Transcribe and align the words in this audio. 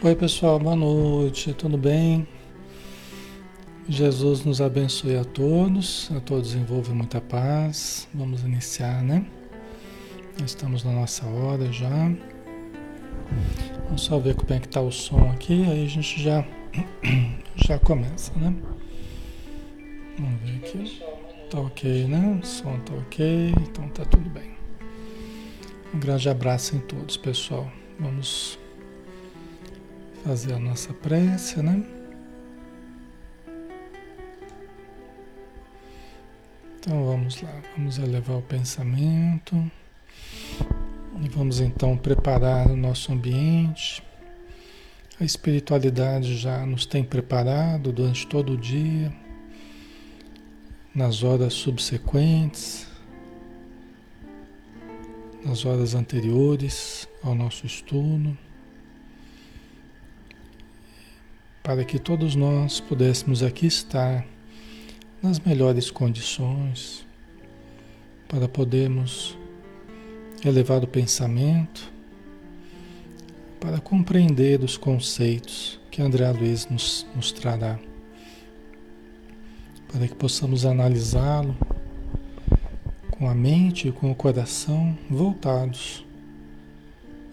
Oi, 0.00 0.14
pessoal, 0.14 0.60
boa 0.60 0.76
noite, 0.76 1.52
tudo 1.52 1.76
bem? 1.76 2.24
Jesus 3.88 4.44
nos 4.44 4.60
abençoe 4.60 5.16
a 5.16 5.24
todos, 5.24 6.08
a 6.16 6.20
todos 6.20 6.54
envolve 6.54 6.92
muita 6.92 7.20
paz. 7.20 8.08
Vamos 8.14 8.44
iniciar, 8.44 9.02
né? 9.02 9.26
Estamos 10.46 10.84
na 10.84 10.92
nossa 10.92 11.26
hora 11.26 11.72
já. 11.72 12.12
Vamos 13.86 14.02
só 14.02 14.20
ver 14.20 14.36
como 14.36 14.54
é 14.54 14.60
que 14.60 14.68
tá 14.68 14.80
o 14.80 14.92
som 14.92 15.32
aqui, 15.32 15.64
aí 15.64 15.84
a 15.84 15.88
gente 15.88 16.22
já, 16.22 16.46
já 17.66 17.76
começa, 17.80 18.32
né? 18.38 18.54
Vamos 20.16 20.40
ver 20.42 20.58
aqui. 20.58 21.02
Tá 21.50 21.58
ok, 21.58 22.06
né? 22.06 22.38
O 22.40 22.46
som 22.46 22.78
tá 22.78 22.94
ok, 22.94 23.52
então 23.62 23.88
tá 23.88 24.04
tudo 24.04 24.30
bem. 24.30 24.52
Um 25.92 25.98
grande 25.98 26.28
abraço 26.28 26.76
em 26.76 26.78
todos, 26.78 27.16
pessoal. 27.16 27.68
Vamos 27.98 28.60
fazer 30.28 30.52
a 30.52 30.58
nossa 30.58 30.92
prece, 30.92 31.62
né? 31.62 31.82
Então 36.78 37.06
vamos 37.06 37.40
lá, 37.40 37.62
vamos 37.74 37.96
elevar 37.96 38.36
o 38.36 38.42
pensamento 38.42 39.56
e 41.22 41.28
vamos 41.30 41.60
então 41.60 41.96
preparar 41.96 42.70
o 42.70 42.76
nosso 42.76 43.10
ambiente. 43.10 44.02
A 45.18 45.24
espiritualidade 45.24 46.36
já 46.36 46.66
nos 46.66 46.84
tem 46.84 47.02
preparado 47.02 47.90
durante 47.90 48.26
todo 48.26 48.52
o 48.52 48.58
dia, 48.58 49.10
nas 50.94 51.22
horas 51.22 51.54
subsequentes, 51.54 52.86
nas 55.42 55.64
horas 55.64 55.94
anteriores 55.94 57.08
ao 57.22 57.34
nosso 57.34 57.64
estudo. 57.64 58.36
Para 61.68 61.84
que 61.84 61.98
todos 61.98 62.34
nós 62.34 62.80
pudéssemos 62.80 63.42
aqui 63.42 63.66
estar 63.66 64.26
nas 65.22 65.38
melhores 65.38 65.90
condições, 65.90 67.06
para 68.26 68.48
podermos 68.48 69.36
elevar 70.42 70.82
o 70.82 70.86
pensamento, 70.86 71.92
para 73.60 73.78
compreender 73.80 74.64
os 74.64 74.78
conceitos 74.78 75.78
que 75.90 76.00
André 76.00 76.30
Luiz 76.30 76.66
nos, 76.70 77.06
nos 77.14 77.32
trará, 77.32 77.78
para 79.92 80.08
que 80.08 80.14
possamos 80.14 80.64
analisá-lo 80.64 81.54
com 83.10 83.28
a 83.28 83.34
mente 83.34 83.88
e 83.88 83.92
com 83.92 84.10
o 84.10 84.14
coração 84.14 84.96
voltados 85.10 86.02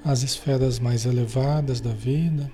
às 0.04 0.24
esferas 0.24 0.78
mais 0.78 1.06
elevadas 1.06 1.80
da 1.80 1.94
vida 1.94 2.52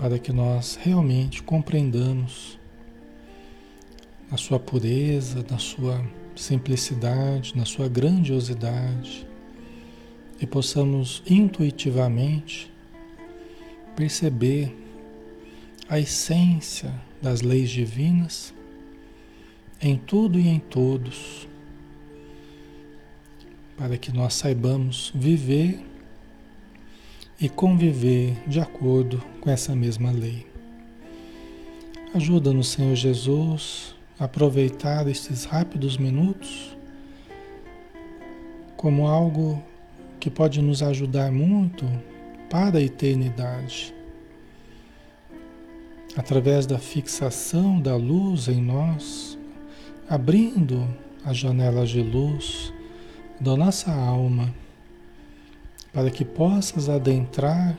para 0.00 0.18
que 0.18 0.32
nós 0.32 0.78
realmente 0.82 1.42
compreendamos 1.42 2.58
a 4.30 4.36
sua 4.38 4.58
pureza, 4.58 5.44
na 5.50 5.58
sua 5.58 6.02
simplicidade, 6.34 7.54
na 7.54 7.66
sua 7.66 7.86
grandiosidade 7.86 9.26
e 10.40 10.46
possamos 10.46 11.22
intuitivamente 11.28 12.72
perceber 13.94 14.74
a 15.86 16.00
essência 16.00 16.94
das 17.20 17.42
leis 17.42 17.68
divinas 17.68 18.54
em 19.82 19.98
tudo 19.98 20.40
e 20.40 20.48
em 20.48 20.60
todos, 20.60 21.46
para 23.76 23.98
que 23.98 24.10
nós 24.10 24.32
saibamos 24.32 25.12
viver 25.14 25.89
e 27.40 27.48
conviver 27.48 28.36
de 28.46 28.60
acordo 28.60 29.22
com 29.40 29.48
essa 29.48 29.74
mesma 29.74 30.10
lei. 30.10 30.46
Ajuda-nos, 32.14 32.68
Senhor 32.68 32.94
Jesus, 32.94 33.94
a 34.18 34.24
aproveitar 34.24 35.08
estes 35.08 35.44
rápidos 35.44 35.96
minutos 35.96 36.76
como 38.76 39.06
algo 39.06 39.62
que 40.18 40.28
pode 40.28 40.60
nos 40.60 40.82
ajudar 40.82 41.32
muito 41.32 41.86
para 42.50 42.78
a 42.78 42.82
eternidade. 42.82 43.94
Através 46.16 46.66
da 46.66 46.78
fixação 46.78 47.80
da 47.80 47.96
luz 47.96 48.48
em 48.48 48.60
nós, 48.60 49.38
abrindo 50.08 50.86
as 51.24 51.36
janelas 51.36 51.88
de 51.88 52.02
luz 52.02 52.72
da 53.40 53.56
nossa 53.56 53.92
alma 53.92 54.52
para 55.92 56.10
que 56.10 56.24
possas 56.24 56.88
adentrar 56.88 57.78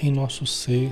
em 0.00 0.10
nosso 0.10 0.46
ser 0.46 0.90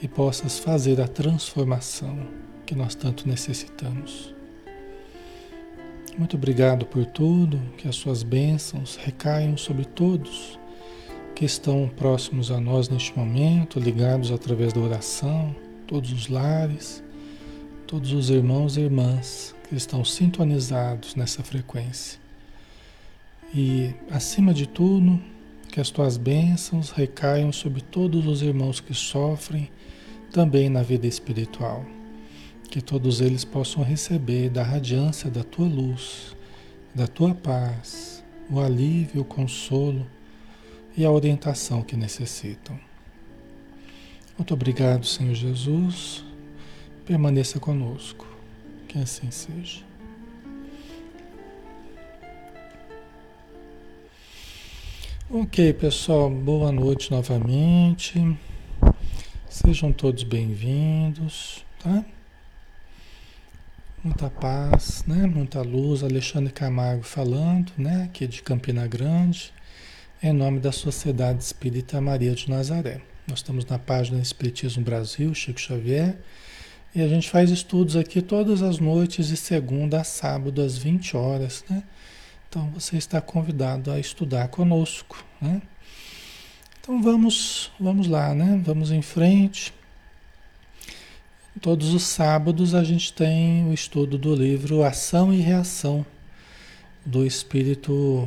e 0.00 0.08
possas 0.08 0.58
fazer 0.58 1.00
a 1.00 1.08
transformação 1.08 2.18
que 2.64 2.74
nós 2.74 2.94
tanto 2.94 3.28
necessitamos. 3.28 4.34
Muito 6.18 6.36
obrigado 6.36 6.86
por 6.86 7.04
tudo, 7.04 7.60
que 7.76 7.86
as 7.86 7.96
suas 7.96 8.22
bênçãos 8.22 8.96
recaiam 8.96 9.56
sobre 9.56 9.84
todos 9.84 10.58
que 11.34 11.44
estão 11.44 11.86
próximos 11.94 12.50
a 12.50 12.58
nós 12.58 12.88
neste 12.88 13.16
momento, 13.16 13.78
ligados 13.78 14.32
através 14.32 14.72
da 14.72 14.80
oração, 14.80 15.54
todos 15.86 16.10
os 16.10 16.28
lares, 16.28 17.04
todos 17.86 18.12
os 18.12 18.30
irmãos 18.30 18.78
e 18.78 18.80
irmãs 18.80 19.54
que 19.68 19.76
estão 19.76 20.02
sintonizados 20.02 21.14
nessa 21.14 21.42
frequência. 21.42 22.25
E, 23.54 23.94
acima 24.10 24.52
de 24.52 24.66
tudo, 24.66 25.20
que 25.70 25.80
as 25.80 25.90
tuas 25.90 26.16
bênçãos 26.16 26.90
recaiam 26.90 27.52
sobre 27.52 27.80
todos 27.80 28.26
os 28.26 28.42
irmãos 28.42 28.80
que 28.80 28.94
sofrem 28.94 29.70
também 30.32 30.68
na 30.68 30.82
vida 30.82 31.06
espiritual. 31.06 31.84
Que 32.70 32.80
todos 32.80 33.20
eles 33.20 33.44
possam 33.44 33.82
receber 33.82 34.50
da 34.50 34.62
radiância 34.62 35.30
da 35.30 35.44
tua 35.44 35.66
luz, 35.66 36.36
da 36.94 37.06
tua 37.06 37.34
paz, 37.34 38.24
o 38.50 38.60
alívio, 38.60 39.22
o 39.22 39.24
consolo 39.24 40.06
e 40.96 41.04
a 41.04 41.10
orientação 41.10 41.82
que 41.82 41.96
necessitam. 41.96 42.78
Muito 44.38 44.52
obrigado, 44.52 45.06
Senhor 45.06 45.34
Jesus. 45.34 46.24
Permaneça 47.04 47.58
conosco. 47.58 48.26
Que 48.88 48.98
assim 48.98 49.30
seja. 49.30 49.82
Ok, 55.28 55.72
pessoal, 55.72 56.30
boa 56.30 56.70
noite 56.70 57.10
novamente. 57.10 58.38
Sejam 59.48 59.92
todos 59.92 60.22
bem-vindos, 60.22 61.64
tá? 61.82 62.04
Muita 64.04 64.30
paz, 64.30 65.02
né? 65.04 65.26
Muita 65.26 65.62
luz. 65.62 66.04
Alexandre 66.04 66.52
Camargo 66.52 67.02
falando, 67.02 67.72
né? 67.76 68.04
Aqui 68.04 68.24
de 68.28 68.40
Campina 68.40 68.86
Grande, 68.86 69.52
em 70.22 70.32
nome 70.32 70.60
da 70.60 70.70
Sociedade 70.70 71.42
Espírita 71.42 72.00
Maria 72.00 72.32
de 72.32 72.48
Nazaré. 72.48 73.00
Nós 73.26 73.40
estamos 73.40 73.66
na 73.66 73.80
página 73.80 74.20
Espiritismo 74.20 74.84
Brasil, 74.84 75.34
Chico 75.34 75.60
Xavier, 75.60 76.16
e 76.94 77.02
a 77.02 77.08
gente 77.08 77.28
faz 77.28 77.50
estudos 77.50 77.96
aqui 77.96 78.22
todas 78.22 78.62
as 78.62 78.78
noites 78.78 79.26
de 79.26 79.36
segunda 79.36 80.02
a 80.02 80.04
sábado 80.04 80.62
às 80.62 80.78
20 80.78 81.16
horas, 81.16 81.64
né? 81.68 81.82
Então 82.56 82.70
você 82.70 82.96
está 82.96 83.20
convidado 83.20 83.90
a 83.90 84.00
estudar 84.00 84.48
conosco, 84.48 85.22
né? 85.38 85.60
Então 86.80 87.02
vamos, 87.02 87.70
vamos 87.78 88.06
lá, 88.06 88.34
né? 88.34 88.58
Vamos 88.64 88.90
em 88.90 89.02
frente. 89.02 89.74
Todos 91.60 91.92
os 91.92 92.04
sábados 92.04 92.74
a 92.74 92.82
gente 92.82 93.12
tem 93.12 93.68
o 93.68 93.74
estudo 93.74 94.16
do 94.16 94.34
livro 94.34 94.82
Ação 94.82 95.34
e 95.34 95.40
Reação 95.42 96.06
do 97.04 97.26
espírito 97.26 98.26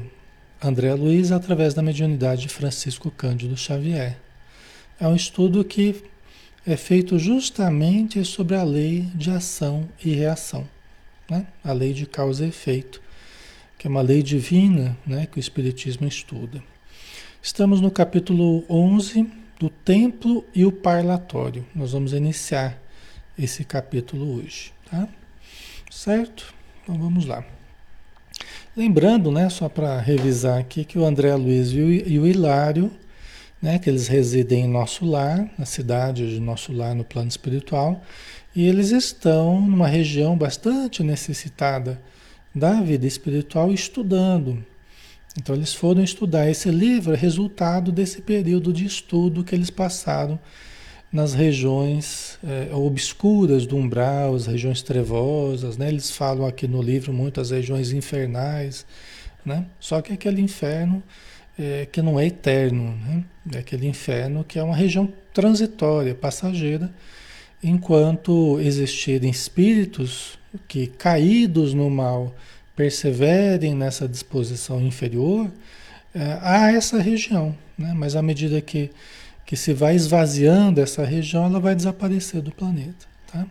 André 0.61 0.93
Luiz 0.93 1.31
através 1.31 1.73
da 1.73 1.81
mediunidade 1.81 2.43
de 2.43 2.49
Francisco 2.49 3.09
Cândido 3.09 3.57
Xavier. 3.57 4.15
É 4.99 5.07
um 5.07 5.15
estudo 5.15 5.65
que 5.65 6.03
é 6.67 6.77
feito 6.77 7.17
justamente 7.17 8.23
sobre 8.23 8.55
a 8.55 8.63
lei 8.63 9.09
de 9.15 9.31
ação 9.31 9.89
e 10.05 10.13
reação, 10.13 10.69
né? 11.27 11.47
a 11.63 11.73
lei 11.73 11.93
de 11.93 12.05
causa 12.05 12.45
e 12.45 12.49
efeito 12.49 13.08
que 13.79 13.87
é 13.87 13.89
uma 13.89 14.01
lei 14.01 14.21
divina 14.21 14.95
né, 15.07 15.25
que 15.25 15.37
o 15.37 15.39
Espiritismo 15.39 16.05
estuda. 16.05 16.61
Estamos 17.41 17.79
no 17.79 17.89
capítulo 17.89 18.65
11 18.69 19.25
do 19.57 19.69
Templo 19.69 20.45
e 20.53 20.65
o 20.65 20.71
Parlatório. 20.71 21.65
Nós 21.73 21.93
vamos 21.93 22.11
iniciar 22.11 22.77
esse 23.37 23.63
capítulo 23.63 24.35
hoje, 24.35 24.73
tá? 24.91 25.07
Certo? 25.89 26.53
Então 26.83 26.99
vamos 26.99 27.25
lá. 27.25 27.41
Lembrando, 28.75 29.31
né, 29.31 29.49
só 29.49 29.69
para 29.69 29.97
revisar 29.97 30.59
aqui, 30.59 30.83
que 30.83 30.99
o 30.99 31.05
André 31.05 31.33
Luiz 31.35 31.71
e 31.71 32.19
o 32.19 32.27
Hilário, 32.27 32.91
né, 33.61 33.79
que 33.79 33.89
eles 33.89 34.09
residem 34.09 34.65
em 34.65 34.69
nosso 34.69 35.05
lar, 35.05 35.49
na 35.57 35.65
cidade 35.65 36.29
de 36.29 36.41
nosso 36.41 36.73
lar 36.73 36.93
no 36.93 37.05
plano 37.05 37.29
espiritual, 37.29 38.03
e 38.53 38.67
eles 38.67 38.91
estão 38.91 39.61
numa 39.61 39.87
região 39.87 40.37
bastante 40.37 41.01
necessitada 41.01 41.97
da 42.53 42.81
vida 42.81 43.05
espiritual 43.05 43.71
estudando 43.71 44.63
Então 45.37 45.55
eles 45.55 45.73
foram 45.73 46.03
estudar. 46.03 46.49
Esse 46.49 46.69
livro 46.71 47.13
é 47.13 47.17
resultado 47.17 47.91
desse 47.91 48.21
período 48.21 48.73
de 48.73 48.85
estudo 48.85 49.43
que 49.43 49.55
eles 49.55 49.69
passaram 49.69 50.39
nas 51.11 51.33
regiões 51.33 52.37
é, 52.43 52.73
obscuras 52.73 53.65
do 53.65 53.75
umbral, 53.75 54.35
as 54.35 54.45
regiões 54.45 54.81
trevosas, 54.81 55.77
né? 55.77 55.89
Eles 55.89 56.11
falam 56.11 56.45
aqui 56.45 56.67
no 56.67 56.81
livro 56.81 57.11
muitas 57.11 57.49
regiões 57.51 57.91
infernais, 57.91 58.85
né? 59.45 59.65
Só 59.79 60.01
que 60.01 60.13
aquele 60.13 60.41
inferno 60.41 61.01
é, 61.57 61.87
que 61.91 62.01
não 62.01 62.19
é 62.19 62.27
eterno, 62.27 62.95
né? 62.95 63.23
É 63.53 63.57
aquele 63.59 63.87
inferno 63.87 64.43
que 64.43 64.59
é 64.59 64.63
uma 64.63 64.75
região 64.75 65.11
transitória, 65.33 66.13
passageira, 66.13 66.91
enquanto 67.61 68.59
existirem 68.59 69.29
espíritos 69.29 70.38
que 70.67 70.87
caídos 70.87 71.73
no 71.73 71.89
mal 71.89 72.35
perseverem 72.75 73.75
nessa 73.75 74.07
disposição 74.07 74.81
inferior, 74.81 75.51
é, 76.13 76.39
há 76.41 76.71
essa 76.71 77.01
região, 77.01 77.55
né? 77.77 77.93
Mas 77.95 78.15
à 78.15 78.21
medida 78.21 78.61
que 78.61 78.91
que 79.45 79.57
se 79.57 79.73
vai 79.73 79.95
esvaziando 79.95 80.79
essa 80.79 81.03
região, 81.03 81.43
ela 81.45 81.59
vai 81.59 81.73
desaparecer 81.73 82.39
do 82.39 82.51
planeta, 82.51 83.07
tá? 83.31 83.47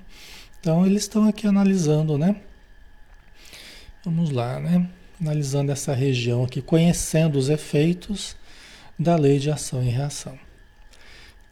Então 0.60 0.86
eles 0.86 1.02
estão 1.02 1.26
aqui 1.26 1.44
analisando, 1.44 2.16
né? 2.16 2.36
Vamos 4.04 4.30
lá, 4.30 4.60
né? 4.60 4.88
Analisando 5.20 5.72
essa 5.72 5.92
região 5.92 6.44
aqui, 6.44 6.62
conhecendo 6.62 7.36
os 7.36 7.48
efeitos 7.48 8.36
da 8.96 9.16
lei 9.16 9.40
de 9.40 9.50
ação 9.50 9.82
e 9.82 9.88
reação. 9.88 10.38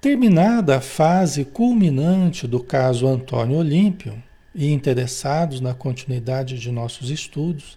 Terminada 0.01 0.77
a 0.77 0.81
fase 0.81 1.45
culminante 1.45 2.47
do 2.47 2.61
caso 2.61 3.09
Antônio 3.09 3.57
Olímpio 3.57 4.23
e 4.57 4.73
interessados 4.73 5.61
na 5.61 5.75
continuidade 5.75 6.59
de 6.59 6.73
nossos 6.73 7.11
estudos, 7.11 7.77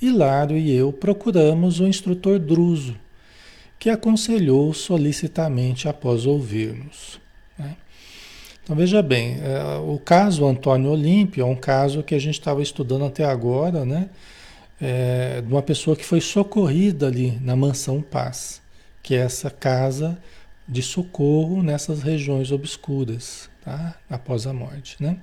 Hilário 0.00 0.56
e 0.56 0.70
eu 0.70 0.92
procuramos 0.92 1.80
o 1.80 1.86
instrutor 1.86 2.38
Druso 2.38 2.96
que 3.78 3.88
aconselhou 3.88 4.72
solicitamente 4.74 5.88
após 5.88 6.26
ouvirmos. 6.26 7.18
Né? 7.58 7.76
Então 8.62 8.76
veja 8.76 9.02
bem, 9.02 9.38
é, 9.40 9.78
o 9.78 9.98
caso 9.98 10.46
Antônio 10.46 10.90
Olímpio 10.90 11.42
é 11.42 11.44
um 11.46 11.56
caso 11.56 12.02
que 12.02 12.14
a 12.14 12.18
gente 12.18 12.38
estava 12.38 12.62
estudando 12.62 13.06
até 13.06 13.24
agora, 13.24 13.84
né? 13.84 14.10
É, 14.80 15.42
de 15.42 15.52
uma 15.52 15.60
pessoa 15.60 15.94
que 15.94 16.04
foi 16.04 16.22
socorrida 16.22 17.06
ali 17.06 17.38
na 17.42 17.54
mansão 17.54 18.00
Paz, 18.00 18.62
que 19.02 19.14
é 19.14 19.18
essa 19.18 19.50
casa 19.50 20.18
de 20.66 20.82
socorro 20.82 21.62
nessas 21.62 22.02
regiões 22.02 22.50
obscuras, 22.50 23.50
tá? 23.62 23.96
após 24.08 24.46
a 24.46 24.54
morte. 24.54 24.96
Né? 25.02 25.18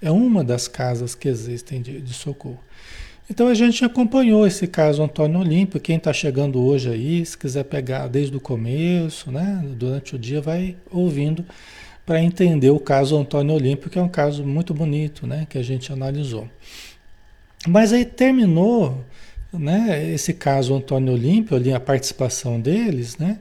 É 0.00 0.10
uma 0.10 0.44
das 0.44 0.68
casas 0.68 1.14
que 1.14 1.28
existem 1.28 1.82
de, 1.82 2.00
de 2.00 2.14
socorro. 2.14 2.60
Então 3.30 3.46
a 3.46 3.54
gente 3.54 3.84
acompanhou 3.84 4.46
esse 4.46 4.66
caso 4.66 5.02
Antônio 5.02 5.40
Olímpio. 5.40 5.78
Quem 5.78 5.96
está 5.96 6.12
chegando 6.12 6.60
hoje 6.64 6.88
aí, 6.88 7.24
se 7.26 7.36
quiser 7.36 7.64
pegar 7.64 8.08
desde 8.08 8.34
o 8.34 8.40
começo, 8.40 9.30
né, 9.30 9.62
durante 9.76 10.16
o 10.16 10.18
dia, 10.18 10.40
vai 10.40 10.76
ouvindo 10.90 11.44
para 12.06 12.22
entender 12.22 12.70
o 12.70 12.80
caso 12.80 13.18
Antônio 13.18 13.54
Olímpio, 13.54 13.90
que 13.90 13.98
é 13.98 14.02
um 14.02 14.08
caso 14.08 14.42
muito 14.42 14.72
bonito, 14.72 15.26
né, 15.26 15.46
que 15.46 15.58
a 15.58 15.62
gente 15.62 15.92
analisou. 15.92 16.48
Mas 17.66 17.92
aí 17.92 18.06
terminou, 18.06 19.04
né, 19.52 20.10
esse 20.14 20.32
caso 20.32 20.74
Antônio 20.74 21.12
Olímpio, 21.12 21.54
ali 21.54 21.70
a 21.70 21.78
participação 21.78 22.58
deles, 22.58 23.18
né, 23.18 23.38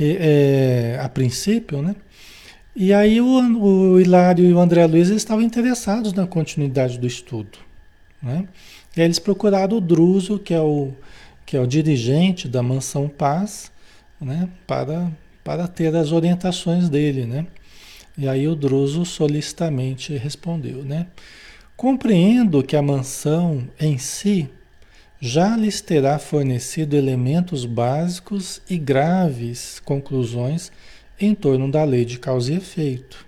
e, 0.00 0.16
é, 0.18 0.98
a 1.02 1.08
princípio, 1.10 1.82
né, 1.82 1.94
e 2.76 2.92
aí 2.92 3.20
o, 3.20 3.26
o 3.26 4.00
Hilário 4.00 4.44
e 4.44 4.52
o 4.52 4.58
André 4.60 4.86
Luiz 4.86 5.08
estavam 5.08 5.42
interessados 5.42 6.12
na 6.12 6.26
continuidade 6.26 6.98
do 6.98 7.06
estudo, 7.06 7.58
né. 8.22 8.46
E 8.94 9.00
aí 9.00 9.06
eles 9.06 9.18
procuraram 9.18 9.78
o 9.78 9.80
Druso, 9.80 10.38
que 10.38 10.54
é 10.54 10.60
o, 10.60 10.92
que 11.44 11.56
é 11.56 11.60
o 11.60 11.66
dirigente 11.66 12.46
da 12.46 12.62
Mansão 12.62 13.08
Paz, 13.08 13.72
né, 14.20 14.48
para, 14.66 15.10
para 15.42 15.66
ter 15.66 15.94
as 15.96 16.12
orientações 16.12 16.88
dele, 16.88 17.24
né? 17.24 17.46
E 18.18 18.26
aí 18.28 18.48
o 18.48 18.54
Druso 18.54 19.04
solicitamente 19.04 20.16
respondeu, 20.16 20.82
né? 20.82 21.06
Compreendo 21.76 22.62
que 22.62 22.74
a 22.74 22.80
mansão 22.80 23.68
em 23.78 23.98
si 23.98 24.48
já 25.20 25.56
lhes 25.56 25.80
terá 25.80 26.18
fornecido 26.18 26.96
elementos 26.96 27.66
básicos 27.66 28.62
e 28.68 28.78
graves 28.78 29.80
conclusões 29.84 30.72
em 31.20 31.34
torno 31.34 31.70
da 31.70 31.84
lei 31.84 32.04
de 32.04 32.18
causa 32.18 32.52
e 32.52 32.56
efeito. 32.56 33.26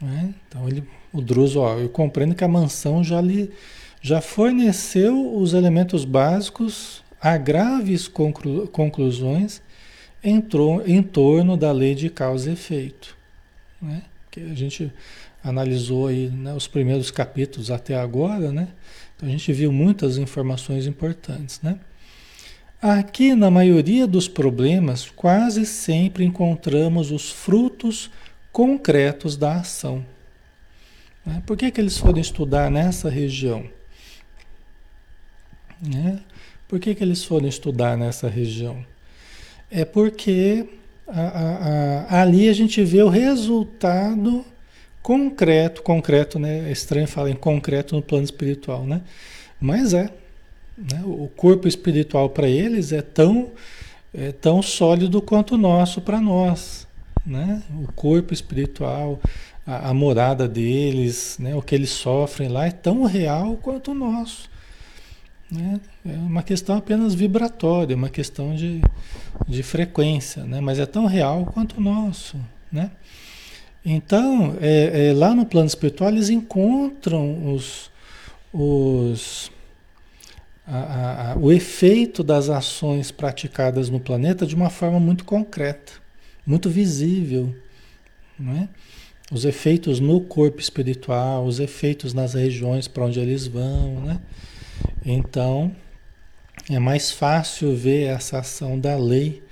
Né? 0.00 0.34
Então 0.46 0.68
ele 0.68 0.84
o 1.12 1.22
Druso, 1.22 1.60
ó, 1.60 1.78
eu 1.78 1.88
compreendo 1.88 2.34
que 2.34 2.44
a 2.44 2.48
mansão 2.48 3.02
já 3.02 3.20
lhe 3.20 3.50
já 4.00 4.20
forneceu 4.20 5.34
os 5.34 5.54
elementos 5.54 6.04
básicos 6.04 7.02
a 7.20 7.36
graves 7.36 8.06
conclu, 8.06 8.68
conclusões 8.68 9.60
em, 10.22 10.40
em 10.86 11.02
torno 11.02 11.56
da 11.56 11.72
lei 11.72 11.96
de 11.96 12.08
causa 12.08 12.50
e 12.50 12.52
efeito. 12.52 13.16
Né? 13.82 14.02
Que 14.30 14.40
a 14.40 14.54
gente 14.54 14.92
analisou 15.42 16.06
aí 16.06 16.28
né, 16.28 16.54
os 16.54 16.68
primeiros 16.68 17.10
capítulos 17.10 17.70
até 17.70 17.96
agora, 17.96 18.52
né? 18.52 18.68
Então 19.16 19.28
a 19.28 19.32
gente 19.32 19.52
viu 19.52 19.72
muitas 19.72 20.16
informações 20.16 20.86
importantes, 20.86 21.60
né? 21.60 21.80
Aqui, 22.80 23.34
na 23.34 23.50
maioria 23.50 24.06
dos 24.06 24.28
problemas, 24.28 25.10
quase 25.10 25.66
sempre 25.66 26.24
encontramos 26.24 27.10
os 27.10 27.30
frutos 27.30 28.10
concretos 28.52 29.36
da 29.36 29.56
ação. 29.56 30.04
Né? 31.26 31.42
Por 31.44 31.56
que, 31.56 31.70
que 31.70 31.80
eles 31.80 31.98
foram 31.98 32.20
estudar 32.20 32.70
nessa 32.70 33.10
região? 33.10 33.68
Né? 35.82 36.20
Por 36.68 36.78
que, 36.78 36.94
que 36.94 37.02
eles 37.02 37.24
foram 37.24 37.48
estudar 37.48 37.96
nessa 37.96 38.28
região? 38.28 38.84
É 39.70 39.84
porque 39.84 40.68
a, 41.06 41.20
a, 41.20 42.18
a, 42.18 42.22
ali 42.22 42.48
a 42.48 42.52
gente 42.52 42.82
vê 42.84 43.02
o 43.02 43.08
resultado 43.08 44.44
concreto, 45.02 45.82
concreto, 45.82 46.38
né? 46.38 46.68
É 46.68 46.72
estranho 46.72 47.08
falar 47.08 47.30
em 47.30 47.36
concreto 47.36 47.96
no 47.96 48.02
plano 48.02 48.24
espiritual, 48.24 48.86
né? 48.86 49.00
Mas 49.60 49.94
é. 49.94 50.10
Né? 50.78 51.02
O 51.04 51.28
corpo 51.36 51.66
espiritual 51.66 52.30
para 52.30 52.48
eles 52.48 52.92
é 52.92 53.02
tão, 53.02 53.50
é 54.14 54.30
tão 54.30 54.62
sólido 54.62 55.20
quanto 55.20 55.56
o 55.56 55.58
nosso 55.58 56.00
para 56.00 56.20
nós. 56.20 56.86
Né? 57.26 57.62
O 57.82 57.92
corpo 57.92 58.32
espiritual, 58.32 59.20
a, 59.66 59.90
a, 59.90 59.94
morada 59.94 60.48
deles, 60.48 61.36
né, 61.38 61.54
o 61.54 61.60
que 61.60 61.74
eles 61.74 61.90
sofrem 61.90 62.48
lá 62.48 62.66
é 62.66 62.70
tão 62.70 63.04
real 63.04 63.56
quanto 63.56 63.90
o 63.90 63.94
nosso. 63.94 64.48
Né? 65.50 65.80
É 66.06 66.12
uma 66.12 66.42
questão 66.42 66.76
apenas 66.76 67.14
vibratória, 67.14 67.96
uma 67.96 68.08
questão 68.08 68.54
de, 68.54 68.80
de 69.46 69.62
frequência, 69.62 70.44
né? 70.44 70.60
mas 70.60 70.78
é 70.78 70.86
tão 70.86 71.06
real 71.06 71.44
quanto 71.46 71.78
o 71.78 71.80
nosso. 71.80 72.36
Né? 72.70 72.90
Então, 73.84 74.56
é, 74.60 75.08
é, 75.08 75.12
lá 75.12 75.34
no 75.34 75.44
plano 75.44 75.66
espiritual, 75.66 76.10
eles 76.10 76.28
encontram 76.28 77.52
os, 77.52 77.90
os, 78.52 79.50
a, 80.70 81.32
a, 81.32 81.36
o 81.36 81.50
efeito 81.50 82.22
das 82.22 82.48
ações 82.48 83.10
praticadas 83.10 83.88
no 83.88 83.98
planeta 83.98 84.46
de 84.46 84.54
uma 84.54 84.70
forma 84.70 85.00
muito 85.00 85.24
concreta, 85.24 85.92
muito 86.46 86.68
visível. 86.68 87.54
É? 88.40 88.68
os 89.30 89.44
efeitos 89.44 90.00
no 90.00 90.20
corpo 90.20 90.60
espiritual, 90.60 91.44
os 91.44 91.60
efeitos 91.60 92.14
nas 92.14 92.34
regiões 92.34 92.88
para 92.88 93.04
onde 93.04 93.20
eles 93.20 93.46
vão, 93.46 94.00
né? 94.00 94.20
Então, 95.04 95.74
é 96.70 96.78
mais 96.78 97.10
fácil 97.10 97.76
ver 97.76 98.04
essa 98.04 98.38
ação 98.38 98.78
da 98.78 98.96
lei 98.96 99.42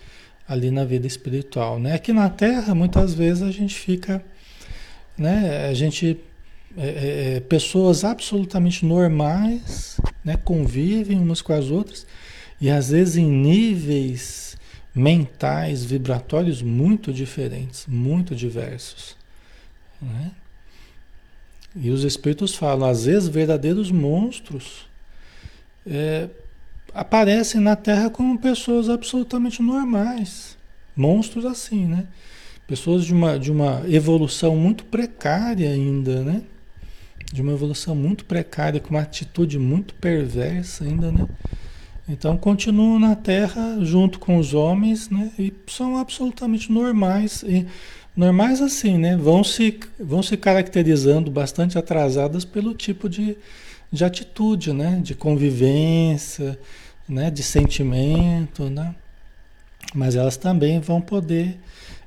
ali 0.49 0.71
na 0.71 0.85
vida 0.85 1.07
espiritual, 1.07 1.79
né? 1.79 1.95
Aqui 1.95 2.13
na 2.13 2.31
Terra, 2.31 2.75
muitas 2.75 3.13
vezes 3.13 3.43
a 3.43 3.51
gente 3.51 3.75
fica, 3.75 4.25
né? 5.17 5.67
A 5.69 5.75
gente 5.75 6.19
é, 6.77 6.87
é, 6.87 7.37
é 7.37 7.41
pessoas 7.41 8.05
absolutamente 8.05 8.85
normais, 8.85 10.01
né? 10.25 10.37
Convivem 10.37 11.19
umas 11.19 11.43
com 11.43 11.53
as 11.53 11.71
outras 11.71 12.07
e 12.61 12.71
às 12.71 12.91
vezes 12.91 13.17
em 13.17 13.31
níveis 13.31 14.57
mentais, 14.95 15.85
vibratórios 15.85 16.63
muito 16.63 17.13
diferentes, 17.13 17.87
muito 17.87 18.35
diversos. 18.35 19.15
Né? 20.01 20.31
E 21.75 21.91
os 21.91 22.03
espíritos 22.03 22.55
falam, 22.55 22.89
às 22.89 23.05
vezes, 23.05 23.29
verdadeiros 23.29 23.91
monstros 23.91 24.87
é, 25.87 26.31
aparecem 26.95 27.61
na 27.61 27.77
Terra 27.77 28.09
como 28.09 28.39
pessoas 28.39 28.89
absolutamente 28.89 29.61
normais. 29.61 30.57
Monstros 30.97 31.45
assim, 31.45 31.85
né? 31.85 32.07
Pessoas 32.67 33.05
de 33.05 33.13
uma, 33.13 33.39
de 33.39 33.53
uma 33.53 33.83
evolução 33.87 34.57
muito 34.57 34.87
precária 34.87 35.71
ainda, 35.71 36.25
né? 36.25 36.43
De 37.33 37.43
uma 37.43 37.53
evolução 37.53 37.95
muito 37.95 38.25
precária, 38.25 38.81
com 38.81 38.91
uma 38.91 39.03
atitude 39.03 39.59
muito 39.59 39.95
perversa 39.95 40.85
ainda, 40.85 41.11
né? 41.11 41.27
Então 42.09 42.37
continuam 42.37 43.01
na 43.01 43.17
Terra 43.17 43.79
junto 43.81 44.19
com 44.19 44.39
os 44.39 44.55
homens, 44.55 45.11
né? 45.11 45.31
E 45.39 45.53
são 45.67 45.99
absolutamente 45.99 46.71
normais. 46.71 47.43
E 47.43 47.67
normais 48.17 48.63
assim, 48.63 48.97
né? 48.97 49.17
Vão 49.17 49.43
se, 49.43 49.81
vão 49.99 50.23
se 50.23 50.37
caracterizando 50.37 51.31
bastante 51.31 51.77
atrasadas 51.77 52.45
pelo 52.45 52.75
tipo 52.75 53.09
de, 53.09 53.37
de 53.91 54.05
atitude, 54.05 54.73
né? 54.73 55.01
De 55.03 55.15
convivência, 55.17 56.57
né, 57.09 57.31
de 57.31 57.43
sentimento, 57.43 58.69
né? 58.69 58.95
Mas 59.95 60.17
elas 60.17 60.37
também 60.37 60.81
vão 60.81 61.01
poder 61.01 61.59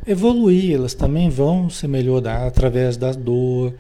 evoluir, 0.06 0.76
elas 0.76 0.94
também 0.94 1.30
vão 1.30 1.70
se 1.70 1.88
melhorar 1.88 2.46
através 2.46 2.98
da 2.98 3.12
dor, 3.12 3.74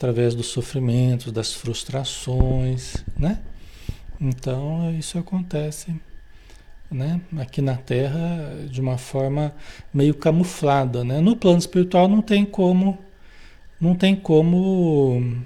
através 0.00 0.34
dos 0.34 0.46
sofrimentos, 0.46 1.30
das 1.30 1.52
frustrações, 1.52 3.04
né? 3.18 3.38
Então 4.18 4.90
isso 4.98 5.18
acontece, 5.18 5.94
né? 6.90 7.20
Aqui 7.36 7.60
na 7.60 7.76
Terra 7.76 8.64
de 8.66 8.80
uma 8.80 8.96
forma 8.96 9.54
meio 9.92 10.14
camuflada, 10.14 11.04
né? 11.04 11.20
No 11.20 11.36
plano 11.36 11.58
espiritual 11.58 12.08
não 12.08 12.22
tem 12.22 12.46
como, 12.46 12.98
não 13.78 13.94
tem 13.94 14.16
como, 14.16 15.42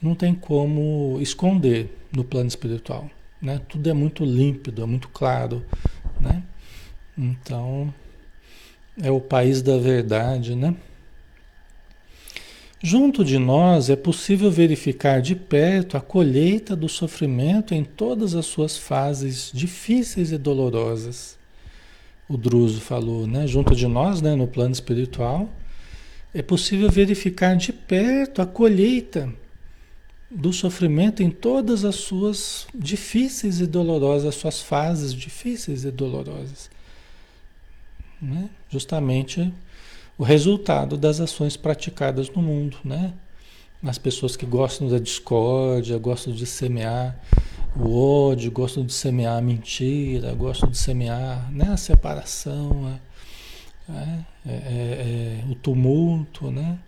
não 0.00 0.14
tem 0.14 0.32
como 0.32 1.18
esconder 1.20 1.92
no 2.12 2.22
plano 2.22 2.46
espiritual, 2.46 3.10
né? 3.42 3.60
Tudo 3.68 3.90
é 3.90 3.92
muito 3.92 4.24
límpido, 4.24 4.80
é 4.80 4.86
muito 4.86 5.08
claro, 5.08 5.66
né? 6.20 6.40
Então 7.18 7.92
é 9.02 9.10
o 9.10 9.20
país 9.20 9.60
da 9.60 9.76
verdade, 9.76 10.54
né? 10.54 10.76
Junto 12.86 13.24
de 13.24 13.38
nós 13.38 13.88
é 13.88 13.96
possível 13.96 14.50
verificar 14.50 15.22
de 15.22 15.34
perto 15.34 15.96
a 15.96 16.02
colheita 16.02 16.76
do 16.76 16.86
sofrimento 16.86 17.74
em 17.74 17.82
todas 17.82 18.34
as 18.34 18.44
suas 18.44 18.76
fases 18.76 19.50
difíceis 19.54 20.32
e 20.32 20.36
dolorosas. 20.36 21.38
O 22.28 22.36
Druso 22.36 22.82
falou, 22.82 23.26
né? 23.26 23.46
Junto 23.46 23.74
de 23.74 23.86
nós, 23.86 24.20
né, 24.20 24.34
no 24.34 24.46
plano 24.46 24.74
espiritual, 24.74 25.48
é 26.34 26.42
possível 26.42 26.90
verificar 26.90 27.56
de 27.56 27.72
perto 27.72 28.42
a 28.42 28.46
colheita 28.46 29.32
do 30.30 30.52
sofrimento 30.52 31.22
em 31.22 31.30
todas 31.30 31.86
as 31.86 31.94
suas 31.94 32.66
difíceis 32.74 33.62
e 33.62 33.66
dolorosas, 33.66 34.26
as 34.26 34.34
suas 34.34 34.60
fases 34.60 35.14
difíceis 35.14 35.86
e 35.86 35.90
dolorosas. 35.90 36.68
Né? 38.20 38.50
Justamente 38.68 39.50
o 40.16 40.22
resultado 40.22 40.96
das 40.96 41.20
ações 41.20 41.56
praticadas 41.56 42.30
no 42.30 42.40
mundo, 42.40 42.76
né? 42.84 43.12
As 43.82 43.98
pessoas 43.98 44.36
que 44.36 44.46
gostam 44.46 44.88
da 44.88 44.98
discórdia, 44.98 45.98
gostam 45.98 46.32
de 46.32 46.46
semear 46.46 47.18
o 47.76 48.28
ódio, 48.30 48.50
gostam 48.50 48.84
de 48.84 48.92
semear 48.92 49.36
a 49.36 49.42
mentira, 49.42 50.32
gostam 50.32 50.70
de 50.70 50.78
semear 50.78 51.50
né, 51.52 51.68
a 51.68 51.76
separação, 51.76 52.98
a, 53.88 53.92
é, 53.92 54.24
é, 54.46 54.50
é, 54.50 55.44
o 55.50 55.54
tumulto, 55.54 56.50
né? 56.50 56.78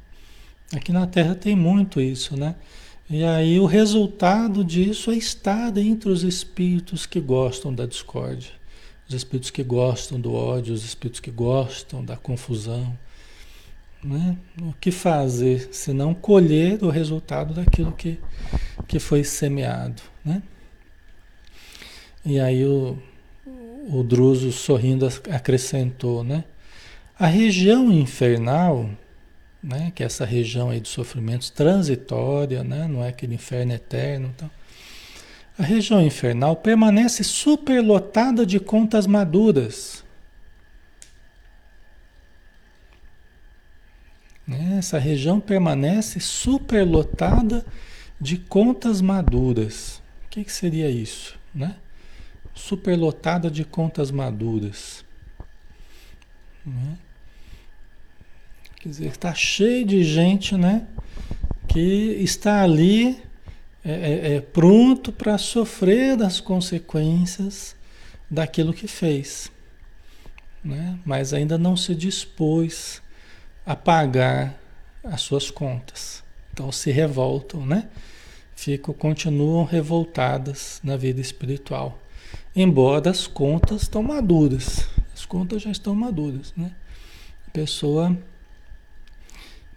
Aqui 0.72 0.92
na 0.92 1.06
Terra 1.06 1.34
tem 1.34 1.54
muito 1.54 2.00
isso, 2.00 2.36
né? 2.36 2.54
E 3.08 3.22
aí 3.24 3.60
o 3.60 3.66
resultado 3.66 4.64
disso 4.64 5.10
é 5.10 5.16
estar 5.16 5.76
entre 5.76 6.08
os 6.08 6.24
espíritos 6.24 7.06
que 7.06 7.20
gostam 7.20 7.72
da 7.72 7.86
discórdia, 7.86 8.50
os 9.08 9.14
espíritos 9.14 9.50
que 9.50 9.62
gostam 9.62 10.18
do 10.18 10.32
ódio, 10.34 10.74
os 10.74 10.84
espíritos 10.84 11.20
que 11.20 11.30
gostam 11.30 12.04
da 12.04 12.16
confusão. 12.16 12.96
Né? 14.04 14.36
O 14.62 14.72
que 14.80 14.90
fazer 14.90 15.68
se 15.72 15.92
não 15.92 16.14
colher 16.14 16.82
o 16.82 16.90
resultado 16.90 17.54
daquilo 17.54 17.92
que, 17.92 18.18
que 18.86 18.98
foi 18.98 19.24
semeado? 19.24 20.02
Né? 20.24 20.42
E 22.24 22.38
aí 22.38 22.64
o, 22.64 22.98
o 23.88 24.02
Druso 24.02 24.52
sorrindo 24.52 25.06
acrescentou, 25.30 26.22
né? 26.22 26.44
A 27.18 27.26
região 27.26 27.90
infernal, 27.90 28.90
né? 29.62 29.90
que 29.94 30.02
é 30.02 30.06
essa 30.06 30.24
região 30.24 30.68
aí 30.68 30.80
de 30.80 30.88
sofrimentos 30.88 31.48
transitória, 31.48 32.62
né? 32.62 32.86
não 32.86 33.02
é 33.02 33.08
aquele 33.08 33.34
inferno 33.34 33.72
eterno. 33.72 34.32
Então, 34.36 34.50
a 35.58 35.62
região 35.62 36.02
infernal 36.02 36.56
permanece 36.56 37.24
superlotada 37.24 38.44
de 38.44 38.60
contas 38.60 39.06
maduras 39.06 40.04
Essa 44.48 44.98
região 44.98 45.40
permanece 45.40 46.20
superlotada 46.20 47.66
de 48.20 48.36
contas 48.36 49.00
maduras. 49.00 50.00
O 50.26 50.28
que, 50.30 50.44
que 50.44 50.52
seria 50.52 50.88
isso? 50.88 51.36
Né? 51.52 51.76
Superlotada 52.54 53.50
de 53.50 53.64
contas 53.64 54.10
maduras. 54.10 55.04
Né? 56.64 56.96
Quer 58.76 58.88
dizer, 58.88 59.06
está 59.08 59.34
cheio 59.34 59.84
de 59.84 60.04
gente 60.04 60.56
né, 60.56 60.86
que 61.66 62.16
está 62.20 62.62
ali 62.62 63.20
é, 63.84 63.92
é, 63.92 64.34
é 64.34 64.40
pronto 64.40 65.10
para 65.10 65.38
sofrer 65.38 66.16
das 66.16 66.40
consequências 66.40 67.74
daquilo 68.30 68.72
que 68.72 68.86
fez. 68.86 69.50
Né? 70.62 70.98
Mas 71.04 71.32
ainda 71.32 71.58
não 71.58 71.76
se 71.76 71.94
dispôs 71.94 73.02
a 73.66 73.74
pagar 73.74 74.56
as 75.02 75.20
suas 75.20 75.50
contas. 75.50 76.22
Então 76.52 76.70
se 76.70 76.90
revoltam, 76.92 77.66
né? 77.66 77.88
Ficam, 78.54 78.94
continuam 78.94 79.64
revoltadas 79.64 80.80
na 80.82 80.96
vida 80.96 81.20
espiritual. 81.20 82.00
Embora 82.54 83.10
as 83.10 83.26
contas 83.26 83.82
estão 83.82 84.02
maduras. 84.02 84.88
As 85.12 85.26
contas 85.26 85.62
já 85.62 85.70
estão 85.70 85.94
maduras, 85.94 86.54
né? 86.56 86.72
A 87.46 87.50
pessoa 87.50 88.16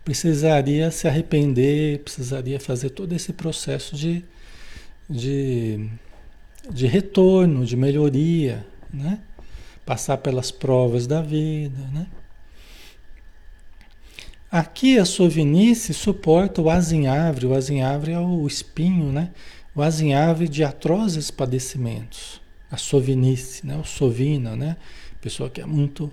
precisaria 0.06 0.90
se 0.92 1.08
arrepender, 1.08 2.00
precisaria 2.00 2.60
fazer 2.60 2.92
todo 2.92 3.14
esse 3.14 3.34
processo 3.34 3.96
de, 3.96 4.24
de, 5.10 5.90
de 6.72 6.88
retorno, 6.88 7.66
de 7.66 7.76
melhoria, 7.76 8.66
né? 8.94 9.20
Passar 9.86 10.18
pelas 10.18 10.52
provas 10.52 11.08
da 11.08 11.22
vida, 11.22 11.82
né? 11.92 12.08
Aqui 14.52 14.98
a 14.98 15.06
sovinice 15.06 15.94
suporta 15.94 16.60
o 16.60 16.72
azinhavre, 16.72 17.46
o 17.46 17.54
azinhavre 17.54 18.14
é 18.14 18.20
o 18.20 18.48
espinho, 18.48 19.12
né? 19.12 19.30
O 19.76 19.82
azinhavre 19.84 20.48
de 20.48 20.64
atrozes 20.64 21.30
padecimentos. 21.30 22.42
A 22.72 22.76
sovinice, 22.76 23.64
né? 23.64 23.78
O 23.78 23.84
sovina, 23.84 24.56
né? 24.56 24.76
Pessoa 25.22 25.52
que 25.52 25.62
é 25.62 25.68
muito 25.68 26.12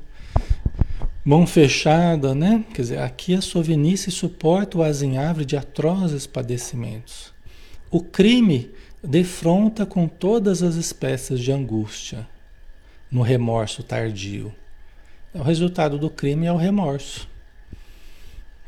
mão 1.25 1.47
fechada, 1.47 2.35
né? 2.35 2.63
Quer 2.75 2.83
dizer, 2.83 2.99
aqui 2.99 3.35
a 3.35 3.41
sovinice 3.41 4.11
suporta 4.11 4.77
o 4.77 4.83
azinhavre 4.83 5.47
de 5.47 5.57
atrozes 5.57 6.27
padecimentos. 6.27 7.33
O 7.91 8.03
crime 8.03 8.71
defronta 9.03 9.87
com 9.87 10.07
todas 10.07 10.63
as 10.63 10.75
espécies 10.75 11.41
de 11.41 11.53
angústia 11.53 12.29
no 13.11 13.23
remorso 13.23 13.83
tardio. 13.83 14.55
O 15.33 15.43
resultado 15.43 15.99
do 15.99 16.11
crime 16.11 16.45
é 16.45 16.53
o 16.53 16.57
remorso 16.57 17.35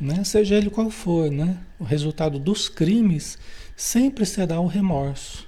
né? 0.00 0.22
seja 0.24 0.54
ele 0.54 0.70
qual 0.70 0.90
for, 0.90 1.30
né? 1.30 1.58
o 1.78 1.84
resultado 1.84 2.38
dos 2.38 2.68
crimes 2.68 3.38
sempre 3.76 4.24
será 4.24 4.60
o 4.60 4.66
remorso. 4.66 5.46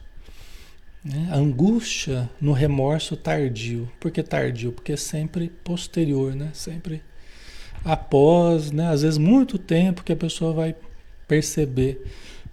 Né? 1.05 1.29
A 1.31 1.37
angústia 1.37 2.29
no 2.41 2.53
remorso 2.53 3.17
tardio. 3.17 3.91
Por 3.99 4.11
que 4.11 4.23
tardio? 4.23 4.73
Porque 4.73 4.93
é 4.93 4.97
sempre 4.97 5.49
posterior, 5.65 6.35
né? 6.35 6.51
sempre 6.53 7.03
após, 7.85 8.71
né? 8.71 8.89
às 8.89 9.03
vezes 9.03 9.19
muito 9.19 9.59
tempo 9.59 10.05
que 10.05 10.13
a 10.13 10.17
pessoa 10.17 10.53
vai 10.53 10.75
perceber 11.27 12.05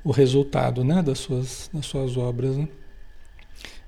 o 0.04 0.12
resultado 0.12 0.84
né? 0.84 1.02
das, 1.02 1.20
suas, 1.20 1.70
das 1.74 1.86
suas 1.86 2.16
obras. 2.16 2.56
Né? 2.56 2.68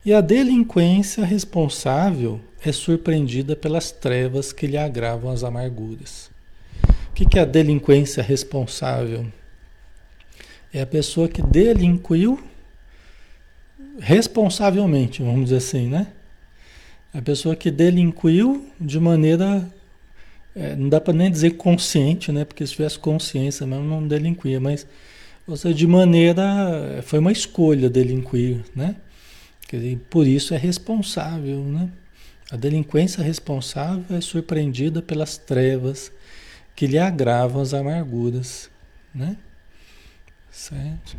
E 0.06 0.14
a 0.14 0.22
delinquência 0.22 1.24
responsável 1.24 2.42
é 2.64 2.72
surpreendida 2.72 3.56
pelas 3.56 3.92
trevas 3.92 4.52
que 4.52 4.68
lhe 4.68 4.78
agravam 4.78 5.32
as 5.32 5.44
amarguras. 5.44 6.29
O 7.10 7.14
que, 7.14 7.38
é 7.38 7.42
a 7.42 7.46
delinquência 7.46 8.24
responsável? 8.24 9.26
É 10.74 10.82
a 10.82 10.86
pessoa 10.86 11.28
que 11.28 11.42
delinquiu 11.42 12.40
responsavelmente, 14.00 15.22
vamos 15.22 15.46
dizer 15.46 15.58
assim, 15.58 15.88
né? 15.88 16.08
A 17.14 17.22
pessoa 17.22 17.56
que 17.56 17.72
delinquiu 17.72 18.70
de 18.80 19.00
maneira. 19.00 19.68
É, 20.56 20.76
não 20.76 20.90
dá 20.90 21.00
para 21.00 21.14
nem 21.14 21.30
dizer 21.30 21.52
consciente, 21.52 22.32
né? 22.32 22.46
Porque 22.46 22.66
se 22.66 22.74
tivesse 22.74 23.00
consciência 23.00 23.66
mesmo, 23.66 23.84
não 23.84 24.08
delinquia, 24.08 24.60
mas. 24.60 24.86
Ou 25.48 25.58
seja, 25.58 25.74
de 25.74 25.88
maneira. 25.88 27.02
Foi 27.04 27.20
uma 27.20 27.32
escolha 27.32 27.90
delinquir, 27.90 28.64
né? 28.76 28.96
Dizer, 29.72 30.00
por 30.10 30.26
isso 30.26 30.54
é 30.54 30.58
responsável, 30.58 31.64
né? 31.64 31.90
A 32.52 32.56
delinquência 32.56 33.24
responsável 33.24 34.18
é 34.18 34.22
surpreendida 34.22 35.02
pelas 35.02 35.38
trevas 35.38 36.12
que 36.80 36.88
lhe 36.88 36.98
agravam 36.98 37.62
as 37.62 37.74
amarguras, 37.74 38.70
né? 39.14 39.36
Certo? 40.50 41.18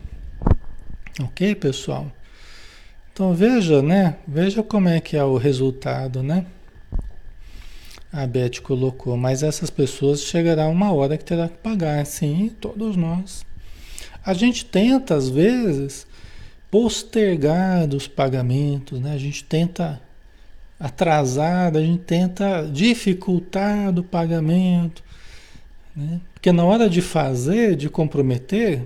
Ok, 1.23 1.55
pessoal? 1.55 2.11
Então 3.13 3.35
veja, 3.35 3.83
né? 3.83 4.17
Veja 4.27 4.63
como 4.63 4.89
é 4.89 5.01
que 5.01 5.19
é 5.19 5.23
o 5.23 5.37
resultado, 5.37 6.23
né? 6.23 6.47
A 8.11 8.27
Beth 8.27 8.63
colocou, 8.63 9.19
mas 9.19 9.43
essas 9.43 9.69
pessoas 9.69 10.23
chegará 10.23 10.67
uma 10.67 10.95
hora 10.95 11.19
que 11.19 11.27
terá 11.27 11.47
que 11.47 11.59
pagar, 11.59 12.07
sim, 12.07 12.51
todos 12.59 12.97
nós. 12.97 13.45
A 14.25 14.33
gente 14.33 14.65
tenta 14.65 15.15
às 15.15 15.29
vezes 15.29 16.07
postergar 16.71 17.87
os 17.95 18.09
pagamentos, 18.09 18.99
né? 18.99 19.13
A 19.13 19.19
gente 19.19 19.45
tenta 19.45 20.01
atrasar, 20.79 21.77
a 21.77 21.81
gente 21.83 22.05
tenta 22.05 22.63
dificultar 22.63 23.91
o 23.99 24.03
pagamento, 24.03 25.10
né? 25.95 26.21
Porque 26.35 26.53
na 26.53 26.65
hora 26.65 26.89
de 26.89 27.03
fazer, 27.03 27.77
de 27.77 27.89
comprometer, 27.89 28.83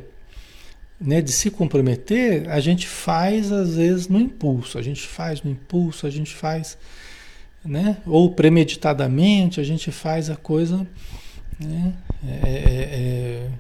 né, 1.01 1.21
de 1.21 1.33
se 1.33 1.51
comprometer, 1.51 2.49
a 2.49 2.61
gente 2.61 2.87
faz 2.87 3.53
às 3.53 3.77
vezes 3.77 4.09
no 4.09 4.21
impulso, 4.21 4.79
a 4.79 4.83
gente 4.83 5.03
faz 5.03 5.43
no 5.43 5.51
impulso, 5.51 6.07
a 6.07 6.11
gente 6.11 6.35
faz, 6.35 6.79
né, 7.65 7.99
ou 8.07 8.33
premeditadamente, 8.33 9.61
a 9.61 9.65
gente 9.65 9.91
faz 9.91 10.31
a 10.31 10.37
coisa, 10.37 10.87
né, 11.61 11.95
é, 12.27 12.49
é, 12.49 12.89
é 12.91 13.51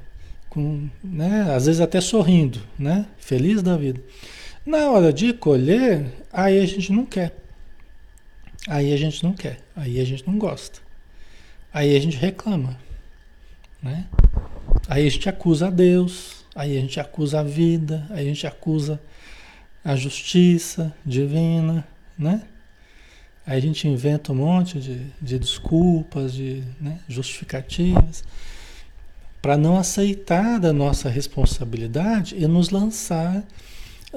com, 0.48 0.88
né, 1.02 1.52
às 1.54 1.66
vezes 1.66 1.80
até 1.80 2.00
sorrindo, 2.00 2.60
né, 2.78 3.06
feliz 3.18 3.62
da 3.62 3.76
vida. 3.76 4.00
Na 4.64 4.90
hora 4.90 5.12
de 5.12 5.32
colher, 5.34 6.06
aí 6.32 6.58
a 6.58 6.66
gente 6.66 6.90
não 6.90 7.04
quer. 7.04 7.34
Aí 8.66 8.94
a 8.94 8.96
gente 8.96 9.22
não 9.22 9.34
quer, 9.34 9.58
aí 9.76 10.00
a 10.00 10.04
gente 10.04 10.26
não 10.26 10.38
gosta. 10.38 10.80
Aí 11.72 11.94
a 11.94 12.00
gente 12.00 12.16
reclama, 12.16 12.78
né? 13.84 14.06
Aí 14.88 15.06
a 15.06 15.10
gente 15.10 15.28
acusa 15.28 15.68
a 15.68 15.70
Deus, 15.70 16.44
aí 16.54 16.76
a 16.76 16.80
gente 16.80 16.98
acusa 16.98 17.40
a 17.40 17.42
vida, 17.42 18.06
aí 18.10 18.24
a 18.24 18.28
gente 18.28 18.46
acusa 18.46 19.00
a 19.84 19.94
justiça 19.94 20.94
divina, 21.04 21.86
né? 22.18 22.42
Aí 23.46 23.58
a 23.58 23.60
gente 23.60 23.86
inventa 23.86 24.32
um 24.32 24.36
monte 24.36 24.80
de, 24.80 25.06
de 25.20 25.38
desculpas, 25.38 26.32
de 26.32 26.62
né, 26.80 26.98
justificativas, 27.06 28.24
para 29.42 29.58
não 29.58 29.76
aceitar 29.76 30.58
da 30.58 30.72
nossa 30.72 31.10
responsabilidade 31.10 32.34
e 32.38 32.46
nos 32.46 32.70
lançar 32.70 33.44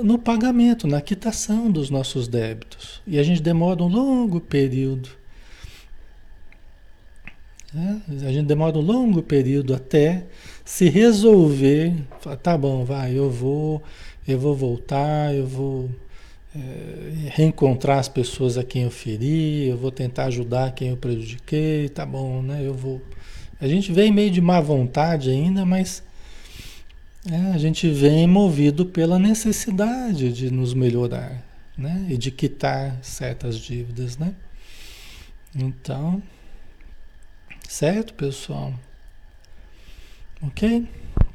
no 0.01 0.17
pagamento, 0.17 0.87
na 0.87 1.01
quitação 1.01 1.69
dos 1.69 1.89
nossos 1.89 2.29
débitos. 2.29 3.01
E 3.05 3.19
a 3.19 3.23
gente 3.23 3.41
demora 3.41 3.83
um 3.83 3.87
longo 3.87 4.39
período. 4.39 5.09
Né? 7.73 8.01
A 8.07 8.31
gente 8.31 8.45
demora 8.45 8.77
um 8.77 8.81
longo 8.81 9.21
período 9.21 9.73
até 9.73 10.25
se 10.63 10.89
resolver. 10.89 11.93
Tá 12.41 12.57
bom, 12.57 12.83
vai, 12.83 13.17
eu 13.17 13.29
vou, 13.29 13.83
eu 14.27 14.39
vou 14.39 14.55
voltar, 14.55 15.33
eu 15.35 15.45
vou 15.45 15.89
é, 16.55 17.29
reencontrar 17.29 17.99
as 17.99 18.07
pessoas 18.07 18.57
a 18.57 18.63
quem 18.63 18.83
eu 18.83 18.91
feri, 18.91 19.67
eu 19.67 19.77
vou 19.77 19.91
tentar 19.91 20.25
ajudar 20.25 20.73
quem 20.73 20.89
eu 20.89 20.97
prejudiquei, 20.97 21.89
tá 21.89 22.05
bom, 22.05 22.41
né? 22.41 22.61
Eu 22.65 22.73
vou. 22.73 23.01
A 23.59 23.67
gente 23.67 23.91
vem 23.91 24.11
meio 24.11 24.31
de 24.31 24.41
má 24.41 24.61
vontade 24.61 25.29
ainda, 25.29 25.65
mas 25.65 26.03
é, 27.29 27.53
a 27.53 27.57
gente 27.57 27.89
vem 27.89 28.27
movido 28.27 28.85
pela 28.85 29.19
necessidade 29.19 30.31
de 30.31 30.49
nos 30.49 30.73
melhorar, 30.73 31.43
né? 31.77 32.07
E 32.09 32.17
de 32.17 32.31
quitar 32.31 32.97
certas 33.01 33.57
dívidas, 33.57 34.17
né? 34.17 34.33
Então, 35.55 36.21
certo, 37.67 38.13
pessoal? 38.13 38.73
Ok? 40.41 40.87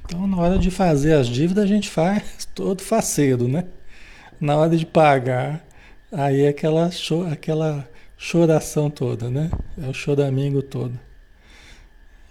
Então, 0.04 0.26
na 0.26 0.36
hora 0.36 0.58
de 0.58 0.70
fazer 0.70 1.14
as 1.14 1.28
dívidas, 1.28 1.64
a 1.64 1.66
gente 1.66 1.88
faz 1.88 2.44
todo 2.54 2.82
faceiro, 2.82 3.48
né? 3.48 3.64
Na 4.40 4.56
hora 4.56 4.76
de 4.76 4.84
pagar, 4.84 5.64
aí 6.10 6.42
é 6.42 6.48
aquela, 6.48 6.90
cho 6.90 7.26
aquela 7.26 7.88
choração 8.18 8.90
toda, 8.90 9.30
né? 9.30 9.50
É 9.82 9.88
o 9.88 9.94
choramingo 9.94 10.62
todo. 10.62 10.98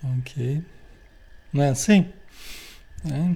Ok? 0.03 0.61
Não 1.53 1.63
é 1.63 1.69
assim? 1.69 2.07
É. 3.05 3.35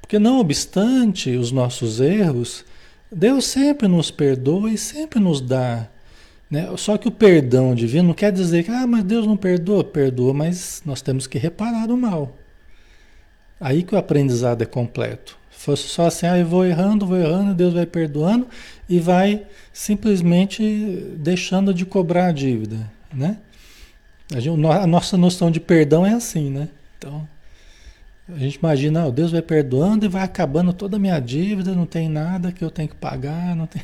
Porque 0.00 0.18
não 0.18 0.40
obstante 0.40 1.30
os 1.30 1.50
nossos 1.50 2.00
erros, 2.00 2.64
Deus 3.10 3.46
sempre 3.46 3.88
nos 3.88 4.10
perdoa 4.10 4.70
e 4.70 4.78
sempre 4.78 5.20
nos 5.20 5.40
dá. 5.40 5.88
Né? 6.52 6.68
Só 6.76 6.98
que 6.98 7.08
o 7.08 7.10
perdão 7.10 7.74
divino 7.74 8.08
não 8.08 8.14
quer 8.14 8.30
dizer 8.30 8.62
que, 8.62 8.70
ah, 8.70 8.86
mas 8.86 9.02
Deus 9.04 9.26
não 9.26 9.38
perdoa, 9.38 9.82
perdoa, 9.82 10.34
mas 10.34 10.82
nós 10.84 11.00
temos 11.00 11.26
que 11.26 11.38
reparar 11.38 11.90
o 11.90 11.96
mal. 11.96 12.36
Aí 13.58 13.82
que 13.82 13.94
o 13.94 13.98
aprendizado 13.98 14.60
é 14.60 14.66
completo. 14.66 15.38
Fosse 15.50 15.88
só 15.88 16.08
assim, 16.08 16.26
ah, 16.26 16.36
eu 16.36 16.44
vou 16.44 16.66
errando, 16.66 17.06
vou 17.06 17.16
errando, 17.16 17.54
Deus 17.54 17.72
vai 17.72 17.86
perdoando 17.86 18.46
e 18.86 19.00
vai 19.00 19.46
simplesmente 19.72 20.62
deixando 21.16 21.72
de 21.72 21.86
cobrar 21.86 22.26
a 22.26 22.32
dívida, 22.32 22.92
né? 23.10 23.38
A 24.78 24.86
nossa 24.86 25.16
noção 25.16 25.50
de 25.50 25.58
perdão 25.58 26.04
é 26.04 26.12
assim, 26.12 26.50
né? 26.50 26.68
Então, 26.98 27.26
a 28.28 28.38
gente 28.38 28.56
imagina, 28.56 29.06
oh, 29.06 29.10
Deus 29.10 29.32
vai 29.32 29.40
perdoando 29.40 30.04
e 30.04 30.08
vai 30.08 30.22
acabando 30.22 30.74
toda 30.74 30.98
a 30.98 31.00
minha 31.00 31.18
dívida, 31.18 31.74
não 31.74 31.86
tem 31.86 32.10
nada 32.10 32.52
que 32.52 32.62
eu 32.62 32.70
tenho 32.70 32.90
que 32.90 32.96
pagar, 32.96 33.56
não 33.56 33.66
tem. 33.66 33.80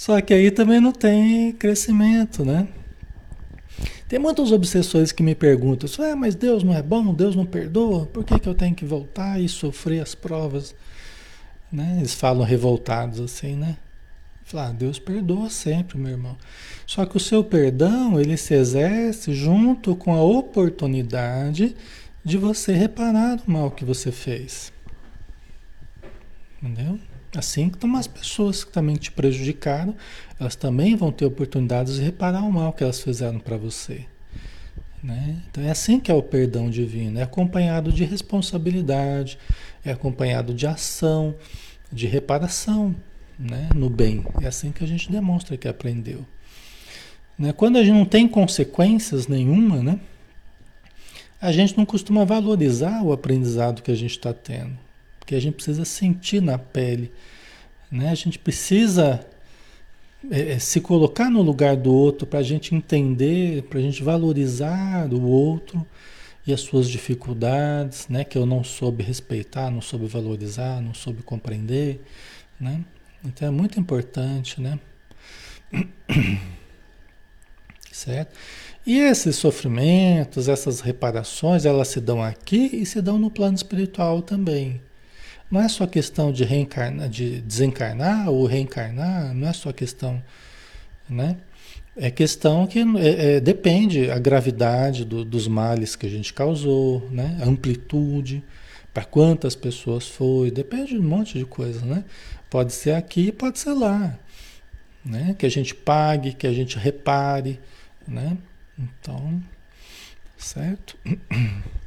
Só 0.00 0.18
que 0.22 0.32
aí 0.32 0.50
também 0.50 0.80
não 0.80 0.92
tem 0.92 1.52
crescimento, 1.52 2.42
né? 2.42 2.66
Tem 4.08 4.18
muitos 4.18 4.50
obsessores 4.50 5.12
que 5.12 5.22
me 5.22 5.34
perguntam, 5.34 5.90
ah, 6.02 6.16
mas 6.16 6.34
Deus 6.34 6.62
não 6.62 6.74
é 6.74 6.82
bom, 6.82 7.12
Deus 7.12 7.36
não 7.36 7.44
perdoa, 7.44 8.06
por 8.06 8.24
que, 8.24 8.38
que 8.38 8.48
eu 8.48 8.54
tenho 8.54 8.74
que 8.74 8.86
voltar 8.86 9.38
e 9.38 9.46
sofrer 9.46 10.00
as 10.00 10.14
provas? 10.14 10.74
Né? 11.70 11.96
Eles 11.98 12.14
falam 12.14 12.46
revoltados 12.46 13.20
assim, 13.20 13.54
né? 13.54 13.76
Falar, 14.42 14.68
ah, 14.68 14.72
Deus 14.72 14.98
perdoa 14.98 15.50
sempre, 15.50 15.98
meu 15.98 16.12
irmão. 16.12 16.38
Só 16.86 17.04
que 17.04 17.18
o 17.18 17.20
seu 17.20 17.44
perdão, 17.44 18.18
ele 18.18 18.38
se 18.38 18.54
exerce 18.54 19.34
junto 19.34 19.94
com 19.94 20.14
a 20.14 20.22
oportunidade 20.22 21.76
de 22.24 22.38
você 22.38 22.72
reparar 22.72 23.36
no 23.36 23.52
mal 23.52 23.70
que 23.70 23.84
você 23.84 24.10
fez. 24.10 24.72
Entendeu? 26.62 26.98
Assim 27.36 27.68
como 27.68 27.96
as 27.96 28.06
pessoas 28.06 28.64
que 28.64 28.72
também 28.72 28.96
te 28.96 29.12
prejudicaram, 29.12 29.94
elas 30.38 30.56
também 30.56 30.96
vão 30.96 31.12
ter 31.12 31.24
oportunidades 31.24 31.94
de 31.94 32.02
reparar 32.02 32.42
o 32.42 32.52
mal 32.52 32.72
que 32.72 32.82
elas 32.82 33.00
fizeram 33.00 33.38
para 33.38 33.56
você. 33.56 34.04
Né? 35.02 35.40
Então 35.48 35.64
é 35.64 35.70
assim 35.70 36.00
que 36.00 36.10
é 36.10 36.14
o 36.14 36.22
perdão 36.22 36.68
divino, 36.68 37.18
é 37.18 37.22
acompanhado 37.22 37.92
de 37.92 38.04
responsabilidade, 38.04 39.38
é 39.84 39.92
acompanhado 39.92 40.52
de 40.52 40.66
ação, 40.66 41.34
de 41.90 42.06
reparação 42.06 42.94
né? 43.38 43.68
no 43.74 43.88
bem. 43.88 44.24
É 44.42 44.48
assim 44.48 44.72
que 44.72 44.84
a 44.84 44.86
gente 44.86 45.10
demonstra 45.10 45.56
que 45.56 45.68
aprendeu. 45.68 46.26
Né? 47.38 47.52
Quando 47.52 47.78
a 47.78 47.84
gente 47.84 47.94
não 47.94 48.04
tem 48.04 48.28
consequências 48.28 49.26
nenhuma, 49.26 49.82
né? 49.82 50.00
a 51.40 51.50
gente 51.52 51.76
não 51.76 51.86
costuma 51.86 52.24
valorizar 52.24 53.02
o 53.02 53.12
aprendizado 53.12 53.82
que 53.82 53.90
a 53.90 53.94
gente 53.94 54.10
está 54.10 54.32
tendo, 54.34 54.76
porque 55.20 55.34
a 55.34 55.40
gente 55.40 55.54
precisa 55.54 55.84
sentir 55.84 56.42
na 56.42 56.58
pele, 56.58 57.12
né? 57.90 58.10
A 58.10 58.14
gente 58.14 58.38
precisa 58.38 59.24
é, 60.30 60.52
é 60.52 60.58
se 60.58 60.80
colocar 60.80 61.30
no 61.30 61.42
lugar 61.42 61.76
do 61.76 61.92
outro 61.92 62.26
para 62.26 62.40
a 62.40 62.42
gente 62.42 62.74
entender, 62.74 63.62
para 63.64 63.78
a 63.78 63.82
gente 63.82 64.02
valorizar 64.02 65.12
o 65.12 65.22
outro 65.22 65.86
e 66.46 66.52
as 66.52 66.62
suas 66.62 66.88
dificuldades, 66.88 68.08
né? 68.08 68.24
Que 68.24 68.36
eu 68.36 68.46
não 68.46 68.64
soube 68.64 69.04
respeitar, 69.04 69.70
não 69.70 69.80
soube 69.80 70.06
valorizar, 70.06 70.80
não 70.80 70.94
soube 70.94 71.22
compreender, 71.22 72.02
né? 72.58 72.84
Então 73.24 73.46
é 73.46 73.50
muito 73.50 73.78
importante, 73.78 74.60
né? 74.60 74.78
certo? 77.92 78.34
E 78.86 78.98
esses 78.98 79.36
sofrimentos, 79.36 80.48
essas 80.48 80.80
reparações, 80.80 81.64
elas 81.64 81.88
se 81.88 82.00
dão 82.00 82.22
aqui 82.22 82.70
e 82.72 82.86
se 82.86 83.02
dão 83.02 83.18
no 83.18 83.30
plano 83.30 83.54
espiritual 83.54 84.22
também. 84.22 84.80
Não 85.50 85.60
é 85.60 85.68
só 85.68 85.86
questão 85.86 86.30
de 86.30 86.44
reencarnar, 86.44 87.08
de 87.08 87.40
desencarnar 87.40 88.28
ou 88.28 88.46
reencarnar, 88.46 89.34
não 89.34 89.48
é 89.48 89.52
só 89.52 89.72
questão, 89.72 90.22
né? 91.08 91.36
É 91.96 92.08
questão 92.08 92.66
que 92.68 92.78
é, 92.78 93.36
é, 93.36 93.40
depende 93.40 94.10
a 94.10 94.18
gravidade 94.18 95.04
do, 95.04 95.24
dos 95.24 95.48
males 95.48 95.96
que 95.96 96.06
a 96.06 96.08
gente 96.08 96.32
causou, 96.32 97.08
né? 97.10 97.36
A 97.42 97.46
amplitude, 97.46 98.44
para 98.94 99.04
quantas 99.04 99.56
pessoas 99.56 100.06
foi, 100.06 100.52
depende 100.52 100.92
de 100.92 100.98
um 100.98 101.02
monte 101.02 101.36
de 101.36 101.44
coisa, 101.44 101.84
né? 101.84 102.04
Pode 102.48 102.72
ser 102.72 102.94
aqui, 102.94 103.32
pode 103.32 103.58
ser 103.58 103.72
lá, 103.72 104.16
né? 105.04 105.34
Que 105.36 105.46
a 105.46 105.50
gente 105.50 105.74
pague, 105.74 106.32
que 106.32 106.46
a 106.46 106.52
gente 106.52 106.78
repare, 106.78 107.58
né? 108.06 108.38
Então, 108.78 109.42
certo? 110.38 110.96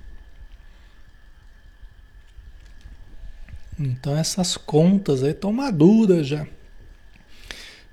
Então 3.79 4.15
essas 4.17 4.57
contas 4.57 5.23
aí 5.23 5.31
estão 5.31 5.51
maduras 5.51 6.27
já. 6.27 6.47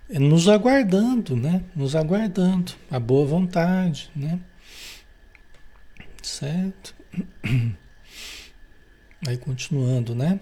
Nos 0.09 0.49
aguardando, 0.49 1.37
né? 1.37 1.63
Nos 1.75 1.95
aguardando. 1.95 2.73
A 2.91 2.99
boa 2.99 3.27
vontade, 3.27 4.11
né? 4.15 4.41
Certo? 6.23 6.95
Aí 9.27 9.37
continuando, 9.37 10.15
né? 10.15 10.41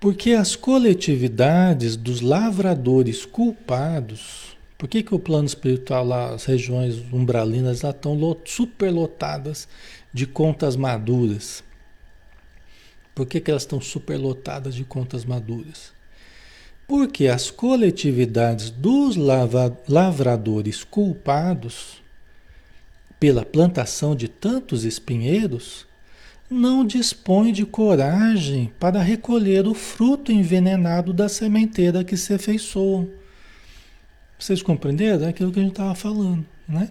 Porque 0.00 0.32
as 0.32 0.56
coletividades 0.56 1.94
dos 1.94 2.20
lavradores 2.20 3.26
culpados 3.26 4.56
por 4.80 4.88
que, 4.88 5.02
que 5.02 5.14
o 5.14 5.18
plano 5.18 5.44
espiritual 5.44 6.02
lá, 6.02 6.30
as 6.30 6.46
regiões 6.46 6.96
umbralinas 7.12 7.82
lá 7.82 7.90
estão 7.90 8.18
super 8.46 8.90
lotadas 8.90 9.68
de 10.10 10.26
contas 10.26 10.74
maduras? 10.74 11.62
Por 13.14 13.26
que, 13.26 13.40
que 13.40 13.50
elas 13.50 13.62
estão 13.62 13.80
superlotadas 13.80 14.74
de 14.74 14.84
contas 14.84 15.24
maduras? 15.24 15.92
Porque 16.86 17.28
as 17.28 17.50
coletividades 17.50 18.70
dos 18.70 19.16
lavradores 19.16 20.82
culpados 20.82 22.02
pela 23.20 23.44
plantação 23.44 24.16
de 24.16 24.26
tantos 24.26 24.84
espinheiros 24.84 25.86
não 26.48 26.84
dispõem 26.84 27.52
de 27.52 27.64
coragem 27.64 28.72
para 28.80 29.00
recolher 29.00 29.68
o 29.68 29.74
fruto 29.74 30.32
envenenado 30.32 31.12
da 31.12 31.28
sementeira 31.28 32.02
que 32.02 32.16
se 32.16 32.34
afeiçoam. 32.34 33.08
Vocês 34.36 34.62
compreenderam? 34.62 35.26
É 35.26 35.28
aquilo 35.28 35.52
que 35.52 35.60
a 35.60 35.62
gente 35.62 35.72
estava 35.72 35.94
falando, 35.94 36.44
né? 36.66 36.90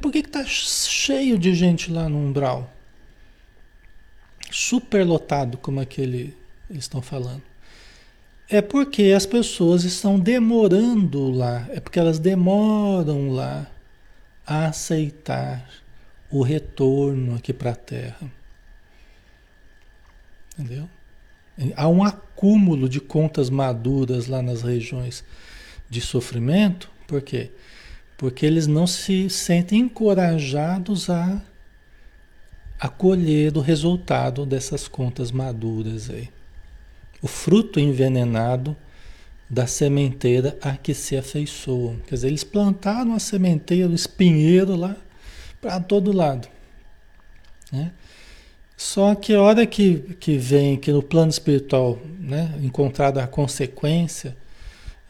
Por 0.00 0.12
que 0.12 0.18
está 0.18 0.44
cheio 0.44 1.38
de 1.38 1.52
gente 1.54 1.90
lá 1.90 2.08
no 2.08 2.18
umbral? 2.18 2.73
Superlotado, 4.56 5.58
como 5.58 5.80
aquele 5.80 6.32
eles 6.70 6.84
estão 6.84 7.02
falando. 7.02 7.42
É 8.48 8.62
porque 8.62 9.12
as 9.16 9.26
pessoas 9.26 9.82
estão 9.82 10.16
demorando 10.16 11.28
lá, 11.28 11.66
é 11.70 11.80
porque 11.80 11.98
elas 11.98 12.20
demoram 12.20 13.32
lá 13.32 13.66
a 14.46 14.66
aceitar 14.66 15.68
o 16.30 16.40
retorno 16.40 17.34
aqui 17.34 17.52
para 17.52 17.72
a 17.72 17.74
Terra. 17.74 18.30
Entendeu? 20.56 20.88
Há 21.74 21.88
um 21.88 22.04
acúmulo 22.04 22.88
de 22.88 23.00
contas 23.00 23.50
maduras 23.50 24.28
lá 24.28 24.40
nas 24.40 24.62
regiões 24.62 25.24
de 25.90 26.00
sofrimento, 26.00 26.88
por 27.08 27.22
quê? 27.22 27.50
Porque 28.16 28.46
eles 28.46 28.68
não 28.68 28.86
se 28.86 29.28
sentem 29.28 29.80
encorajados 29.80 31.10
a 31.10 31.42
acolher 32.78 33.56
o 33.56 33.60
resultado 33.60 34.44
dessas 34.44 34.88
contas 34.88 35.30
maduras 35.30 36.10
aí. 36.10 36.28
O 37.22 37.26
fruto 37.26 37.80
envenenado 37.80 38.76
da 39.48 39.66
sementeira 39.66 40.58
a 40.60 40.76
que 40.76 40.94
se 40.94 41.16
afeiçoam. 41.16 41.96
Quer 42.06 42.16
dizer, 42.16 42.28
eles 42.28 42.44
plantaram 42.44 43.14
a 43.14 43.18
sementeira, 43.18 43.88
o 43.88 43.94
espinheiro 43.94 44.74
lá 44.74 44.96
para 45.60 45.80
todo 45.80 46.12
lado. 46.12 46.48
Né? 47.72 47.92
Só 48.76 49.14
que 49.14 49.34
a 49.34 49.40
hora 49.40 49.66
que, 49.66 50.16
que 50.18 50.36
vem, 50.36 50.76
que 50.76 50.92
no 50.92 51.02
plano 51.02 51.30
espiritual, 51.30 51.98
né, 52.18 52.52
encontrada 52.60 53.22
a 53.22 53.26
consequência, 53.26 54.36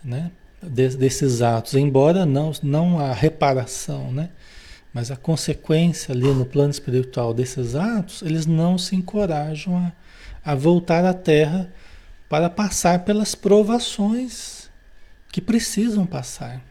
né, 0.04 0.30
de, 0.62 0.96
desses 0.96 1.40
atos, 1.40 1.74
embora 1.74 2.26
não, 2.26 2.52
não 2.62 2.98
a 2.98 3.12
reparação, 3.12 4.12
né, 4.12 4.30
mas 4.94 5.10
a 5.10 5.16
consequência 5.16 6.14
ali 6.14 6.32
no 6.32 6.46
plano 6.46 6.70
espiritual 6.70 7.34
desses 7.34 7.74
atos, 7.74 8.22
eles 8.22 8.46
não 8.46 8.78
se 8.78 8.94
encorajam 8.94 9.76
a, 9.76 9.92
a 10.52 10.54
voltar 10.54 11.04
à 11.04 11.12
Terra 11.12 11.68
para 12.28 12.48
passar 12.48 13.04
pelas 13.04 13.34
provações 13.34 14.70
que 15.32 15.40
precisam 15.40 16.06
passar 16.06 16.62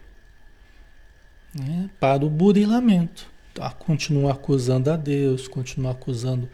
né, 1.53 1.89
para 1.99 2.25
o 2.25 2.29
burilamento. 2.29 3.27
Tá? 3.53 3.69
Continua 3.71 4.31
acusando 4.31 4.89
a 4.89 4.95
Deus, 4.95 5.49
continua 5.49 5.91
acusando 5.91 6.49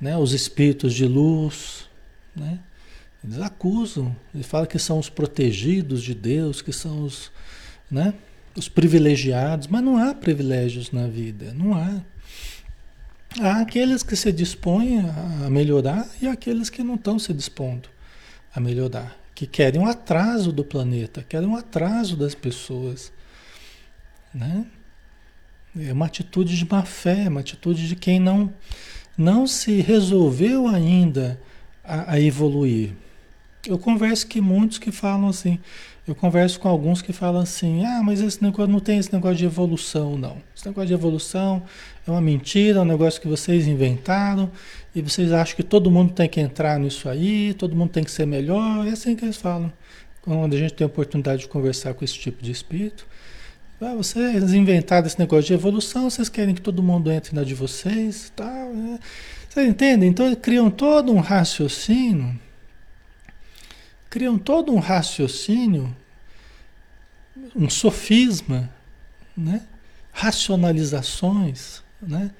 né, 0.00 0.16
os 0.16 0.32
espíritos 0.32 0.94
de 0.94 1.06
luz, 1.06 1.90
né? 2.34 2.58
Eles 3.22 3.40
acusam, 3.40 4.14
eles 4.32 4.46
falam 4.46 4.66
que 4.66 4.78
são 4.78 4.98
os 4.98 5.10
protegidos 5.10 6.02
de 6.02 6.14
Deus, 6.14 6.62
que 6.62 6.72
são 6.72 7.02
os, 7.02 7.32
né, 7.90 8.14
os 8.56 8.68
privilegiados, 8.68 9.66
mas 9.66 9.82
não 9.82 9.96
há 9.96 10.14
privilégios 10.14 10.90
na 10.90 11.06
vida, 11.06 11.52
não 11.54 11.74
há. 11.74 12.00
Há 13.38 13.60
aqueles 13.60 14.02
que 14.02 14.16
se 14.16 14.32
dispõem 14.32 15.00
a 15.44 15.50
melhorar 15.50 16.08
e 16.22 16.26
aqueles 16.26 16.70
que 16.70 16.82
não 16.82 16.94
estão 16.94 17.18
se 17.18 17.34
dispondo 17.34 17.88
a 18.54 18.60
melhorar, 18.60 19.14
que 19.34 19.46
querem 19.46 19.80
um 19.80 19.86
atraso 19.86 20.50
do 20.50 20.64
planeta, 20.64 21.22
querem 21.28 21.46
um 21.46 21.56
atraso 21.56 22.16
das 22.16 22.34
pessoas, 22.34 23.12
né? 24.32 24.64
É 25.78 25.92
uma 25.92 26.06
atitude 26.06 26.56
de 26.56 26.64
má 26.64 26.82
fé, 26.82 27.28
uma 27.28 27.40
atitude 27.40 27.86
de 27.86 27.94
quem 27.94 28.18
não 28.18 28.52
não 29.16 29.46
se 29.46 29.80
resolveu 29.80 30.68
ainda 30.68 31.40
a, 31.82 32.12
a 32.12 32.20
evoluir. 32.20 32.92
Eu 33.66 33.78
converso 33.78 34.26
com 34.28 34.40
muitos 34.40 34.78
que 34.78 34.92
falam 34.92 35.28
assim, 35.28 35.58
eu 36.06 36.14
converso 36.14 36.60
com 36.60 36.68
alguns 36.68 37.02
que 37.02 37.12
falam 37.12 37.42
assim, 37.42 37.84
ah, 37.84 38.00
mas 38.04 38.20
esse 38.20 38.40
negócio 38.40 38.70
não 38.70 38.78
tem 38.78 38.98
esse 38.98 39.12
negócio 39.12 39.36
de 39.36 39.44
evolução, 39.44 40.16
não. 40.16 40.36
Esse 40.54 40.66
negócio 40.66 40.86
de 40.86 40.94
evolução 40.94 41.64
é 42.06 42.10
uma 42.10 42.20
mentira, 42.20 42.78
é 42.78 42.82
um 42.82 42.84
negócio 42.84 43.20
que 43.20 43.26
vocês 43.26 43.66
inventaram, 43.66 44.48
e 44.94 45.02
vocês 45.02 45.32
acham 45.32 45.56
que 45.56 45.64
todo 45.64 45.90
mundo 45.90 46.12
tem 46.12 46.28
que 46.28 46.40
entrar 46.40 46.78
nisso 46.78 47.08
aí, 47.08 47.54
todo 47.54 47.74
mundo 47.74 47.90
tem 47.90 48.04
que 48.04 48.10
ser 48.10 48.24
melhor, 48.24 48.86
é 48.86 48.90
assim 48.90 49.16
que 49.16 49.24
eles 49.24 49.36
falam. 49.36 49.72
Quando 50.22 50.54
a 50.54 50.58
gente 50.58 50.74
tem 50.74 50.84
a 50.84 50.88
oportunidade 50.88 51.42
de 51.42 51.48
conversar 51.48 51.92
com 51.94 52.04
esse 52.04 52.14
tipo 52.14 52.42
de 52.42 52.52
espírito, 52.52 53.06
ah, 53.80 53.94
vocês 53.94 54.54
inventaram 54.54 55.06
esse 55.06 55.18
negócio 55.18 55.44
de 55.44 55.54
evolução, 55.54 56.08
vocês 56.08 56.28
querem 56.28 56.54
que 56.54 56.62
todo 56.62 56.82
mundo 56.82 57.10
entre 57.10 57.34
na 57.34 57.42
de 57.42 57.54
vocês, 57.54 58.32
tal, 58.34 58.72
né? 58.72 58.98
Vocês 59.48 59.68
entendem? 59.68 60.08
Então 60.08 60.24
eles 60.24 60.38
criam 60.40 60.70
todo 60.70 61.12
um 61.12 61.20
raciocínio, 61.20 62.38
criam 64.10 64.38
todo 64.38 64.72
um 64.72 64.78
raciocínio, 64.78 65.94
um 67.54 67.68
sofisma, 67.68 68.70
né? 69.36 69.62
racionalizações, 70.12 71.82
né? 72.00 72.30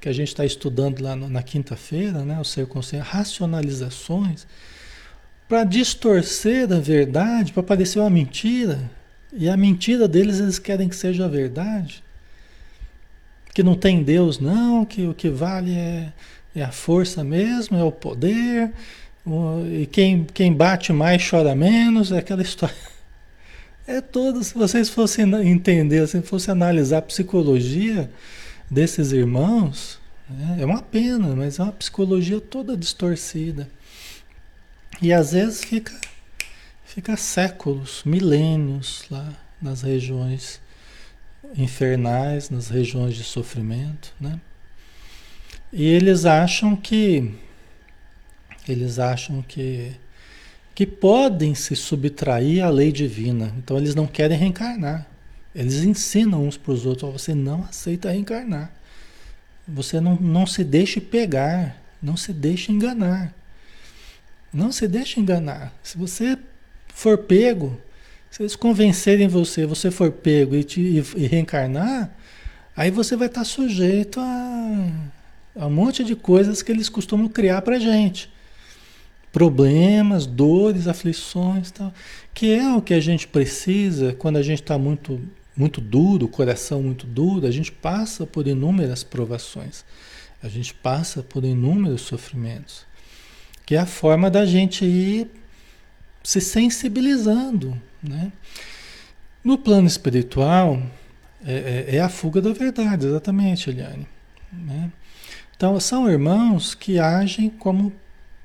que 0.00 0.08
a 0.08 0.12
gente 0.12 0.28
está 0.28 0.44
estudando 0.44 1.00
lá 1.00 1.14
no, 1.14 1.28
na 1.28 1.42
quinta-feira, 1.42 2.24
né? 2.24 2.38
o 2.40 2.44
ser 2.44 2.66
consciente, 2.66 3.06
racionalizações, 3.06 4.46
para 5.48 5.64
distorcer 5.64 6.72
a 6.72 6.78
verdade, 6.78 7.52
para 7.52 7.62
parecer 7.62 7.98
uma 7.98 8.10
mentira. 8.10 8.90
E 9.32 9.48
a 9.48 9.56
mentira 9.56 10.08
deles 10.08 10.40
eles 10.40 10.58
querem 10.58 10.88
que 10.88 10.96
seja 10.96 11.26
a 11.26 11.28
verdade. 11.28 12.02
Que 13.54 13.62
não 13.62 13.74
tem 13.74 14.02
Deus, 14.02 14.38
não, 14.38 14.84
que 14.84 15.06
o 15.06 15.14
que 15.14 15.28
vale 15.28 15.74
é, 15.74 16.12
é 16.54 16.62
a 16.62 16.72
força 16.72 17.22
mesmo, 17.22 17.76
é 17.76 17.84
o 17.84 17.92
poder, 17.92 18.72
e 19.72 19.86
quem, 19.86 20.24
quem 20.24 20.52
bate 20.52 20.92
mais 20.92 21.28
chora 21.28 21.54
menos, 21.54 22.12
é 22.12 22.18
aquela 22.18 22.42
história. 22.42 22.76
É 23.88 24.00
toda, 24.00 24.42
se 24.42 24.52
vocês 24.52 24.88
fossem 24.88 25.32
entender, 25.48 26.08
se 26.08 26.20
fossem 26.20 26.50
analisar 26.50 26.98
a 26.98 27.02
psicologia 27.02 28.10
desses 28.68 29.12
irmãos, 29.12 30.00
né, 30.28 30.56
é 30.58 30.66
uma 30.66 30.82
pena, 30.82 31.36
mas 31.36 31.60
é 31.60 31.62
uma 31.62 31.70
psicologia 31.70 32.40
toda 32.40 32.76
distorcida. 32.76 33.70
E 35.00 35.12
às 35.12 35.30
vezes 35.30 35.62
fica 35.62 35.92
fica 36.84 37.16
séculos, 37.16 38.02
milênios 38.04 39.04
lá 39.08 39.32
nas 39.62 39.82
regiões 39.82 40.60
infernais, 41.56 42.50
nas 42.50 42.68
regiões 42.68 43.14
de 43.14 43.22
sofrimento, 43.22 44.12
né? 44.20 44.40
E 45.72 45.84
eles 45.84 46.24
acham 46.24 46.74
que 46.74 47.34
eles 48.72 48.98
acham 48.98 49.42
que 49.42 49.92
que 50.76 50.84
podem 50.84 51.54
se 51.54 51.74
subtrair 51.74 52.62
à 52.62 52.68
lei 52.68 52.92
divina. 52.92 53.50
Então 53.56 53.78
eles 53.78 53.94
não 53.94 54.06
querem 54.06 54.36
reencarnar. 54.36 55.06
Eles 55.54 55.82
ensinam 55.82 56.46
uns 56.46 56.58
para 56.58 56.70
os 56.70 56.84
outros, 56.84 57.10
você 57.10 57.34
não 57.34 57.64
aceita 57.64 58.10
reencarnar. 58.10 58.70
Você 59.66 60.02
não, 60.02 60.16
não 60.16 60.46
se 60.46 60.62
deixe 60.62 61.00
pegar, 61.00 61.82
não 62.02 62.14
se 62.14 62.30
deixe 62.30 62.70
enganar. 62.70 63.34
Não 64.52 64.70
se 64.70 64.86
deixe 64.86 65.18
enganar. 65.18 65.72
Se 65.82 65.96
você 65.96 66.36
for 66.88 67.16
pego, 67.16 67.80
se 68.30 68.42
eles 68.42 68.54
convencerem 68.54 69.28
você, 69.28 69.64
você 69.64 69.90
for 69.90 70.12
pego 70.12 70.54
e, 70.54 70.62
te, 70.62 70.80
e, 70.80 71.26
reencarnar, 71.26 72.10
aí 72.76 72.90
você 72.90 73.16
vai 73.16 73.28
estar 73.28 73.44
sujeito 73.44 74.20
a, 74.20 74.90
a 75.56 75.66
um 75.66 75.70
monte 75.70 76.04
de 76.04 76.14
coisas 76.14 76.60
que 76.60 76.70
eles 76.70 76.90
costumam 76.90 77.28
criar 77.28 77.62
para 77.62 77.78
gente. 77.78 78.30
Problemas, 79.36 80.24
dores, 80.24 80.88
aflições, 80.88 81.70
tal, 81.70 81.92
que 82.32 82.54
é 82.54 82.74
o 82.74 82.80
que 82.80 82.94
a 82.94 83.00
gente 83.00 83.28
precisa 83.28 84.14
quando 84.14 84.38
a 84.38 84.42
gente 84.42 84.62
está 84.62 84.78
muito, 84.78 85.20
muito 85.54 85.78
duro, 85.78 86.26
coração 86.26 86.82
muito 86.82 87.06
duro, 87.06 87.46
a 87.46 87.50
gente 87.50 87.70
passa 87.70 88.24
por 88.24 88.46
inúmeras 88.46 89.04
provações, 89.04 89.84
a 90.42 90.48
gente 90.48 90.72
passa 90.72 91.22
por 91.22 91.44
inúmeros 91.44 92.00
sofrimentos, 92.00 92.86
que 93.66 93.74
é 93.74 93.78
a 93.78 93.84
forma 93.84 94.30
da 94.30 94.46
gente 94.46 94.86
ir 94.86 95.30
se 96.22 96.40
sensibilizando. 96.40 97.78
Né? 98.02 98.32
No 99.44 99.58
plano 99.58 99.86
espiritual, 99.86 100.82
é, 101.44 101.84
é, 101.90 101.96
é, 101.96 102.00
a 102.00 102.08
fuga 102.08 102.40
da 102.40 102.54
verdade, 102.54 103.06
exatamente, 103.06 103.68
Eliane. 103.68 104.06
Né? 104.50 104.90
Então, 105.54 105.78
são 105.78 106.08
irmãos 106.08 106.74
que 106.74 106.98
agem 106.98 107.50
como 107.50 107.92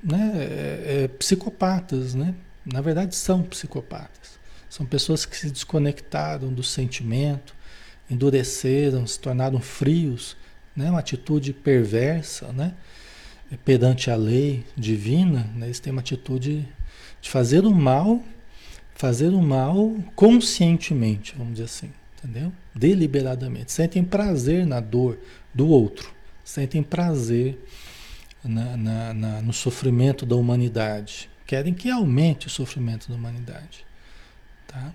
né, 0.03 0.31
é, 0.35 1.03
é, 1.03 1.07
psicopatas, 1.07 2.13
né? 2.13 2.33
Na 2.65 2.81
verdade, 2.81 3.15
são 3.15 3.41
psicopatas. 3.43 4.39
São 4.69 4.85
pessoas 4.85 5.25
que 5.25 5.35
se 5.35 5.49
desconectaram 5.49 6.53
do 6.53 6.63
sentimento, 6.63 7.55
endureceram, 8.09 9.05
se 9.05 9.19
tornaram 9.19 9.59
frios, 9.59 10.37
né? 10.75 10.89
Uma 10.89 10.99
atitude 10.99 11.53
perversa, 11.53 12.51
né? 12.53 12.73
perante 13.57 14.09
a 14.09 14.15
lei 14.15 14.63
divina, 14.75 15.49
né, 15.55 15.67
eles 15.67 15.79
têm 15.79 15.91
uma 15.91 16.01
atitude 16.01 16.67
de 17.21 17.29
fazer 17.29 17.65
o 17.65 17.71
mal, 17.71 18.21
fazer 18.95 19.29
o 19.29 19.41
mal 19.41 19.95
conscientemente, 20.15 21.35
vamos 21.37 21.53
dizer 21.53 21.65
assim, 21.65 21.91
entendeu? 22.17 22.51
Deliberadamente. 22.73 23.71
Sentem 23.71 24.03
prazer 24.03 24.65
na 24.65 24.79
dor 24.79 25.19
do 25.53 25.67
outro, 25.67 26.11
sentem 26.43 26.81
prazer 26.81 27.57
na, 28.43 28.77
na, 28.77 29.13
na, 29.13 29.41
no 29.41 29.53
sofrimento 29.53 30.25
da 30.25 30.35
humanidade. 30.35 31.29
Querem 31.45 31.73
que 31.73 31.89
aumente 31.89 32.47
o 32.47 32.49
sofrimento 32.49 33.09
da 33.09 33.15
humanidade. 33.15 33.85
Tá? 34.67 34.93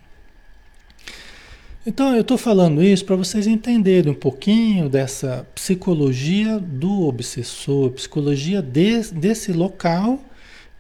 Então 1.87 2.15
eu 2.15 2.23
estou 2.23 2.37
falando 2.37 2.83
isso 2.83 3.05
para 3.05 3.15
vocês 3.15 3.47
entenderem 3.47 4.11
um 4.11 4.15
pouquinho 4.15 4.89
dessa 4.89 5.47
psicologia 5.55 6.59
do 6.59 7.07
obsessor, 7.07 7.91
psicologia 7.93 8.61
de, 8.61 9.13
desse 9.13 9.53
local 9.53 10.21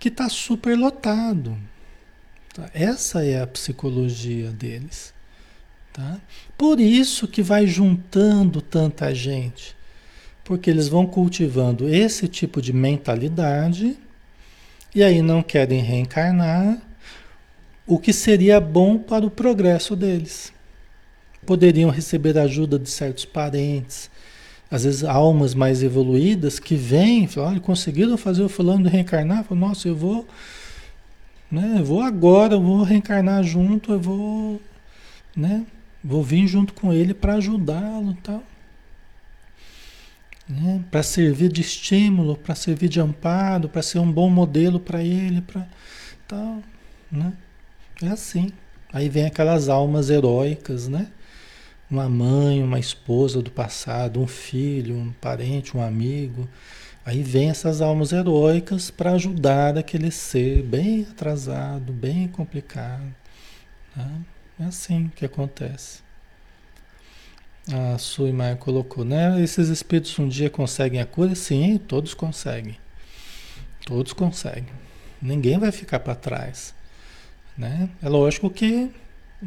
que 0.00 0.08
está 0.08 0.28
superlotado. 0.28 1.56
Tá? 2.52 2.68
Essa 2.74 3.24
é 3.24 3.40
a 3.40 3.46
psicologia 3.46 4.50
deles. 4.50 5.14
Tá? 5.92 6.20
Por 6.58 6.80
isso 6.80 7.28
que 7.28 7.40
vai 7.40 7.66
juntando 7.66 8.60
tanta 8.60 9.14
gente. 9.14 9.75
Porque 10.46 10.70
eles 10.70 10.88
vão 10.88 11.06
cultivando 11.06 11.86
esse 11.86 12.26
tipo 12.26 12.62
de 12.62 12.72
mentalidade 12.72 13.98
e 14.94 15.02
aí 15.02 15.20
não 15.20 15.42
querem 15.42 15.82
reencarnar, 15.82 16.80
o 17.86 17.98
que 17.98 18.14
seria 18.14 18.58
bom 18.58 18.96
para 18.96 19.26
o 19.26 19.30
progresso 19.30 19.94
deles 19.94 20.56
poderiam 21.46 21.88
receber 21.90 22.36
ajuda 22.36 22.78
de 22.78 22.90
certos 22.90 23.24
parentes, 23.24 24.10
às 24.68 24.82
vezes 24.82 25.04
almas 25.04 25.54
mais 25.54 25.82
evoluídas 25.82 26.58
que 26.58 26.74
vêm, 26.74 27.28
falam, 27.28 27.60
conseguiram 27.60 28.18
fazer 28.18 28.42
o 28.42 28.48
fulano 28.48 28.88
reencarnar, 28.88 29.44
falam, 29.44 29.68
nossa, 29.68 29.86
eu 29.86 29.94
vou, 29.94 30.26
né, 31.50 31.76
eu 31.78 31.84
vou 31.84 32.02
agora, 32.02 32.54
eu 32.54 32.60
vou 32.60 32.82
reencarnar 32.82 33.44
junto, 33.44 33.92
eu 33.92 34.00
vou, 34.00 34.60
né, 35.36 35.64
vou 36.02 36.22
vir 36.22 36.48
junto 36.48 36.74
com 36.74 36.92
ele 36.92 37.14
para 37.14 37.34
ajudá-lo, 37.34 38.16
tal. 38.24 38.42
Né, 40.48 40.84
para 40.90 41.02
servir 41.02 41.50
de 41.50 41.60
estímulo, 41.60 42.36
para 42.36 42.54
servir 42.54 42.88
de 42.88 43.00
amparo, 43.00 43.68
para 43.68 43.82
ser 43.82 43.98
um 43.98 44.10
bom 44.10 44.30
modelo 44.30 44.78
para 44.78 45.02
ele, 45.02 45.40
para 45.40 45.66
tal, 46.28 46.62
né? 47.10 47.32
É 48.00 48.08
assim. 48.08 48.52
Aí 48.92 49.08
vem 49.08 49.26
aquelas 49.26 49.68
almas 49.68 50.08
heróicas, 50.08 50.86
né? 50.86 51.08
uma 51.90 52.08
mãe, 52.08 52.62
uma 52.62 52.78
esposa 52.78 53.40
do 53.40 53.50
passado, 53.50 54.20
um 54.20 54.26
filho, 54.26 54.96
um 54.96 55.12
parente, 55.12 55.76
um 55.76 55.82
amigo. 55.82 56.48
Aí 57.04 57.22
vem 57.22 57.50
essas 57.50 57.80
almas 57.80 58.12
heróicas 58.12 58.90
para 58.90 59.12
ajudar 59.12 59.78
aquele 59.78 60.10
ser 60.10 60.62
bem 60.62 61.06
atrasado, 61.08 61.92
bem 61.92 62.26
complicado. 62.28 63.14
Tá? 63.94 64.10
É 64.58 64.64
assim 64.64 65.10
que 65.14 65.24
acontece. 65.24 66.05
A 67.72 67.98
Suimar 67.98 68.56
colocou, 68.56 69.04
né? 69.04 69.42
Esses 69.42 69.68
espíritos 69.68 70.16
um 70.18 70.28
dia 70.28 70.48
conseguem 70.48 71.00
a 71.00 71.06
cura? 71.06 71.34
Sim, 71.34 71.78
todos 71.78 72.14
conseguem. 72.14 72.78
Todos 73.84 74.12
conseguem. 74.12 74.68
Ninguém 75.20 75.58
vai 75.58 75.72
ficar 75.72 75.98
para 76.00 76.14
trás. 76.14 76.74
Né? 77.58 77.88
É 78.02 78.08
lógico 78.08 78.48
que 78.50 78.90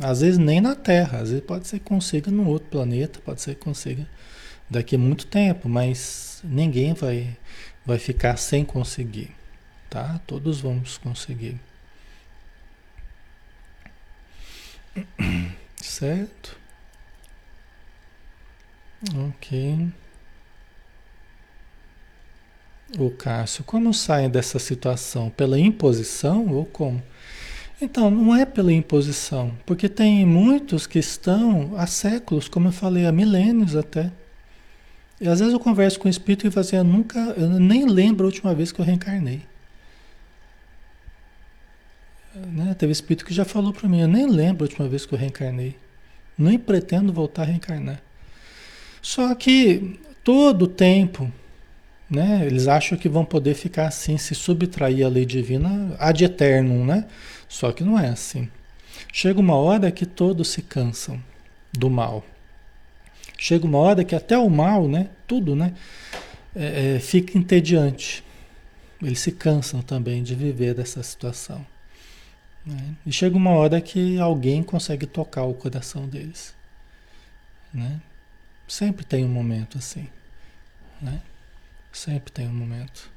às 0.01 0.21
vezes 0.21 0.37
nem 0.37 0.59
na 0.59 0.75
Terra, 0.75 1.19
às 1.19 1.29
vezes 1.29 1.43
pode 1.45 1.67
ser 1.67 1.79
que 1.79 1.85
consiga 1.85 2.29
num 2.29 2.47
outro 2.47 2.69
planeta, 2.69 3.19
pode 3.19 3.41
ser 3.41 3.55
que 3.55 3.61
consiga 3.61 4.07
daqui 4.69 4.95
a 4.95 4.99
muito 4.99 5.25
tempo, 5.25 5.67
mas 5.69 6.41
ninguém 6.43 6.93
vai, 6.93 7.37
vai 7.85 7.97
ficar 7.97 8.37
sem 8.37 8.63
conseguir, 8.65 9.31
tá? 9.89 10.19
Todos 10.27 10.59
vamos 10.59 10.97
conseguir. 10.97 11.59
Certo? 15.81 16.58
Ok. 19.01 19.89
O 22.97 23.11
Cássio, 23.11 23.63
como 23.63 23.93
saem 23.93 24.29
dessa 24.29 24.57
situação? 24.57 25.29
Pela 25.29 25.59
imposição 25.59 26.47
ou 26.47 26.65
como? 26.65 27.01
Então, 27.81 28.11
não 28.11 28.35
é 28.35 28.45
pela 28.45 28.73
imposição, 28.73 29.53
porque 29.65 29.87
tem 29.87 30.25
muitos 30.25 30.85
que 30.85 30.99
estão 30.99 31.73
há 31.77 31.87
séculos, 31.87 32.49
como 32.49 32.67
eu 32.67 32.71
falei, 32.73 33.05
há 33.05 33.11
milênios 33.11 33.75
até. 33.75 34.11
E 35.21 35.27
às 35.27 35.39
vezes 35.39 35.53
eu 35.53 35.59
converso 35.59 35.99
com 35.99 36.07
o 36.07 36.11
espírito 36.11 36.45
e 36.45 36.51
falo 36.51 36.65
assim, 36.65 36.75
eu 36.75 36.83
nunca, 36.83 37.19
eu 37.37 37.47
nem 37.47 37.85
lembro 37.85 38.25
a 38.25 38.27
última 38.29 38.53
vez 38.53 38.71
que 38.71 38.81
eu 38.81 38.85
reencarnei. 38.85 39.43
Né? 42.35 42.73
Teve 42.73 42.91
espírito 42.91 43.25
que 43.25 43.33
já 43.33 43.45
falou 43.45 43.71
para 43.71 43.87
mim, 43.87 44.01
eu 44.01 44.07
nem 44.07 44.27
lembro 44.27 44.65
a 44.65 44.67
última 44.67 44.87
vez 44.87 45.05
que 45.05 45.13
eu 45.13 45.19
reencarnei. 45.19 45.77
Nem 46.37 46.57
pretendo 46.57 47.13
voltar 47.13 47.43
a 47.43 47.45
reencarnar. 47.45 48.01
Só 49.09 49.33
que 49.33 49.99
todo 50.23 50.65
o 50.65 50.67
tempo, 50.67 51.33
né, 52.07 52.45
eles 52.45 52.67
acham 52.67 52.95
que 52.95 53.09
vão 53.09 53.25
poder 53.25 53.55
ficar 53.55 53.87
assim, 53.87 54.19
se 54.19 54.35
subtrair 54.35 55.03
à 55.03 55.09
lei 55.09 55.25
divina 55.25 55.95
ad 55.97 56.23
eternum, 56.23 56.85
né? 56.85 57.07
Só 57.47 57.71
que 57.71 57.83
não 57.83 57.97
é 57.97 58.09
assim. 58.09 58.47
Chega 59.11 59.39
uma 59.39 59.55
hora 59.55 59.89
que 59.89 60.05
todos 60.05 60.49
se 60.49 60.61
cansam 60.61 61.19
do 61.73 61.89
mal. 61.89 62.23
Chega 63.35 63.65
uma 63.65 63.79
hora 63.79 64.03
que 64.03 64.13
até 64.13 64.37
o 64.37 64.47
mal, 64.47 64.87
né? 64.87 65.09
Tudo, 65.25 65.55
né? 65.55 65.73
É, 66.55 66.97
é, 66.97 66.99
fica 66.99 67.35
entediante. 67.35 68.23
Eles 69.01 69.21
se 69.21 69.31
cansam 69.31 69.81
também 69.81 70.21
de 70.21 70.35
viver 70.35 70.75
dessa 70.75 71.01
situação. 71.01 71.65
Né? 72.63 72.93
E 73.07 73.11
chega 73.11 73.35
uma 73.35 73.53
hora 73.53 73.81
que 73.81 74.19
alguém 74.19 74.61
consegue 74.61 75.07
tocar 75.07 75.45
o 75.45 75.55
coração 75.55 76.07
deles. 76.07 76.53
Né? 77.73 77.99
Sempre 78.69 79.03
tem 79.03 79.25
um 79.25 79.29
momento 79.29 79.79
assim. 79.79 80.07
Né? 81.01 81.19
Sempre 81.91 82.31
tem 82.31 82.47
um 82.47 82.53
momento. 82.53 83.09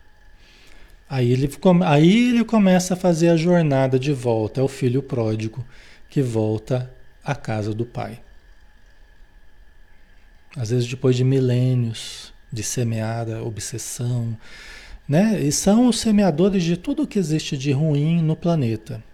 Aí 1.09 1.31
ele, 1.31 1.51
aí 1.85 2.29
ele 2.31 2.45
começa 2.45 2.95
a 2.95 2.97
fazer 2.97 3.29
a 3.29 3.37
jornada 3.37 3.99
de 3.99 4.15
volta, 4.15 4.63
é 4.63 4.65
o 4.65 4.69
filho 4.69 5.03
pródigo 5.03 5.63
que 6.09 6.23
volta 6.23 6.91
à 7.23 7.35
casa 7.35 7.75
do 7.75 7.85
pai. 7.85 8.19
Às 10.57 10.71
vezes 10.71 10.89
depois 10.89 11.17
de 11.17 11.23
milênios 11.23 12.33
de 12.51 12.63
semeada, 12.63 13.45
obsessão, 13.45 14.37
né? 15.07 15.39
E 15.39 15.53
são 15.53 15.87
os 15.87 16.01
semeadores 16.01 16.63
de 16.63 16.79
tudo 16.79 17.07
que 17.07 17.19
existe 17.19 17.59
de 17.59 17.73
ruim 17.73 18.23
no 18.23 18.35
planeta. 18.37 19.05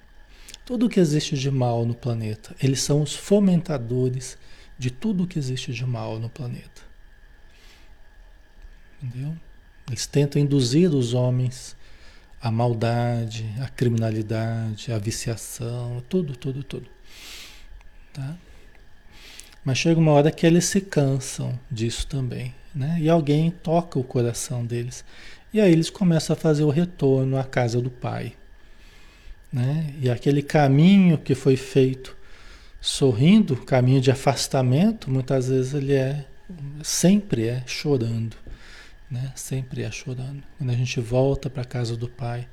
Tudo 0.65 0.89
que 0.89 1.01
existe 1.01 1.37
de 1.37 1.51
mal 1.51 1.85
no 1.85 1.95
planeta. 1.95 2.55
Eles 2.63 2.81
são 2.81 3.03
os 3.03 3.15
fomentadores 3.15 4.39
de 4.79 4.91
tudo 4.91 5.27
que 5.27 5.39
existe 5.39 5.73
de 5.73 5.85
mal 5.85 6.19
no 6.19 6.29
planeta. 6.29 6.83
Entendeu? 9.03 9.37
Eles 9.89 10.07
tentam 10.07 10.41
induzir 10.41 10.95
os 10.95 11.15
homens 11.15 11.77
a 12.41 12.51
maldade, 12.51 13.45
a 13.61 13.69
criminalidade, 13.69 14.93
a 14.93 14.99
viciação, 14.99 16.03
tudo, 16.09 16.37
tudo, 16.37 16.63
tudo. 16.63 16.89
Tá? 18.13 18.37
Mas 19.65 19.79
chega 19.79 19.99
uma 19.99 20.13
hora 20.13 20.31
que 20.31 20.47
eles 20.47 20.65
se 20.65 20.81
cansam 20.81 21.59
disso 21.71 22.07
também, 22.07 22.55
né? 22.75 22.97
E 23.01 23.09
alguém 23.09 23.51
toca 23.51 23.99
o 23.99 24.05
coração 24.05 24.65
deles. 24.65 25.05
E 25.53 25.61
aí 25.61 25.73
eles 25.73 25.91
começam 25.91 26.35
a 26.35 26.39
fazer 26.39 26.63
o 26.63 26.71
retorno 26.71 27.37
à 27.37 27.45
casa 27.45 27.81
do 27.81 27.91
Pai. 27.91 28.35
Né? 29.53 29.95
E 30.01 30.11
aquele 30.11 30.43
caminho 30.43 31.19
que 31.19 31.35
foi 31.35 31.57
feito 31.57 32.17
sorrindo, 32.81 33.57
caminho 33.57 34.01
de 34.01 34.11
afastamento, 34.11 35.11
muitas 35.11 35.49
vezes 35.49 35.75
ele 35.75 35.95
é, 35.95 36.25
sempre 36.83 37.47
é 37.47 37.63
chorando 37.67 38.37
né? 39.11 39.33
Sempre 39.35 39.83
é 39.83 39.91
chorando. 39.91 40.43
Quando 40.57 40.71
a 40.71 40.75
gente 40.75 41.01
volta 41.01 41.49
para 41.49 41.63
a 41.63 41.67
casa 41.67 41.97
do 41.97 42.09
Pai, 42.09 42.47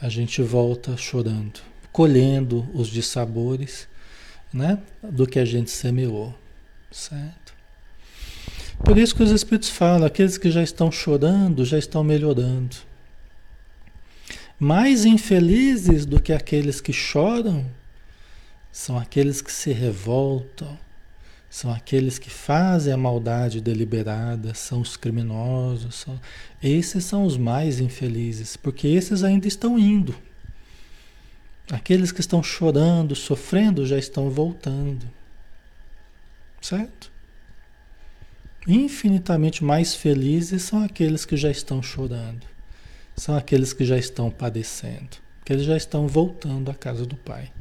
a 0.00 0.08
gente 0.08 0.42
volta 0.42 0.96
chorando, 0.96 1.60
colhendo 1.90 2.68
os 2.74 2.88
dissabores, 2.88 3.88
né? 4.52 4.78
Do 5.02 5.26
que 5.26 5.38
a 5.38 5.44
gente 5.44 5.70
semeou, 5.70 6.34
certo? 6.90 7.54
Por 8.84 8.98
isso 8.98 9.14
que 9.14 9.22
os 9.22 9.30
Espíritos 9.30 9.70
falam, 9.70 10.06
aqueles 10.06 10.36
que 10.36 10.50
já 10.50 10.62
estão 10.62 10.90
chorando, 10.90 11.64
já 11.64 11.78
estão 11.78 12.02
melhorando. 12.02 12.76
Mais 14.58 15.04
infelizes 15.04 16.04
do 16.04 16.20
que 16.20 16.32
aqueles 16.32 16.80
que 16.80 16.92
choram 16.92 17.66
são 18.72 18.98
aqueles 18.98 19.42
que 19.42 19.52
se 19.52 19.70
revoltam, 19.70 20.78
são 21.50 21.70
aqueles 21.70 22.18
que 22.18 22.30
fazem 22.30 22.94
a 22.94 22.96
maldade 22.96 23.60
deliberada, 23.60 24.54
são 24.54 24.80
os 24.80 24.96
criminosos. 24.96 25.96
São... 25.96 26.18
Esses 26.62 27.04
são 27.04 27.24
os 27.24 27.36
mais 27.36 27.78
infelizes, 27.78 28.56
porque 28.56 28.88
esses 28.88 29.22
ainda 29.22 29.46
estão 29.46 29.78
indo. 29.78 30.14
Aqueles 31.70 32.10
que 32.10 32.20
estão 32.20 32.42
chorando, 32.42 33.14
sofrendo, 33.14 33.84
já 33.86 33.98
estão 33.98 34.30
voltando. 34.30 35.06
Certo? 36.58 37.12
Infinitamente 38.66 39.62
mais 39.62 39.94
felizes 39.94 40.62
são 40.62 40.82
aqueles 40.82 41.26
que 41.26 41.36
já 41.36 41.50
estão 41.50 41.82
chorando. 41.82 42.46
são 43.14 43.36
aqueles 43.36 43.74
que 43.74 43.84
já 43.84 43.98
estão 43.98 44.30
padecendo, 44.30 45.18
que 45.44 45.52
eles 45.52 45.66
já 45.66 45.76
estão 45.76 46.08
voltando 46.08 46.70
à 46.70 46.74
casa 46.74 47.04
do 47.04 47.14
Pai. 47.14 47.52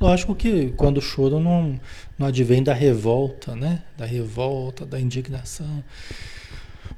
Lógico 0.00 0.34
que 0.34 0.70
quando 0.78 0.96
o 0.96 1.02
choro 1.02 1.38
não, 1.38 1.78
não 2.18 2.28
advém 2.28 2.62
da 2.62 2.72
revolta, 2.72 3.54
né? 3.54 3.82
Da 3.98 4.06
revolta, 4.06 4.86
da 4.86 4.98
indignação. 4.98 5.84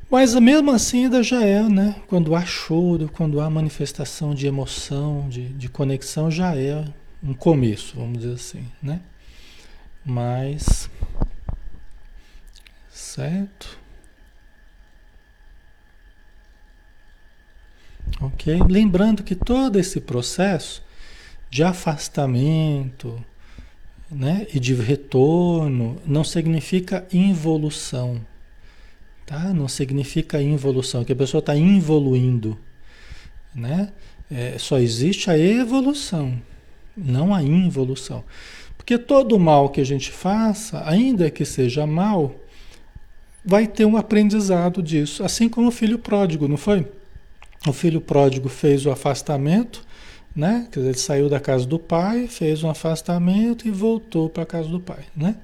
Mas 0.09 0.35
mesmo 0.37 0.71
assim 0.71 1.05
ainda 1.05 1.21
já 1.21 1.43
é, 1.45 1.63
né? 1.69 1.97
Quando 2.07 2.33
há 2.37 2.45
choro, 2.45 3.11
quando 3.13 3.41
há 3.41 3.51
manifestação 3.51 4.33
de 4.33 4.47
emoção, 4.47 5.29
de, 5.29 5.49
de 5.49 5.69
conexão, 5.69 6.31
já 6.31 6.55
é 6.57 6.85
um 7.21 7.35
começo, 7.35 7.97
vamos 7.97 8.19
dizer 8.19 8.35
assim, 8.35 8.65
né? 8.81 9.01
Mas. 10.05 10.89
Certo? 12.89 13.79
Ok? 18.21 18.61
Lembrando 18.69 19.25
que 19.25 19.35
todo 19.35 19.77
esse 19.77 20.01
processo 20.01 20.85
de 21.53 21.63
afastamento 21.63 23.23
né, 24.11 24.47
e 24.55 24.59
de 24.59 24.73
retorno 24.73 26.01
não 26.07 26.25
significa 26.25 27.07
involução. 27.13 28.23
Tá? 29.27 29.53
Não 29.53 29.69
significa 29.69 30.41
involução, 30.41 31.05
que 31.05 31.13
a 31.13 31.17
pessoa 31.17 31.41
está 31.41 31.55
involuindo. 31.55 32.59
Né? 33.55 33.93
É, 34.31 34.57
só 34.59 34.79
existe 34.79 35.31
a 35.31 35.39
evolução, 35.39 36.41
não 36.97 37.35
a 37.35 37.43
involução. 37.43 38.25
Porque 38.75 38.97
todo 38.97 39.39
mal 39.39 39.69
que 39.69 39.83
a 39.83 39.85
gente 39.85 40.11
faça, 40.11 40.83
ainda 40.89 41.31
que 41.31 41.45
seja 41.45 41.87
mal, 41.87 42.35
vai 43.45 43.67
ter 43.67 43.85
um 43.85 43.99
aprendizado 43.99 44.83
disso. 44.83 45.23
Assim 45.23 45.51
como 45.51 45.69
o 45.69 45.73
filho 45.73 45.99
pródigo, 45.99 46.49
não 46.49 46.57
foi? 46.57 46.91
O 47.69 47.75
filho 47.75 48.01
pródigo 48.01 48.49
fez 48.49 48.87
o 48.87 48.91
afastamento, 48.91 49.85
né? 50.35 50.69
Quer 50.71 50.81
dizer, 50.81 50.91
ele 50.91 50.99
saiu 50.99 51.29
da 51.29 51.41
casa 51.41 51.67
do 51.67 51.79
pai, 51.79 52.27
fez 52.27 52.63
um 52.63 52.71
afastamento 52.71 53.67
e 53.67 53.71
voltou 53.71 54.29
para 54.29 54.43
a 54.43 54.47
casa 54.47 54.69
do 54.69 54.81
pai, 54.81 55.05
né? 55.15 55.37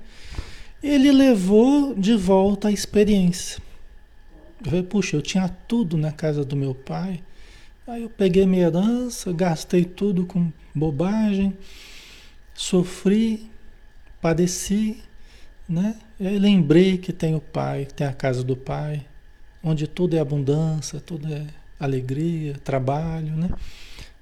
Ele 0.83 1.11
levou 1.11 1.95
de 1.95 2.15
volta 2.15 2.69
a 2.69 2.73
experiência. 2.73 3.61
Eu 4.61 4.67
falei, 4.67 4.83
puxa, 4.83 5.17
eu 5.17 5.23
tinha 5.23 5.49
tudo 5.49 5.97
na 5.97 6.13
casa 6.13 6.45
do 6.45 6.57
meu 6.57 6.75
pai. 6.75 7.23
Aí 7.87 8.03
eu 8.03 8.11
peguei 8.11 8.47
minha 8.47 8.67
herança, 8.67 9.33
gastei 9.33 9.85
tudo 9.85 10.27
com 10.27 10.53
bobagem, 10.75 11.57
sofri, 12.55 13.51
padeci, 14.21 15.03
né? 15.69 15.97
E 16.21 16.27
aí 16.27 16.39
lembrei 16.39 16.99
que 16.99 17.13
tem 17.13 17.35
o 17.35 17.41
pai, 17.41 17.87
tem 17.87 18.07
a 18.07 18.13
casa 18.13 18.45
do 18.45 18.57
pai, 18.57 19.07
onde 19.63 19.87
tudo 19.87 20.17
é 20.17 20.21
abundância, 20.21 21.01
tudo 21.01 21.33
é 21.33 21.47
alegria, 21.79 22.55
trabalho, 22.63 23.37
né? 23.37 23.51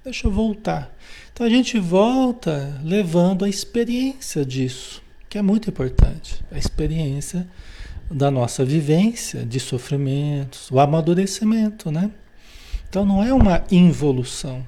Deixa 0.07 0.25
eu 0.25 0.31
voltar. 0.31 0.89
Então 1.33 1.45
a 1.45 1.49
gente 1.49 1.77
volta 1.77 2.79
levando 2.81 3.43
a 3.43 3.49
experiência 3.49 4.45
disso, 4.45 5.03
que 5.27 5.37
é 5.37 5.41
muito 5.41 5.69
importante. 5.69 6.41
A 6.49 6.57
experiência 6.57 7.45
da 8.09 8.31
nossa 8.31 8.63
vivência 8.63 9.45
de 9.45 9.59
sofrimentos, 9.59 10.71
o 10.71 10.79
amadurecimento, 10.79 11.91
né? 11.91 12.09
Então 12.87 13.05
não 13.05 13.21
é 13.21 13.33
uma 13.33 13.65
involução, 13.69 14.65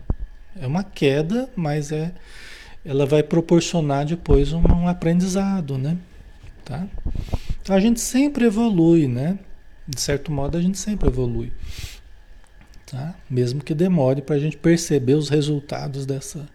é 0.59 0.67
uma 0.67 0.83
queda, 0.83 1.49
mas 1.55 1.93
é 1.93 2.11
ela 2.83 3.05
vai 3.05 3.23
proporcionar 3.23 4.05
depois 4.05 4.51
um, 4.51 4.59
um 4.59 4.89
aprendizado, 4.89 5.77
né? 5.77 5.97
Tá? 6.65 6.85
Então 7.61 7.73
a 7.73 7.79
gente 7.79 8.01
sempre 8.01 8.43
evolui, 8.43 9.07
né? 9.07 9.39
De 9.87 10.01
certo 10.01 10.33
modo 10.33 10.57
a 10.57 10.61
gente 10.61 10.77
sempre 10.77 11.07
evolui. 11.07 11.53
Tá? 12.91 13.13
Mesmo 13.29 13.63
que 13.63 13.75
demore 13.75 14.21
para 14.21 14.35
a 14.35 14.39
gente 14.39 14.57
perceber 14.57 15.13
os 15.13 15.29
resultados 15.29 16.05
dessa, 16.05 16.47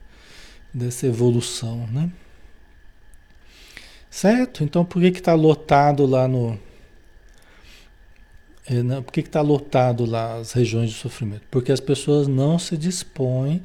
dessa 0.72 1.07
evolução, 1.07 1.87
né? 1.87 2.11
Certo? 4.11 4.64
Então 4.64 4.85
por 4.85 5.01
que 5.01 5.09
está 5.09 5.35
lotado 5.35 6.07
lá 6.07 6.26
no. 6.26 6.59
É? 8.66 9.01
Por 9.01 9.12
que 9.12 9.20
está 9.20 9.41
lotado 9.41 10.05
lá 10.05 10.37
as 10.37 10.53
regiões 10.53 10.91
de 10.91 10.97
sofrimento? 10.97 11.43
Porque 11.51 11.70
as 11.70 11.80
pessoas 11.80 12.26
não 12.26 12.59
se 12.59 12.76
dispõem 12.76 13.62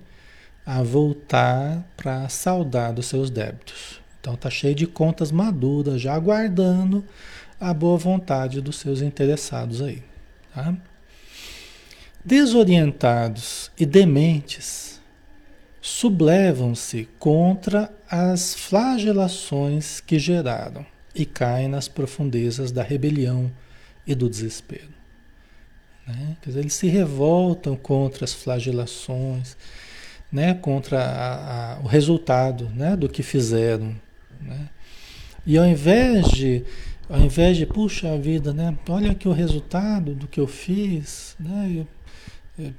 a 0.66 0.84
voltar 0.84 1.84
para 1.98 2.30
saldar 2.30 2.94
dos 2.94 3.08
seus 3.08 3.30
débitos. 3.30 4.02
Então 4.20 4.34
está 4.34 4.50
cheio 4.50 4.76
de 4.76 4.86
contas 4.86 5.32
maduras, 5.32 6.02
já 6.02 6.14
aguardando 6.14 7.04
a 7.60 7.74
boa 7.74 7.98
vontade 7.98 8.62
dos 8.62 8.78
seus 8.78 9.02
interessados 9.02 9.82
aí. 9.82 10.04
Tá? 10.54 10.76
Desorientados 12.30 13.72
e 13.76 13.88
dementes 13.88 15.02
sublevam-se 15.82 17.10
contra 17.18 17.92
as 18.08 18.54
flagelações 18.54 20.00
que 20.00 20.20
geraram 20.20 20.86
e 21.16 21.26
caem 21.26 21.68
nas 21.68 21.88
profundezas 21.88 22.72
da 22.72 22.84
rebelião 22.84 23.52
e 24.06 24.14
do 24.14 24.30
desespero. 24.30 24.94
Né? 26.06 26.38
Dizer, 26.46 26.60
eles 26.60 26.76
se 26.76 26.88
revoltam 26.88 27.76
contra 27.76 28.26
as 28.26 28.34
flagelações, 28.34 29.58
né? 30.32 30.54
contra 30.54 31.02
a, 31.02 31.78
a, 31.78 31.80
o 31.80 31.88
resultado 31.88 32.70
né? 32.76 32.96
do 32.96 33.10
que 33.10 33.24
fizeram. 33.24 33.96
Né? 34.40 34.70
E 35.48 35.58
ao 35.58 35.66
invés 35.66 36.28
de, 36.28 36.64
ao 37.10 37.20
invés 37.22 37.58
de, 37.58 37.66
puxa 37.66 38.14
a 38.14 38.18
vida, 38.18 38.54
né? 38.54 38.78
olha 38.88 39.14
aqui 39.14 39.28
o 39.28 39.34
resultado 39.34 40.14
do 40.14 40.28
que 40.28 40.40
eu 40.40 40.46
fiz, 40.46 41.36
né? 41.40 41.74
Eu, 41.76 41.88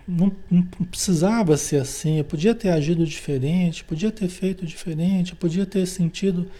não, 0.07 0.33
não, 0.51 0.63
precisava 0.63 1.57
ser 1.57 1.81
assim, 1.81 2.19
eu 2.19 2.25
podia 2.25 2.55
ter 2.55 2.71
agido 2.71 3.07
diferente, 3.07 3.85
podia 3.85 4.11
ter 4.11 4.29
feito 4.29 4.67
diferente, 4.67 5.35
podia 5.35 5.67
ter 5.67 5.87
sentido 5.87 6.51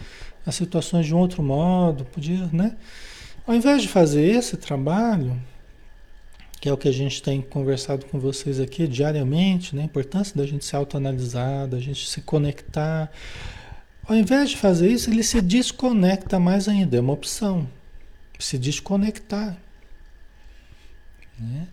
as 0.45 0.55
situações 0.55 1.05
de 1.05 1.13
um 1.13 1.17
outro 1.17 1.43
modo, 1.43 2.05
podia, 2.05 2.49
né? 2.51 2.75
Ao 3.45 3.55
invés 3.55 3.81
de 3.81 3.87
fazer 3.87 4.23
esse 4.23 4.57
trabalho, 4.57 5.39
que 6.61 6.69
é 6.69 6.73
o 6.73 6.77
que 6.77 6.87
a 6.87 6.91
gente 6.91 7.23
tem 7.23 7.41
conversado 7.41 8.05
com 8.05 8.19
vocês 8.19 8.59
aqui 8.59 8.87
diariamente, 8.87 9.75
né? 9.75 9.81
a 9.81 9.85
importância 9.85 10.37
da 10.37 10.45
gente 10.45 10.63
se 10.63 10.75
autoanalisar, 10.75 11.67
da 11.67 11.79
gente 11.79 12.07
se 12.07 12.21
conectar. 12.21 13.11
Ao 14.07 14.15
invés 14.15 14.51
de 14.51 14.57
fazer 14.57 14.87
isso, 14.87 15.09
ele 15.09 15.23
se 15.23 15.41
desconecta 15.41 16.39
mais 16.39 16.67
ainda, 16.67 16.97
é 16.97 16.99
uma 16.99 17.13
opção. 17.13 17.67
Se 18.37 18.59
desconectar. 18.59 19.57
Né? 21.39 21.67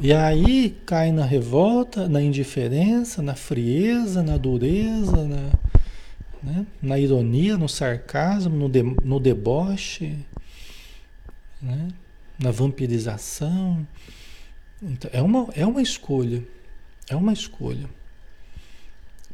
E 0.00 0.12
aí 0.12 0.76
cai 0.84 1.12
na 1.12 1.24
revolta, 1.24 2.08
na 2.08 2.20
indiferença, 2.20 3.22
na 3.22 3.34
frieza, 3.34 4.22
na 4.22 4.36
dureza, 4.36 5.24
na, 5.24 5.50
né? 6.42 6.66
na 6.82 6.98
ironia, 6.98 7.56
no 7.56 7.68
sarcasmo, 7.68 8.56
no, 8.56 8.68
de, 8.68 8.82
no 8.82 9.20
deboche, 9.20 10.16
né? 11.60 11.88
na 12.38 12.50
vampirização. 12.50 13.86
Então, 14.82 15.10
é, 15.12 15.22
uma, 15.22 15.48
é 15.54 15.64
uma 15.64 15.80
escolha. 15.80 16.42
É 17.08 17.14
uma 17.14 17.32
escolha. 17.32 17.88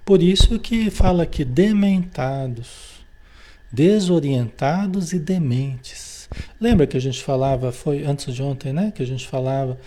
Por 0.04 0.22
isso 0.22 0.58
que 0.58 0.90
fala 0.90 1.22
aqui 1.22 1.44
dementados, 1.44 3.00
desorientados 3.70 5.12
e 5.12 5.18
dementes. 5.18 6.28
Lembra 6.60 6.86
que 6.86 6.96
a 6.96 7.00
gente 7.00 7.22
falava, 7.22 7.72
foi 7.72 8.04
antes 8.04 8.34
de 8.34 8.42
ontem, 8.42 8.72
né? 8.72 8.90
Que 8.94 9.02
a 9.02 9.06
gente 9.06 9.26
falava 9.26 9.78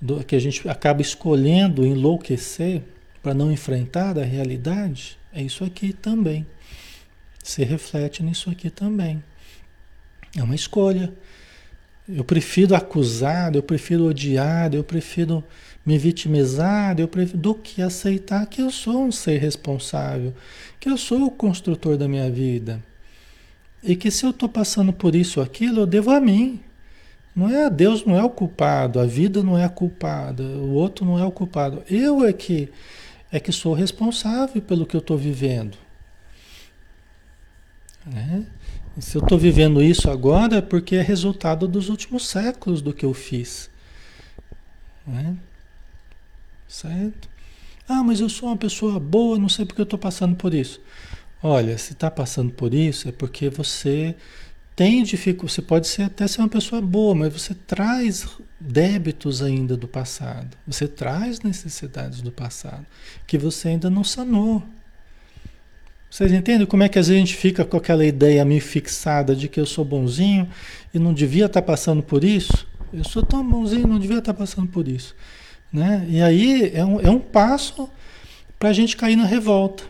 do, 0.00 0.22
que 0.24 0.36
a 0.36 0.38
gente 0.38 0.68
acaba 0.68 1.00
escolhendo 1.00 1.86
enlouquecer 1.86 2.82
para 3.22 3.34
não 3.34 3.50
enfrentar 3.50 4.18
a 4.18 4.24
realidade, 4.24 5.18
é 5.32 5.42
isso 5.42 5.64
aqui 5.64 5.92
também. 5.92 6.46
Se 7.42 7.64
reflete 7.64 8.22
nisso 8.22 8.50
aqui 8.50 8.70
também. 8.70 9.22
É 10.36 10.42
uma 10.42 10.54
escolha. 10.54 11.12
Eu 12.08 12.24
prefiro 12.24 12.74
acusar, 12.74 13.54
eu 13.54 13.62
prefiro 13.62 14.04
odiar, 14.04 14.72
eu 14.74 14.84
prefiro 14.84 15.42
me 15.84 15.98
vitimizar, 15.98 16.98
eu 16.98 17.08
prefiro, 17.08 17.38
do 17.38 17.54
que 17.54 17.80
aceitar 17.80 18.46
que 18.46 18.60
eu 18.60 18.70
sou 18.70 19.04
um 19.04 19.12
ser 19.12 19.38
responsável, 19.38 20.34
que 20.80 20.88
eu 20.88 20.96
sou 20.96 21.24
o 21.24 21.30
construtor 21.30 21.96
da 21.96 22.08
minha 22.08 22.30
vida. 22.30 22.82
E 23.82 23.94
que 23.94 24.10
se 24.10 24.26
eu 24.26 24.30
estou 24.30 24.48
passando 24.48 24.92
por 24.92 25.14
isso 25.14 25.38
ou 25.38 25.46
aquilo, 25.46 25.80
eu 25.80 25.86
devo 25.86 26.10
a 26.10 26.20
mim. 26.20 26.60
Não 27.36 27.50
é 27.50 27.68
Deus 27.68 28.02
não 28.06 28.16
é 28.16 28.24
o 28.24 28.30
culpado, 28.30 28.98
a 28.98 29.04
vida 29.04 29.42
não 29.42 29.58
é 29.58 29.64
a 29.64 29.68
culpada, 29.68 30.42
o 30.42 30.72
outro 30.72 31.04
não 31.04 31.18
é 31.18 31.24
o 31.24 31.30
culpado. 31.30 31.82
Eu 31.88 32.24
é 32.24 32.32
que 32.32 32.72
é 33.30 33.38
que 33.38 33.52
sou 33.52 33.74
responsável 33.74 34.62
pelo 34.62 34.86
que 34.86 34.96
eu 34.96 35.00
estou 35.00 35.18
vivendo. 35.18 35.76
Né? 38.06 38.46
se 39.00 39.18
eu 39.18 39.22
estou 39.22 39.36
vivendo 39.36 39.82
isso 39.82 40.08
agora 40.08 40.58
é 40.58 40.60
porque 40.62 40.94
é 40.94 41.02
resultado 41.02 41.66
dos 41.66 41.88
últimos 41.88 42.26
séculos 42.26 42.80
do 42.80 42.94
que 42.94 43.04
eu 43.04 43.12
fiz. 43.12 43.68
Né? 45.06 45.36
Certo? 46.66 47.28
Ah, 47.88 48.02
mas 48.02 48.20
eu 48.20 48.28
sou 48.28 48.48
uma 48.48 48.56
pessoa 48.56 48.98
boa, 48.98 49.38
não 49.38 49.48
sei 49.48 49.66
porque 49.66 49.80
eu 49.80 49.84
estou 49.84 49.98
passando 49.98 50.34
por 50.36 50.54
isso. 50.54 50.80
Olha, 51.42 51.76
se 51.76 51.92
está 51.92 52.10
passando 52.10 52.52
por 52.52 52.72
isso 52.72 53.08
é 53.08 53.12
porque 53.12 53.50
você 53.50 54.16
tem 54.76 55.02
dificuldade, 55.02 55.54
você 55.54 55.62
pode 55.62 55.88
ser, 55.88 56.02
até 56.02 56.28
ser 56.28 56.42
uma 56.42 56.48
pessoa 56.48 56.82
boa, 56.82 57.14
mas 57.14 57.32
você 57.32 57.54
traz 57.54 58.28
débitos 58.60 59.42
ainda 59.42 59.74
do 59.74 59.88
passado. 59.88 60.54
Você 60.66 60.86
traz 60.86 61.40
necessidades 61.40 62.20
do 62.20 62.30
passado 62.30 62.84
que 63.26 63.38
você 63.38 63.68
ainda 63.68 63.88
não 63.88 64.04
sanou. 64.04 64.62
Vocês 66.10 66.30
entendem 66.30 66.66
como 66.66 66.82
é 66.82 66.90
que 66.90 66.98
às 66.98 67.08
vezes 67.08 67.22
a 67.22 67.26
gente 67.26 67.36
fica 67.36 67.64
com 67.64 67.78
aquela 67.78 68.04
ideia 68.04 68.44
meio 68.44 68.60
fixada 68.60 69.34
de 69.34 69.48
que 69.48 69.58
eu 69.58 69.66
sou 69.66 69.84
bonzinho 69.84 70.46
e 70.92 70.98
não 70.98 71.14
devia 71.14 71.46
estar 71.46 71.62
passando 71.62 72.02
por 72.02 72.22
isso? 72.22 72.66
Eu 72.92 73.02
sou 73.02 73.22
tão 73.22 73.48
bonzinho, 73.48 73.86
não 73.86 73.98
devia 73.98 74.18
estar 74.18 74.34
passando 74.34 74.68
por 74.68 74.86
isso. 74.86 75.14
Né? 75.72 76.06
E 76.08 76.20
aí 76.20 76.70
é 76.74 76.84
um, 76.84 77.00
é 77.00 77.10
um 77.10 77.18
passo 77.18 77.88
para 78.58 78.68
a 78.68 78.72
gente 78.74 78.94
cair 78.94 79.16
na 79.16 79.24
revolta. 79.24 79.84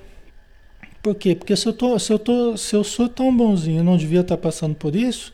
Por 1.07 1.15
quê? 1.15 1.37
Porque 1.37 1.55
se 1.55 1.69
eu, 1.69 1.73
tô, 1.73 1.97
se, 2.01 2.13
eu 2.13 2.19
tô, 2.19 2.57
se 2.57 2.75
eu 2.75 2.83
sou 2.83 3.09
tão 3.09 3.35
bonzinho 3.35 3.81
e 3.81 3.85
não 3.85 3.97
devia 3.97 4.23
estar 4.23 4.37
passando 4.37 4.75
por 4.75 4.97
isso, 4.97 5.33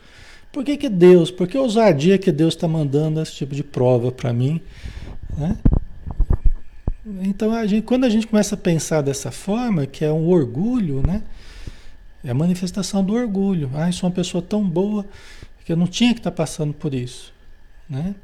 por 0.52 0.62
que, 0.62 0.76
que 0.76 0.86
Deus, 0.86 1.30
por 1.30 1.48
que 1.48 1.56
ousadia 1.56 2.18
que 2.18 2.30
Deus 2.30 2.52
está 2.52 2.68
mandando 2.68 3.22
esse 3.22 3.32
tipo 3.32 3.54
de 3.54 3.64
prova 3.64 4.12
para 4.12 4.34
mim? 4.34 4.60
Né? 5.34 5.56
Então, 7.22 7.54
a 7.54 7.66
gente, 7.66 7.84
quando 7.84 8.04
a 8.04 8.10
gente 8.10 8.26
começa 8.26 8.54
a 8.54 8.58
pensar 8.58 9.00
dessa 9.00 9.30
forma, 9.30 9.86
que 9.86 10.04
é 10.04 10.12
um 10.12 10.28
orgulho, 10.28 11.02
né? 11.06 11.22
É 12.22 12.28
a 12.32 12.34
manifestação 12.34 13.02
do 13.02 13.14
orgulho. 13.14 13.70
Ah, 13.72 13.88
eu 13.88 13.94
sou 13.94 14.10
uma 14.10 14.14
pessoa 14.14 14.42
tão 14.42 14.62
boa 14.62 15.06
que 15.64 15.72
eu 15.72 15.76
não 15.78 15.86
tinha 15.86 16.12
que 16.12 16.20
estar 16.20 16.32
tá 16.32 16.36
passando 16.36 16.74
por 16.74 16.92
isso, 16.92 17.32
né? 17.88 18.14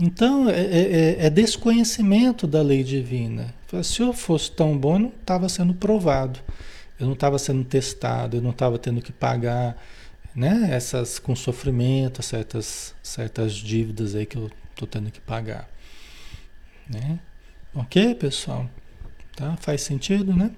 Então, 0.00 0.48
é, 0.48 0.60
é, 0.60 0.80
é, 1.20 1.26
é 1.26 1.30
desconhecimento 1.30 2.46
da 2.46 2.62
lei 2.62 2.82
divina. 2.82 3.54
Se 3.82 4.00
eu 4.00 4.12
fosse 4.12 4.50
tão 4.50 4.76
bom, 4.76 4.94
eu 4.94 5.00
não 5.00 5.08
estava 5.08 5.48
sendo 5.48 5.74
provado, 5.74 6.40
eu 6.98 7.06
não 7.06 7.14
estava 7.14 7.38
sendo 7.38 7.64
testado, 7.64 8.36
eu 8.36 8.42
não 8.42 8.50
estava 8.50 8.78
tendo 8.78 9.00
que 9.00 9.12
pagar 9.12 9.76
né, 10.34 10.68
essas 10.72 11.18
com 11.18 11.34
sofrimento, 11.36 12.22
certas, 12.22 12.94
certas 13.02 13.54
dívidas 13.54 14.14
aí 14.14 14.26
que 14.26 14.36
eu 14.36 14.50
estou 14.70 14.86
tendo 14.88 15.10
que 15.10 15.20
pagar. 15.20 15.68
Né? 16.88 17.18
Ok, 17.74 18.14
pessoal? 18.16 18.68
Tá? 19.36 19.56
Faz 19.56 19.82
sentido, 19.82 20.34
né? 20.34 20.50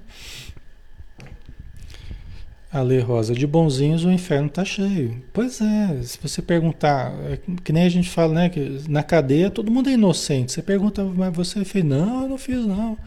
Ale 2.76 3.00
Rosa, 3.00 3.34
de 3.34 3.46
bonzinhos 3.46 4.04
o 4.04 4.10
inferno 4.10 4.48
está 4.48 4.62
cheio. 4.64 5.22
Pois 5.32 5.62
é, 5.62 6.02
se 6.02 6.18
você 6.20 6.42
perguntar, 6.42 7.10
é 7.24 7.38
que 7.64 7.72
nem 7.72 7.84
a 7.84 7.88
gente 7.88 8.10
fala, 8.10 8.34
né? 8.34 8.48
Que 8.50 8.82
na 8.86 9.02
cadeia 9.02 9.50
todo 9.50 9.70
mundo 9.70 9.88
é 9.88 9.94
inocente. 9.94 10.52
Você 10.52 10.62
pergunta, 10.62 11.02
mas 11.02 11.34
você 11.34 11.64
fez? 11.64 11.82
Não, 11.82 12.24
eu 12.24 12.28
não 12.28 12.36
fiz, 12.36 12.66
não. 12.66 12.98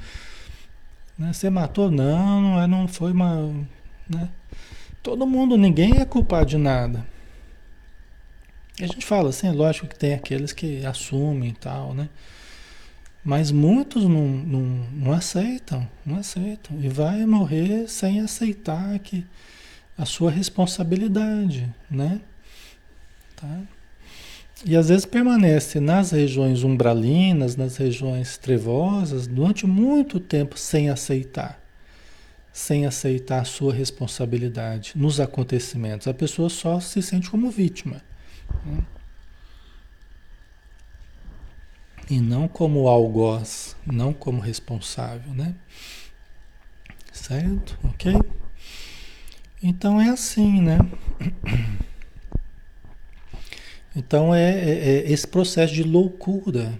Né? 1.16 1.32
Você 1.32 1.52
matou? 1.52 1.92
Não, 1.92 2.68
não, 2.68 2.86
é, 2.86 2.88
foi 2.88 3.12
uma. 3.12 3.54
Né? 4.10 4.30
Todo 5.04 5.28
mundo, 5.28 5.56
ninguém 5.56 6.00
é 6.00 6.06
culpado 6.06 6.48
de 6.48 6.58
nada. 6.58 7.06
A 8.82 8.88
gente 8.88 9.06
fala 9.06 9.30
assim, 9.30 9.52
lógico 9.52 9.88
que 9.88 10.00
tem 10.00 10.16
aqueles 10.16 10.52
que 10.52 10.84
assumem 10.84 11.50
e 11.50 11.54
tal, 11.54 11.94
né? 11.94 12.10
Mas 13.24 13.52
muitos 13.52 14.04
não, 14.06 14.28
não, 14.28 14.62
não 14.94 15.12
aceitam, 15.12 15.88
não 16.04 16.18
aceitam. 16.18 16.80
E 16.82 16.90
vai 16.90 17.24
morrer 17.26 17.88
sem 17.88 18.22
aceitar 18.22 18.98
que 19.00 19.26
a 20.00 20.06
sua 20.06 20.32
responsabilidade, 20.32 21.70
né? 21.92 22.22
Tá? 23.36 23.62
E 24.66 24.76
às 24.76 24.88
vezes 24.88 25.06
permanece 25.06 25.82
nas 25.82 26.12
regiões 26.12 26.64
umbralinas, 26.64 27.58
nas 27.58 27.76
regiões 27.76 28.38
trevosas, 28.38 29.28
durante 29.28 29.68
muito 29.68 30.18
tempo 30.18 30.58
sem 30.58 30.90
aceitar. 30.90 31.62
Sem 32.54 32.86
aceitar 32.86 33.42
a 33.42 33.46
sua 33.46 33.74
responsabilidade 33.74 34.94
nos 34.96 35.20
acontecimentos. 35.20 36.08
A 36.08 36.14
pessoa 36.14 36.50
só 36.50 36.80
se 36.80 37.02
sente 37.02 37.30
como 37.30 37.52
vítima. 37.52 38.02
Né? 38.66 38.84
E 42.10 42.22
não 42.22 42.48
como 42.48 42.88
algoz, 42.88 43.76
não 43.86 44.14
como 44.14 44.40
responsável, 44.40 45.34
né? 45.34 45.56
Certo? 47.12 47.78
Ok? 47.84 48.14
Então 49.62 50.00
é 50.00 50.10
assim, 50.10 50.62
né? 50.62 50.78
Então 53.96 54.34
é, 54.34 54.52
é, 54.52 55.00
é 55.00 55.12
esse 55.12 55.28
processo 55.28 55.74
de 55.74 55.84
loucura, 55.84 56.80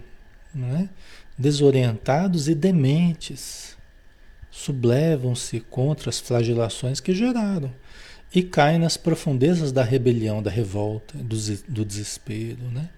né? 0.54 0.88
desorientados 1.36 2.48
e 2.48 2.54
dementes, 2.54 3.76
sublevam-se 4.50 5.60
contra 5.60 6.10
as 6.10 6.20
flagelações 6.20 7.00
que 7.00 7.14
geraram 7.14 7.72
e 8.34 8.42
caem 8.42 8.78
nas 8.78 8.96
profundezas 8.96 9.72
da 9.72 9.82
rebelião, 9.82 10.42
da 10.42 10.50
revolta, 10.50 11.18
do, 11.18 11.36
do 11.68 11.84
desespero, 11.84 12.62
né? 12.70 12.88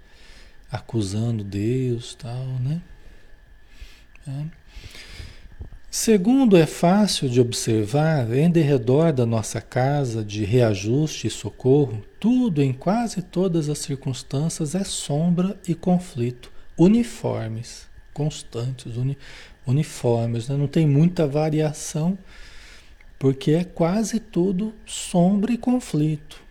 acusando 0.70 1.44
Deus, 1.44 2.14
tal, 2.14 2.44
né? 2.60 2.80
É. 4.26 4.44
Segundo, 5.94 6.56
é 6.56 6.64
fácil 6.64 7.28
de 7.28 7.38
observar, 7.38 8.32
em 8.32 8.50
derredor 8.50 9.12
da 9.12 9.26
nossa 9.26 9.60
casa 9.60 10.24
de 10.24 10.42
reajuste 10.42 11.26
e 11.26 11.30
socorro, 11.30 12.02
tudo 12.18 12.62
em 12.62 12.72
quase 12.72 13.20
todas 13.20 13.68
as 13.68 13.76
circunstâncias 13.76 14.74
é 14.74 14.84
sombra 14.84 15.54
e 15.68 15.74
conflito, 15.74 16.50
uniformes, 16.78 17.90
constantes, 18.14 18.96
uni, 18.96 19.18
uniformes, 19.66 20.48
né? 20.48 20.56
não 20.56 20.66
tem 20.66 20.88
muita 20.88 21.26
variação, 21.26 22.16
porque 23.18 23.50
é 23.50 23.62
quase 23.62 24.18
tudo 24.18 24.72
sombra 24.86 25.52
e 25.52 25.58
conflito. 25.58 26.42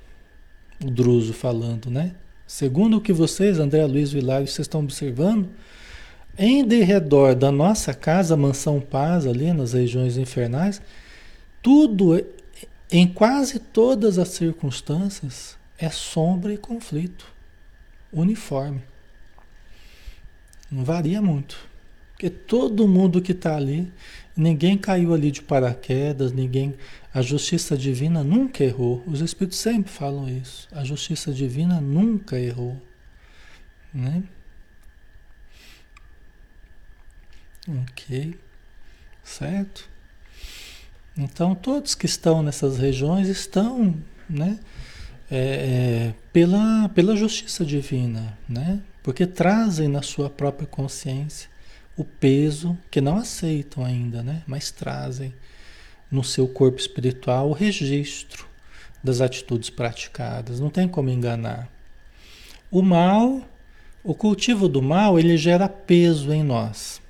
O 0.85 0.91
Druso 0.91 1.33
falando, 1.33 1.89
né? 1.89 2.13
Segundo 2.45 2.97
o 2.97 3.01
que 3.01 3.11
vocês, 3.11 3.57
André 3.57 3.83
Luiz 3.87 4.11
Vilar, 4.11 4.41
vocês 4.41 4.59
estão 4.59 4.81
observando, 4.81 5.49
em 6.37 6.65
derredor 6.65 7.35
da 7.35 7.51
nossa 7.51 7.93
casa, 7.93 8.37
mansão 8.37 8.79
paz, 8.79 9.25
ali 9.25 9.51
nas 9.53 9.73
regiões 9.73 10.17
infernais, 10.17 10.81
tudo, 11.61 12.25
em 12.91 13.07
quase 13.07 13.59
todas 13.59 14.17
as 14.17 14.29
circunstâncias, 14.29 15.57
é 15.77 15.89
sombra 15.89 16.53
e 16.53 16.57
conflito. 16.57 17.25
Uniforme. 18.11 18.81
Não 20.69 20.83
varia 20.83 21.21
muito. 21.21 21.57
Porque 22.11 22.29
todo 22.29 22.87
mundo 22.87 23.21
que 23.21 23.31
está 23.31 23.55
ali, 23.55 23.91
ninguém 24.35 24.77
caiu 24.77 25.13
ali 25.13 25.31
de 25.31 25.41
paraquedas, 25.41 26.31
ninguém. 26.31 26.75
A 27.13 27.21
justiça 27.21 27.75
divina 27.75 28.23
nunca 28.23 28.63
errou. 28.63 29.03
Os 29.07 29.21
Espíritos 29.21 29.57
sempre 29.57 29.91
falam 29.91 30.29
isso. 30.29 30.67
A 30.71 30.83
justiça 30.83 31.33
divina 31.33 31.81
nunca 31.81 32.39
errou. 32.39 32.77
Né? 33.93 34.23
Ok, 37.67 38.35
certo? 39.23 39.87
Então 41.15 41.53
todos 41.53 41.93
que 41.93 42.07
estão 42.07 42.41
nessas 42.41 42.79
regiões 42.79 43.27
estão, 43.27 43.95
né? 44.27 44.59
É, 45.29 45.37
é, 45.37 46.13
pela, 46.33 46.89
pela 46.89 47.15
justiça 47.15 47.63
divina, 47.63 48.37
né? 48.49 48.81
Porque 49.03 49.27
trazem 49.27 49.87
na 49.87 50.01
sua 50.01 50.29
própria 50.29 50.67
consciência 50.67 51.49
o 51.95 52.03
peso 52.03 52.77
que 52.89 52.99
não 52.99 53.17
aceitam 53.17 53.85
ainda, 53.85 54.23
né? 54.23 54.41
Mas 54.47 54.71
trazem 54.71 55.33
no 56.09 56.23
seu 56.23 56.47
corpo 56.47 56.79
espiritual 56.79 57.49
o 57.49 57.53
registro 57.53 58.47
das 59.03 59.21
atitudes 59.21 59.69
praticadas. 59.69 60.59
Não 60.59 60.69
tem 60.69 60.87
como 60.87 61.09
enganar. 61.09 61.69
O 62.71 62.81
mal, 62.81 63.41
o 64.03 64.15
cultivo 64.15 64.67
do 64.67 64.81
mal, 64.81 65.19
ele 65.19 65.37
gera 65.37 65.69
peso 65.69 66.33
em 66.33 66.43
nós 66.43 67.01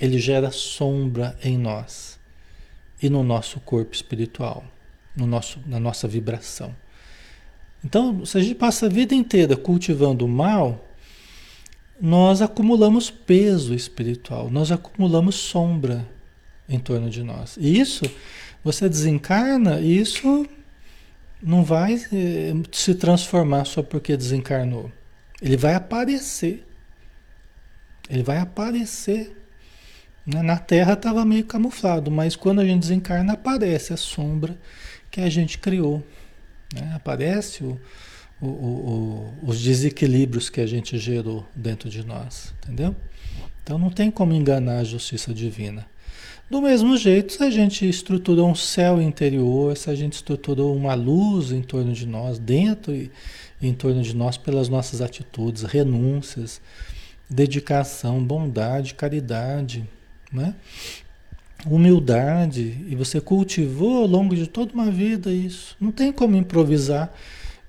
ele 0.00 0.18
gera 0.18 0.50
sombra 0.50 1.36
em 1.42 1.56
nós 1.56 2.18
e 3.02 3.10
no 3.10 3.22
nosso 3.22 3.60
corpo 3.60 3.94
espiritual, 3.94 4.64
no 5.16 5.26
nosso, 5.26 5.60
na 5.66 5.80
nossa 5.80 6.06
vibração. 6.06 6.74
Então, 7.84 8.24
se 8.24 8.38
a 8.38 8.40
gente 8.40 8.54
passa 8.54 8.86
a 8.86 8.88
vida 8.88 9.14
inteira 9.14 9.56
cultivando 9.56 10.24
o 10.24 10.28
mal, 10.28 10.88
nós 12.00 12.40
acumulamos 12.40 13.10
peso 13.10 13.74
espiritual, 13.74 14.50
nós 14.50 14.70
acumulamos 14.70 15.34
sombra 15.34 16.08
em 16.68 16.78
torno 16.78 17.10
de 17.10 17.22
nós. 17.22 17.56
E 17.60 17.78
isso, 17.78 18.04
você 18.62 18.88
desencarna, 18.88 19.80
isso 19.80 20.46
não 21.42 21.64
vai 21.64 21.94
eh, 21.94 22.54
se 22.70 22.94
transformar 22.94 23.64
só 23.64 23.82
porque 23.82 24.16
desencarnou. 24.16 24.90
Ele 25.40 25.56
vai 25.56 25.74
aparecer. 25.74 26.64
Ele 28.08 28.22
vai 28.22 28.38
aparecer? 28.38 29.36
Na 30.24 30.56
Terra 30.56 30.92
estava 30.92 31.24
meio 31.24 31.44
camuflado, 31.44 32.10
mas 32.10 32.36
quando 32.36 32.60
a 32.60 32.64
gente 32.64 32.80
desencarna 32.80 33.32
aparece 33.32 33.92
a 33.92 33.96
sombra 33.96 34.56
que 35.10 35.20
a 35.20 35.28
gente 35.28 35.58
criou. 35.58 36.02
Né? 36.72 36.92
Aparece 36.94 37.64
o, 37.64 37.78
o, 38.40 38.46
o, 38.46 39.34
os 39.42 39.60
desequilíbrios 39.60 40.48
que 40.48 40.60
a 40.60 40.66
gente 40.66 40.96
gerou 40.96 41.44
dentro 41.54 41.90
de 41.90 42.04
nós, 42.04 42.54
entendeu? 42.62 42.94
Então 43.62 43.78
não 43.78 43.90
tem 43.90 44.10
como 44.10 44.32
enganar 44.32 44.78
a 44.78 44.84
justiça 44.84 45.34
divina. 45.34 45.86
Do 46.50 46.60
mesmo 46.60 46.96
jeito, 46.96 47.32
se 47.32 47.42
a 47.42 47.50
gente 47.50 47.88
estruturou 47.88 48.48
um 48.48 48.54
céu 48.54 49.00
interior, 49.00 49.76
se 49.76 49.88
a 49.88 49.94
gente 49.94 50.14
estruturou 50.14 50.76
uma 50.76 50.94
luz 50.94 51.50
em 51.50 51.62
torno 51.62 51.92
de 51.92 52.06
nós, 52.06 52.38
dentro 52.38 52.94
e 52.94 53.10
em 53.60 53.72
torno 53.72 54.02
de 54.02 54.14
nós, 54.14 54.36
pelas 54.36 54.68
nossas 54.68 55.00
atitudes, 55.00 55.62
renúncias, 55.62 56.60
dedicação, 57.28 58.22
bondade, 58.22 58.94
caridade, 58.94 59.88
né? 60.32 60.54
humildade, 61.66 62.84
e 62.88 62.96
você 62.96 63.20
cultivou 63.20 63.98
ao 63.98 64.06
longo 64.06 64.34
de 64.34 64.46
toda 64.46 64.72
uma 64.72 64.90
vida 64.90 65.30
isso. 65.30 65.76
Não 65.80 65.92
tem 65.92 66.12
como 66.12 66.36
improvisar 66.36 67.12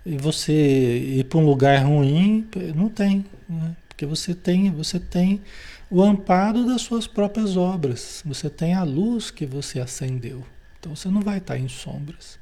e 0.05 0.17
você 0.17 0.53
ir 0.97 1.25
para 1.25 1.39
um 1.39 1.45
lugar 1.45 1.83
ruim, 1.85 2.47
não 2.75 2.89
tem, 2.89 3.25
né? 3.47 3.75
porque 3.87 4.05
você 4.05 4.33
tem, 4.33 4.71
você 4.71 4.99
tem 4.99 5.41
o 5.89 6.01
amparo 6.01 6.65
das 6.65 6.81
suas 6.81 7.05
próprias 7.05 7.55
obras, 7.55 8.21
você 8.25 8.49
tem 8.49 8.73
a 8.73 8.83
luz 8.83 9.29
que 9.29 9.45
você 9.45 9.79
acendeu, 9.79 10.43
então 10.79 10.95
você 10.95 11.07
não 11.07 11.21
vai 11.21 11.37
estar 11.37 11.57
em 11.57 11.69
sombras. 11.69 12.39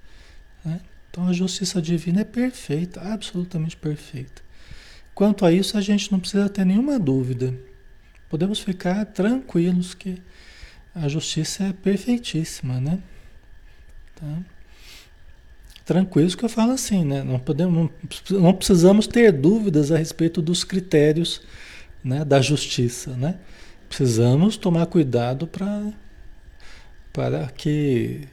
Né? 0.63 0.79
Então 1.09 1.27
a 1.27 1.33
justiça 1.33 1.81
divina 1.81 2.21
é 2.21 2.25
perfeita, 2.25 3.01
absolutamente 3.01 3.75
perfeita. 3.75 4.41
Quanto 5.13 5.45
a 5.45 5.51
isso, 5.51 5.77
a 5.77 5.81
gente 5.81 6.09
não 6.11 6.19
precisa 6.19 6.47
ter 6.47 6.65
nenhuma 6.65 6.97
dúvida. 6.97 7.53
Podemos 8.31 8.61
ficar 8.61 9.03
tranquilos 9.07 9.93
que 9.93 10.21
a 10.95 11.09
justiça 11.09 11.65
é 11.65 11.73
perfeitíssima, 11.73 12.79
né? 12.79 12.97
Tá? 14.15 14.37
Tranquilos 15.83 16.33
que 16.33 16.45
eu 16.45 16.47
falo 16.47 16.71
assim, 16.71 17.03
né? 17.03 17.23
Não, 17.23 17.37
podemos, 17.37 17.91
não, 18.29 18.53
precisamos 18.53 19.05
ter 19.05 19.33
dúvidas 19.33 19.91
a 19.91 19.97
respeito 19.97 20.41
dos 20.41 20.63
critérios 20.63 21.41
né, 22.01 22.23
da 22.23 22.41
justiça, 22.41 23.11
né? 23.17 23.37
Precisamos 23.89 24.55
tomar 24.55 24.85
cuidado 24.85 25.45
para 25.45 25.91
para 27.11 27.47
que 27.47 28.29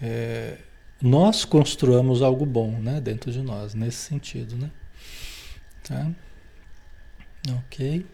é, 0.00 0.58
nós 1.02 1.44
construamos 1.44 2.22
algo 2.22 2.46
bom, 2.46 2.70
né, 2.78 3.00
dentro 3.00 3.32
de 3.32 3.42
nós, 3.42 3.74
nesse 3.74 3.98
sentido, 3.98 4.54
né? 4.54 4.70
Tá? 5.82 6.08
Ok. 7.66 8.06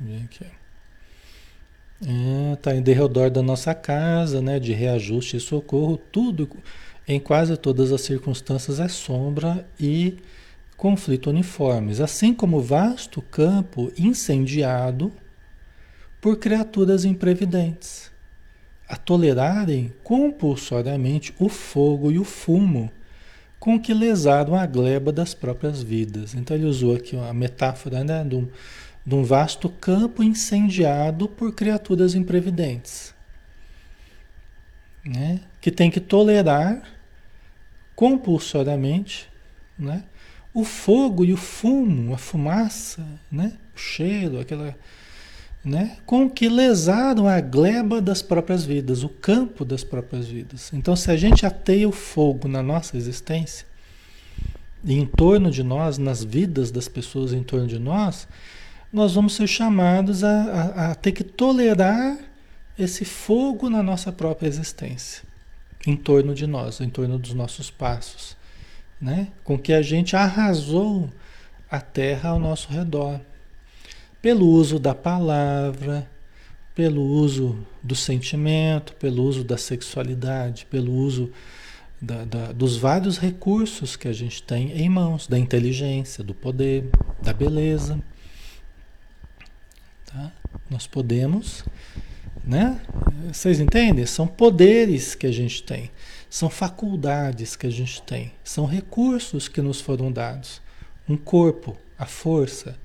Vem 0.00 0.24
aqui. 0.24 0.46
É, 2.06 2.56
tá 2.56 2.74
em 2.74 2.82
derredor 2.82 3.30
da 3.30 3.42
nossa 3.42 3.74
casa, 3.74 4.42
né, 4.42 4.58
de 4.58 4.72
reajuste 4.72 5.36
e 5.36 5.40
socorro, 5.40 5.96
tudo 5.96 6.48
em 7.06 7.20
quase 7.20 7.56
todas 7.56 7.92
as 7.92 8.00
circunstâncias 8.00 8.80
é 8.80 8.88
sombra 8.88 9.66
e 9.78 10.16
conflito 10.76 11.30
uniformes, 11.30 12.00
assim 12.00 12.34
como 12.34 12.60
vasto 12.60 13.22
campo 13.22 13.92
incendiado 13.96 15.12
por 16.20 16.36
criaturas 16.38 17.04
imprevidentes, 17.04 18.10
a 18.88 18.96
tolerarem 18.96 19.92
compulsoriamente 20.02 21.34
o 21.38 21.48
fogo 21.48 22.10
e 22.10 22.18
o 22.18 22.24
fumo 22.24 22.90
com 23.64 23.80
que 23.80 23.94
lesaram 23.94 24.54
a 24.54 24.66
gleba 24.66 25.10
das 25.10 25.32
próprias 25.32 25.82
vidas. 25.82 26.34
Então 26.34 26.54
ele 26.54 26.66
usou 26.66 26.94
aqui 26.94 27.16
a 27.16 27.32
metáfora 27.32 28.04
né, 28.04 28.22
de 28.22 28.36
um 28.36 28.46
de 29.06 29.14
um 29.14 29.22
vasto 29.22 29.70
campo 29.70 30.22
incendiado 30.22 31.28
por 31.28 31.54
criaturas 31.54 32.14
imprevidentes, 32.14 33.14
né? 35.04 35.40
que 35.60 35.70
tem 35.70 35.90
que 35.90 36.00
tolerar 36.00 36.82
compulsoriamente 37.94 39.28
né? 39.78 40.04
o 40.54 40.64
fogo 40.64 41.24
e 41.24 41.32
o 41.32 41.36
fumo, 41.36 42.14
a 42.14 42.18
fumaça, 42.18 43.06
né? 43.30 43.52
o 43.74 43.78
cheiro, 43.78 44.40
aquela. 44.40 44.76
Né? 45.64 45.96
com 46.04 46.28
que 46.28 46.46
lesaram 46.46 47.26
a 47.26 47.40
gleba 47.40 47.98
das 47.98 48.20
próprias 48.20 48.66
vidas, 48.66 49.02
o 49.02 49.08
campo 49.08 49.64
das 49.64 49.82
próprias 49.82 50.26
vidas. 50.26 50.70
Então, 50.74 50.94
se 50.94 51.10
a 51.10 51.16
gente 51.16 51.46
ateia 51.46 51.88
o 51.88 51.92
fogo 51.92 52.46
na 52.46 52.62
nossa 52.62 52.98
existência, 52.98 53.66
em 54.84 55.06
torno 55.06 55.50
de 55.50 55.62
nós, 55.62 55.96
nas 55.96 56.22
vidas 56.22 56.70
das 56.70 56.86
pessoas 56.86 57.32
em 57.32 57.42
torno 57.42 57.66
de 57.66 57.78
nós, 57.78 58.28
nós 58.92 59.14
vamos 59.14 59.34
ser 59.34 59.46
chamados 59.46 60.22
a, 60.22 60.42
a, 60.42 60.90
a 60.90 60.94
ter 60.94 61.12
que 61.12 61.24
tolerar 61.24 62.16
esse 62.78 63.04
fogo 63.04 63.70
na 63.70 63.82
nossa 63.82 64.12
própria 64.12 64.46
existência, 64.48 65.22
em 65.86 65.96
torno 65.96 66.34
de 66.34 66.46
nós, 66.46 66.80
em 66.80 66.88
torno 66.88 67.18
dos 67.18 67.34
nossos 67.34 67.70
passos, 67.70 68.36
né? 69.00 69.28
com 69.42 69.58
que 69.58 69.72
a 69.72 69.82
gente 69.82 70.14
arrasou 70.14 71.10
a 71.70 71.80
terra 71.80 72.30
ao 72.30 72.38
nosso 72.38 72.70
redor, 72.70 73.20
pelo 74.24 74.46
uso 74.46 74.78
da 74.78 74.94
palavra, 74.94 76.10
pelo 76.74 77.02
uso 77.02 77.58
do 77.82 77.94
sentimento, 77.94 78.94
pelo 78.94 79.22
uso 79.22 79.44
da 79.44 79.58
sexualidade, 79.58 80.64
pelo 80.64 80.94
uso 80.94 81.30
da, 82.00 82.24
da, 82.24 82.52
dos 82.52 82.78
vários 82.78 83.18
recursos 83.18 83.96
que 83.96 84.08
a 84.08 84.14
gente 84.14 84.42
tem 84.42 84.72
em 84.72 84.88
mãos, 84.88 85.26
da 85.26 85.38
inteligência, 85.38 86.24
do 86.24 86.32
poder, 86.32 86.88
da 87.20 87.34
beleza. 87.34 88.02
Tá? 90.06 90.32
Nós 90.70 90.86
podemos, 90.86 91.62
né? 92.42 92.80
Vocês 93.30 93.60
entendem? 93.60 94.06
São 94.06 94.26
poderes 94.26 95.14
que 95.14 95.26
a 95.26 95.32
gente 95.32 95.62
tem, 95.62 95.90
são 96.30 96.48
faculdades 96.48 97.56
que 97.56 97.66
a 97.66 97.70
gente 97.70 98.00
tem, 98.00 98.32
são 98.42 98.64
recursos 98.64 99.48
que 99.48 99.60
nos 99.60 99.82
foram 99.82 100.10
dados. 100.10 100.62
Um 101.06 101.14
corpo, 101.14 101.76
a 101.98 102.06
força, 102.06 102.82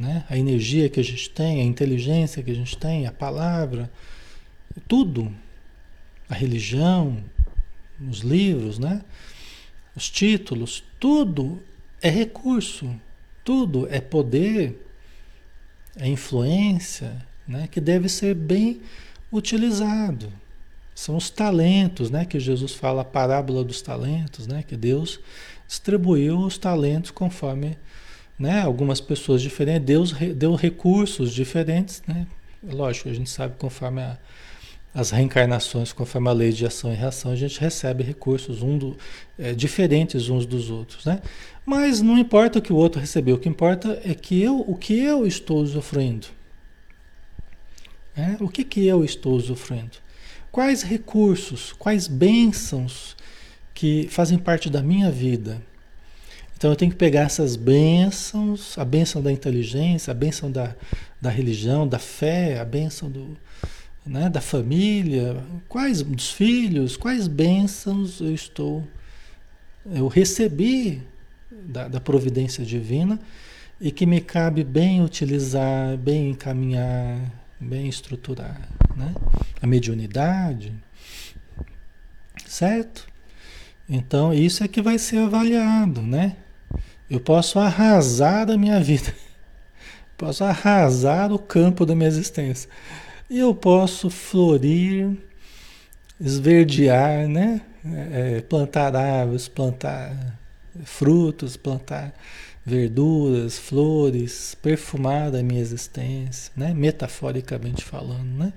né? 0.00 0.24
a 0.28 0.36
energia 0.36 0.88
que 0.88 0.98
a 0.98 1.04
gente 1.04 1.28
tem, 1.30 1.60
a 1.60 1.64
inteligência 1.64 2.42
que 2.42 2.50
a 2.50 2.54
gente 2.54 2.76
tem, 2.76 3.06
a 3.06 3.12
palavra, 3.12 3.90
tudo. 4.88 5.32
A 6.28 6.34
religião, 6.34 7.22
os 8.08 8.20
livros, 8.20 8.78
né? 8.78 9.02
os 9.94 10.08
títulos, 10.08 10.82
tudo 10.98 11.62
é 12.00 12.08
recurso, 12.08 12.90
tudo 13.44 13.86
é 13.90 14.00
poder 14.00 14.86
a 15.98 16.06
influência, 16.06 17.26
né, 17.46 17.68
que 17.70 17.80
deve 17.80 18.08
ser 18.08 18.34
bem 18.34 18.80
utilizado. 19.32 20.32
São 20.94 21.16
os 21.16 21.30
talentos, 21.30 22.10
né, 22.10 22.24
que 22.24 22.38
Jesus 22.38 22.72
fala 22.72 23.02
a 23.02 23.04
parábola 23.04 23.64
dos 23.64 23.82
talentos, 23.82 24.46
né, 24.46 24.62
que 24.62 24.76
Deus 24.76 25.20
distribuiu 25.66 26.38
os 26.38 26.56
talentos 26.56 27.10
conforme, 27.10 27.76
né, 28.40 28.62
algumas 28.62 29.02
pessoas 29.02 29.42
diferentes, 29.42 29.84
Deus 29.84 30.12
deu 30.34 30.54
recursos 30.54 31.30
diferentes, 31.30 32.02
né? 32.08 32.26
Lógico, 32.62 33.10
a 33.10 33.12
gente 33.12 33.28
sabe 33.28 33.54
conforme 33.58 34.00
a, 34.00 34.18
as 34.94 35.10
reencarnações, 35.10 35.92
conforme 35.92 36.28
a 36.28 36.32
lei 36.32 36.50
de 36.50 36.64
ação 36.64 36.90
e 36.90 36.96
reação, 36.96 37.32
a 37.32 37.36
gente 37.36 37.60
recebe 37.60 38.02
recursos 38.02 38.62
um 38.62 38.78
do, 38.78 38.96
é, 39.38 39.52
diferentes 39.52 40.30
uns 40.30 40.46
dos 40.46 40.70
outros, 40.70 41.04
né? 41.04 41.20
Mas 41.66 42.00
não 42.00 42.18
importa 42.18 42.58
o 42.58 42.62
que 42.62 42.72
o 42.72 42.76
outro 42.76 42.98
recebeu, 42.98 43.36
o 43.36 43.38
que 43.38 43.48
importa 43.48 44.00
é 44.02 44.14
que 44.14 44.42
eu, 44.42 44.60
o 44.66 44.74
que 44.74 44.98
eu 44.98 45.26
estou 45.26 45.58
usufruindo. 45.58 46.26
É? 48.16 48.42
O 48.42 48.48
que, 48.48 48.64
que 48.64 48.86
eu 48.86 49.04
estou 49.04 49.34
usufruindo? 49.34 49.98
Quais 50.50 50.82
recursos, 50.82 51.74
quais 51.74 52.08
bênçãos 52.08 53.16
que 53.74 54.08
fazem 54.08 54.38
parte 54.38 54.70
da 54.70 54.82
minha 54.82 55.10
vida? 55.10 55.62
Então 56.60 56.68
eu 56.68 56.76
tenho 56.76 56.90
que 56.90 56.96
pegar 56.98 57.22
essas 57.22 57.56
bênçãos, 57.56 58.76
a 58.76 58.84
bênção 58.84 59.22
da 59.22 59.32
inteligência, 59.32 60.10
a 60.10 60.14
bênção 60.14 60.52
da, 60.52 60.76
da 61.18 61.30
religião, 61.30 61.88
da 61.88 61.98
fé, 61.98 62.60
a 62.60 62.66
bênção 62.66 63.10
do, 63.10 63.34
né, 64.04 64.28
da 64.28 64.42
família, 64.42 65.42
quais 65.70 66.02
dos 66.02 66.30
filhos, 66.30 66.98
quais 66.98 67.26
bênçãos 67.26 68.20
eu 68.20 68.34
estou, 68.34 68.86
eu 69.86 70.06
recebi 70.06 71.00
da, 71.50 71.88
da 71.88 71.98
providência 71.98 72.62
divina 72.62 73.18
e 73.80 73.90
que 73.90 74.04
me 74.04 74.20
cabe 74.20 74.62
bem 74.62 75.02
utilizar, 75.02 75.96
bem 75.96 76.28
encaminhar, 76.28 77.22
bem 77.58 77.88
estruturar, 77.88 78.68
né? 78.94 79.14
A 79.62 79.66
mediunidade, 79.66 80.74
certo? 82.44 83.08
Então 83.88 84.34
isso 84.34 84.62
é 84.62 84.68
que 84.68 84.82
vai 84.82 84.98
ser 84.98 85.20
avaliado, 85.20 86.02
né? 86.02 86.36
Eu 87.10 87.18
posso 87.18 87.58
arrasar 87.58 88.48
a 88.48 88.56
minha 88.56 88.80
vida, 88.80 89.12
posso 90.16 90.44
arrasar 90.44 91.32
o 91.32 91.38
campo 91.38 91.84
da 91.84 91.94
minha 91.94 92.08
existência 92.08 92.70
e 93.28 93.38
eu 93.38 93.54
posso 93.54 94.08
florir, 94.08 95.16
esverdear, 96.20 97.28
né? 97.28 97.62
É, 97.84 98.36
é, 98.36 98.40
plantar 98.42 98.94
árvores, 98.94 99.48
plantar 99.48 100.38
frutos, 100.84 101.56
plantar 101.56 102.12
verduras, 102.64 103.58
flores, 103.58 104.54
perfumar 104.60 105.34
a 105.34 105.42
minha 105.42 105.60
existência, 105.60 106.52
né? 106.56 106.74
Metaforicamente 106.74 107.84
falando, 107.84 108.36
né? 108.36 108.52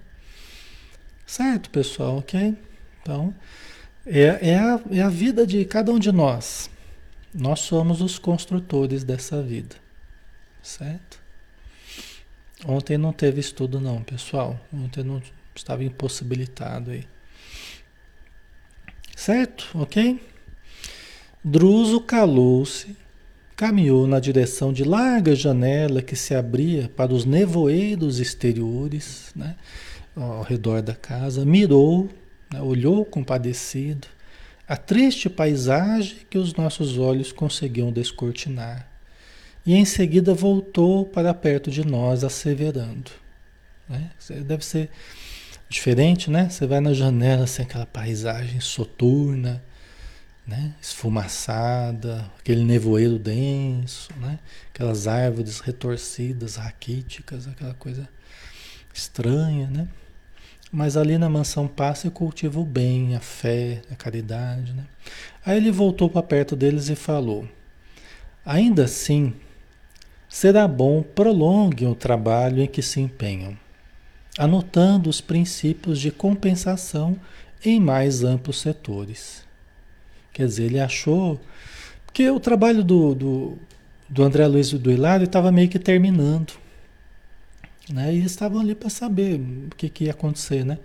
Certo, 1.26 1.70
pessoal, 1.70 2.18
ok? 2.18 2.56
Então, 3.02 3.34
é, 4.06 4.50
é, 4.50 4.60
a, 4.60 4.80
é 4.92 5.02
a 5.02 5.10
vida 5.10 5.48
de 5.48 5.64
cada 5.66 5.92
um 5.92 6.00
de 6.00 6.12
nós. 6.12 6.70
Nós 7.34 7.62
somos 7.62 8.00
os 8.00 8.20
construtores 8.20 9.04
dessa 9.04 9.42
vida, 9.42 9.76
certo? 10.62 11.20
Ontem 12.66 12.98
não 12.98 13.12
teve 13.12 13.40
estudo 13.40 13.80
não, 13.80 14.04
pessoal. 14.04 14.60
Ontem 14.72 15.04
não 15.04 15.22
estava 15.56 15.84
impossibilitado 15.84 16.92
aí. 16.92 17.06
Certo? 19.16 19.70
Ok? 19.74 20.22
Druso 21.44 22.00
calou-se, 22.02 22.96
caminhou 23.56 24.08
na 24.08 24.20
direção 24.20 24.72
de 24.72 24.84
larga 24.84 25.36
janela 25.36 26.02
que 26.02 26.16
se 26.16 26.34
abria 26.34 26.90
para 26.96 27.14
os 27.14 27.26
nevoeiros 27.26 28.20
exteriores, 28.20 29.32
né? 29.36 29.56
ao 30.16 30.44
redor 30.44 30.82
da 30.82 30.96
casa, 30.96 31.44
mirou, 31.44 32.10
né? 32.52 32.62
olhou 32.62 33.04
compadecido 33.04 34.08
a 34.68 34.78
triste 34.78 35.30
paisagem 35.30 36.18
que 36.30 36.38
os 36.38 36.54
nossos 36.54 36.98
olhos 36.98 37.32
conseguiam 37.32 37.92
descortinar 37.92 38.88
e 39.66 39.76
em 39.76 39.86
seguida 39.86 40.34
voltou 40.34 41.06
para 41.06 41.34
perto 41.34 41.72
de 41.72 41.86
nós, 41.86 42.24
asseverando. 42.24 43.12
Né? 43.88 44.12
Deve 44.46 44.64
ser 44.66 44.90
diferente, 45.70 46.30
né? 46.30 46.50
Você 46.50 46.66
vai 46.66 46.80
na 46.80 46.94
janela, 46.94 47.46
assim, 47.46 47.64
aquela 47.64 47.86
paisagem 47.86 48.60
soturna, 48.60 49.64
né? 50.46 50.76
esfumaçada, 50.82 52.30
aquele 52.38 52.64
nevoeiro 52.64 53.18
denso, 53.18 54.10
né? 54.18 54.40
aquelas 54.74 55.08
árvores 55.08 55.62
retorcidas, 55.62 56.58
raquíticas, 56.58 57.48
aquela 57.48 57.74
coisa 57.74 58.08
estranha, 58.94 59.68
né? 59.68 59.88
Mas 60.76 60.98
ali 60.98 61.20
na 61.20 61.30
mansão 61.30 61.68
passa 61.68 62.08
e 62.08 62.10
cultiva 62.10 62.60
o 62.60 62.66
bem, 62.66 63.16
a 63.16 63.20
fé, 63.20 63.84
a 63.92 63.96
caridade, 63.96 64.74
né? 64.74 64.86
Aí 65.46 65.56
ele 65.56 65.70
voltou 65.70 66.10
para 66.10 66.24
perto 66.24 66.56
deles 66.56 66.90
e 66.90 66.96
falou: 66.96 67.48
Ainda 68.44 68.86
assim, 68.86 69.36
será 70.28 70.68
bom 70.68 71.04
prolonguem 71.04 71.88
o 71.88 71.94
trabalho 71.94 72.60
em 72.60 72.66
que 72.66 72.82
se 72.82 73.00
empenham, 73.00 73.56
anotando 74.36 75.12
os 75.12 75.22
princípios 75.22 76.00
de 76.00 76.10
compensação 76.10 77.18
em 77.64 77.80
mais 77.80 78.24
amplos 78.24 78.60
setores. 78.60 79.46
Quer 80.34 80.48
dizer, 80.48 80.64
ele 80.64 80.80
achou. 80.80 81.40
Porque 82.04 82.28
o 82.32 82.40
trabalho 82.40 82.84
do, 82.84 83.14
do, 83.14 83.58
do 84.10 84.24
André 84.24 84.48
Luiz 84.48 84.72
e 84.72 84.78
do 84.80 84.92
Hilário 84.92 85.26
estava 85.26 85.52
meio 85.52 85.70
que 85.70 85.78
terminando. 85.78 86.63
Né? 87.90 88.14
E 88.14 88.18
eles 88.18 88.32
estavam 88.32 88.60
ali 88.60 88.76
para 88.76 88.90
saber 88.90 89.40
o 89.40 89.76
que, 89.76 89.90
que 89.90 90.06
ia 90.06 90.12
acontecer. 90.12 90.66
Né? 90.66 90.80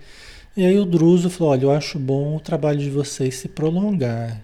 E 0.56 0.64
aí 0.64 0.78
o 0.78 0.84
Druso 0.84 1.30
falou: 1.30 1.52
olha, 1.52 1.62
eu 1.64 1.70
acho 1.70 1.98
bom 1.98 2.36
o 2.36 2.40
trabalho 2.40 2.78
de 2.78 2.90
vocês 2.90 3.36
se 3.36 3.48
prolongar 3.48 4.40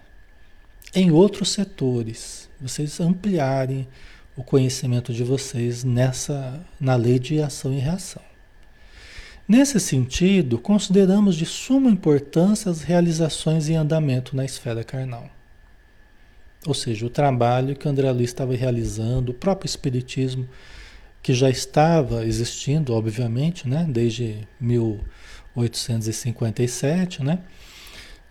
em 0.94 1.10
outros 1.10 1.50
setores, 1.50 2.48
vocês 2.60 3.00
ampliarem 3.00 3.88
o 4.36 4.44
conhecimento 4.44 5.12
de 5.12 5.24
vocês 5.24 5.82
nessa 5.82 6.60
na 6.80 6.94
lei 6.94 7.18
de 7.18 7.40
ação 7.40 7.72
e 7.72 7.78
reação. 7.78 8.22
Nesse 9.46 9.78
sentido, 9.78 10.56
consideramos 10.56 11.36
de 11.36 11.44
suma 11.44 11.90
importância 11.90 12.70
as 12.70 12.82
realizações 12.82 13.68
em 13.68 13.76
andamento 13.76 14.34
na 14.34 14.44
esfera 14.44 14.82
carnal. 14.82 15.28
Ou 16.66 16.72
seja, 16.72 17.04
o 17.04 17.10
trabalho 17.10 17.76
que 17.76 17.86
André 17.86 18.10
Luiz 18.10 18.30
estava 18.30 18.54
realizando, 18.54 19.32
o 19.32 19.34
próprio 19.34 19.66
Espiritismo, 19.66 20.48
que 21.24 21.32
já 21.32 21.48
estava 21.48 22.26
existindo, 22.26 22.92
obviamente, 22.92 23.66
né, 23.66 23.86
desde 23.88 24.46
1857, 24.60 27.24
né? 27.24 27.38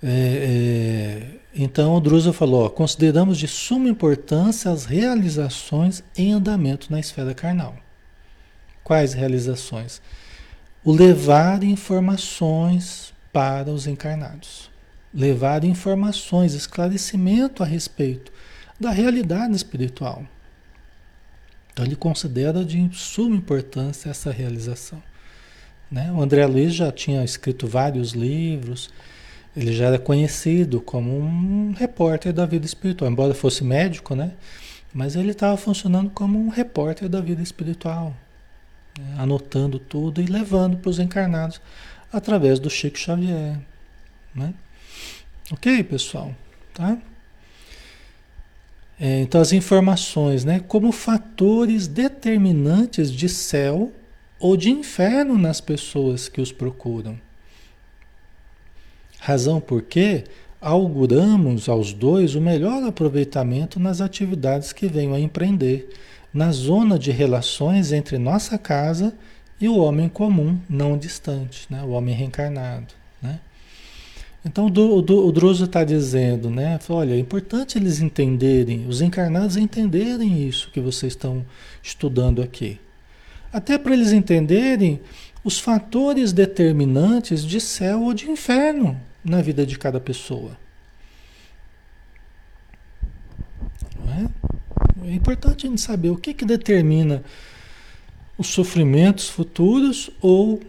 É, 0.03 0.05
é, 0.05 1.27
então 1.55 1.95
o 1.95 1.99
Druso 1.99 2.31
falou: 2.31 2.65
ó, 2.65 2.69
consideramos 2.69 3.39
de 3.39 3.47
suma 3.47 3.89
importância 3.89 4.69
as 4.69 4.85
realizações 4.85 6.03
em 6.15 6.33
andamento 6.33 6.91
na 6.91 6.99
esfera 6.99 7.33
carnal. 7.33 7.75
Quais 8.83 9.13
realizações? 9.13 9.99
O 10.83 10.91
levar 10.91 11.63
informações 11.63 13.11
para 13.31 13.71
os 13.71 13.87
encarnados. 13.87 14.69
Levar 15.11 15.63
informações, 15.63 16.53
esclarecimento 16.53 17.63
a 17.63 17.65
respeito 17.65 18.31
da 18.79 18.91
realidade 18.91 19.55
espiritual. 19.55 20.23
Então 21.73 21.83
ele 21.83 21.95
considera 21.95 22.63
de 22.63 22.87
suma 22.93 23.35
importância 23.35 24.09
essa 24.09 24.31
realização. 24.31 25.01
Né? 25.89 26.11
O 26.11 26.21
André 26.21 26.45
Luiz 26.45 26.73
já 26.73 26.91
tinha 26.91 27.23
escrito 27.23 27.67
vários 27.67 28.11
livros, 28.11 28.91
ele 29.55 29.73
já 29.73 29.87
era 29.87 29.99
conhecido 29.99 30.79
como 30.79 31.19
um 31.19 31.73
repórter 31.73 32.31
da 32.31 32.45
vida 32.45 32.65
espiritual, 32.65 33.11
embora 33.11 33.33
fosse 33.33 33.63
médico, 33.63 34.15
né? 34.15 34.31
Mas 34.91 35.15
ele 35.15 35.31
estava 35.31 35.55
funcionando 35.57 36.09
como 36.09 36.39
um 36.39 36.49
repórter 36.49 37.07
da 37.07 37.21
vida 37.21 37.41
espiritual, 37.41 38.15
né? 38.97 39.15
anotando 39.17 39.77
tudo 39.77 40.21
e 40.21 40.25
levando 40.25 40.77
para 40.77 40.89
os 40.89 40.99
encarnados 40.99 41.61
através 42.11 42.59
do 42.59 42.69
Chico 42.69 42.97
Xavier, 42.97 43.59
né? 44.33 44.53
Ok, 45.51 45.83
pessoal, 45.83 46.33
tá? 46.73 46.97
É, 48.99 49.21
então 49.21 49.41
as 49.41 49.51
informações, 49.51 50.45
né, 50.45 50.59
como 50.59 50.91
fatores 50.91 51.87
determinantes 51.87 53.11
de 53.11 53.27
céu 53.27 53.91
ou 54.39 54.55
de 54.55 54.69
inferno 54.69 55.37
nas 55.37 55.59
pessoas 55.59 56.27
que 56.29 56.41
os 56.41 56.51
procuram. 56.51 57.19
Razão 59.19 59.61
porque 59.61 60.25
auguramos 60.59 61.67
aos 61.67 61.93
dois 61.93 62.35
o 62.35 62.41
melhor 62.41 62.83
aproveitamento 62.83 63.79
nas 63.79 64.01
atividades 64.01 64.73
que 64.73 64.87
venham 64.87 65.13
a 65.13 65.19
empreender, 65.19 65.89
na 66.33 66.51
zona 66.51 66.97
de 66.97 67.11
relações 67.11 67.91
entre 67.91 68.17
nossa 68.17 68.57
casa 68.57 69.13
e 69.59 69.69
o 69.69 69.77
homem 69.77 70.09
comum, 70.09 70.59
não 70.69 70.97
distante, 70.97 71.67
né? 71.69 71.83
o 71.83 71.89
homem 71.89 72.13
reencarnado. 72.13 73.02
Então 74.45 74.65
o, 74.65 74.69
o, 74.69 75.27
o 75.27 75.31
Druso 75.31 75.65
está 75.65 75.83
dizendo, 75.83 76.49
né? 76.49 76.77
Olha, 76.89 77.13
é 77.13 77.19
importante 77.19 77.77
eles 77.77 78.01
entenderem, 78.01 78.85
os 78.87 79.01
encarnados 79.01 79.55
entenderem 79.55 80.47
isso 80.47 80.69
que 80.71 80.81
vocês 80.81 81.13
estão 81.13 81.45
estudando 81.81 82.41
aqui. 82.41 82.79
Até 83.51 83.77
para 83.77 83.93
eles 83.93 84.11
entenderem 84.11 84.99
os 85.43 85.59
fatores 85.59 86.33
determinantes 86.33 87.45
de 87.45 87.61
céu 87.61 88.03
ou 88.03 88.13
de 88.13 88.29
inferno 88.29 88.99
na 89.23 89.41
vida 89.41 89.65
de 89.65 89.77
cada 89.77 89.99
pessoa. 89.99 90.57
É? 94.07 95.09
é 95.09 95.13
importante 95.13 95.65
a 95.65 95.69
gente 95.69 95.81
saber 95.81 96.09
o 96.09 96.17
que, 96.17 96.33
que 96.33 96.45
determina 96.45 97.23
os 98.37 98.47
sofrimentos 98.47 99.29
futuros 99.29 100.09
ou 100.21 100.59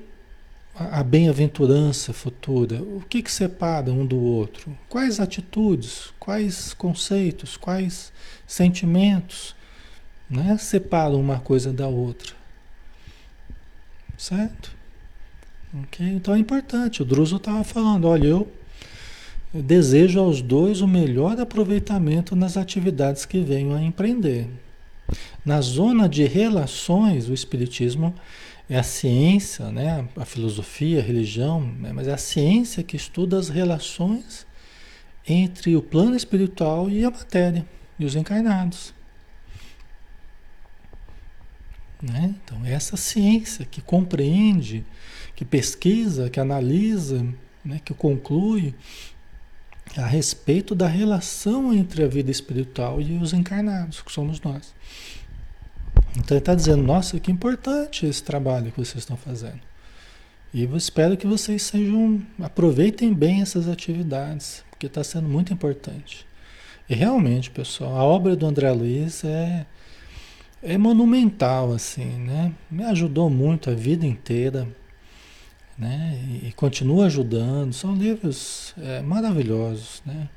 a 0.74 1.04
bem-aventurança 1.04 2.12
futura. 2.12 2.82
O 2.82 3.02
que, 3.08 3.22
que 3.22 3.30
separa 3.30 3.92
um 3.92 4.04
do 4.04 4.18
outro? 4.18 4.76
Quais 4.88 5.20
atitudes, 5.20 6.12
quais 6.18 6.74
conceitos, 6.74 7.56
quais 7.56 8.12
sentimentos 8.46 9.54
né, 10.28 10.56
separam 10.58 11.20
uma 11.20 11.38
coisa 11.38 11.72
da 11.72 11.86
outra? 11.86 12.34
Certo? 14.18 14.74
Okay? 15.84 16.08
Então 16.08 16.34
é 16.34 16.38
importante. 16.38 17.02
O 17.02 17.04
Druso 17.04 17.36
estava 17.36 17.62
falando: 17.62 18.08
olha, 18.08 18.26
eu, 18.26 18.52
eu 19.54 19.62
desejo 19.62 20.18
aos 20.18 20.42
dois 20.42 20.80
o 20.80 20.88
melhor 20.88 21.38
aproveitamento 21.38 22.34
nas 22.34 22.56
atividades 22.56 23.24
que 23.24 23.40
venham 23.40 23.76
a 23.76 23.82
empreender. 23.82 24.48
Na 25.44 25.60
zona 25.60 26.08
de 26.08 26.24
relações, 26.24 27.28
o 27.28 27.34
Espiritismo 27.34 28.14
é 28.68 28.78
a 28.78 28.82
ciência, 28.82 29.70
né? 29.70 30.08
a 30.16 30.24
filosofia, 30.24 31.00
a 31.00 31.02
religião, 31.02 31.60
né? 31.60 31.92
mas 31.92 32.08
é 32.08 32.12
a 32.12 32.18
ciência 32.18 32.82
que 32.82 32.96
estuda 32.96 33.38
as 33.38 33.48
relações 33.48 34.46
entre 35.26 35.76
o 35.76 35.82
plano 35.82 36.16
espiritual 36.16 36.90
e 36.90 37.04
a 37.04 37.10
matéria, 37.10 37.66
e 37.98 38.04
os 38.04 38.14
encarnados. 38.16 38.94
Né? 42.02 42.34
Então, 42.44 42.64
essa 42.64 42.96
ciência 42.96 43.64
que 43.64 43.80
compreende 43.80 44.84
que 45.34 45.44
pesquisa, 45.44 46.30
que 46.30 46.38
analisa, 46.38 47.26
né, 47.64 47.80
que 47.84 47.92
conclui 47.92 48.74
a 49.96 50.06
respeito 50.06 50.74
da 50.74 50.86
relação 50.86 51.72
entre 51.72 52.04
a 52.04 52.08
vida 52.08 52.30
espiritual 52.30 53.00
e 53.00 53.16
os 53.18 53.32
encarnados, 53.32 54.00
que 54.00 54.12
somos 54.12 54.40
nós. 54.40 54.74
Então 56.16 56.36
ele 56.36 56.38
está 56.38 56.54
dizendo, 56.54 56.82
nossa, 56.82 57.18
que 57.18 57.30
importante 57.30 58.06
esse 58.06 58.22
trabalho 58.22 58.70
que 58.70 58.78
vocês 58.78 58.98
estão 58.98 59.16
fazendo. 59.16 59.60
E 60.52 60.62
eu 60.62 60.76
espero 60.76 61.16
que 61.16 61.26
vocês 61.26 61.62
sejam, 61.62 62.22
aproveitem 62.40 63.12
bem 63.12 63.42
essas 63.42 63.68
atividades, 63.68 64.64
porque 64.70 64.86
está 64.86 65.02
sendo 65.02 65.28
muito 65.28 65.52
importante. 65.52 66.26
E 66.88 66.94
realmente, 66.94 67.50
pessoal, 67.50 67.96
a 67.96 68.04
obra 68.04 68.36
do 68.36 68.46
André 68.46 68.70
Luiz 68.70 69.24
é, 69.24 69.66
é 70.62 70.78
monumental, 70.78 71.72
assim, 71.72 72.18
né? 72.18 72.52
Me 72.70 72.84
ajudou 72.84 73.28
muito 73.28 73.70
a 73.70 73.74
vida 73.74 74.06
inteira 74.06 74.68
né? 75.78 76.18
E, 76.42 76.52
continua 76.52 77.06
ajudando. 77.06 77.72
São 77.72 77.94
livros 77.94 78.74
é, 78.78 79.00
maravilhosos, 79.02 80.02
né? 80.06 80.28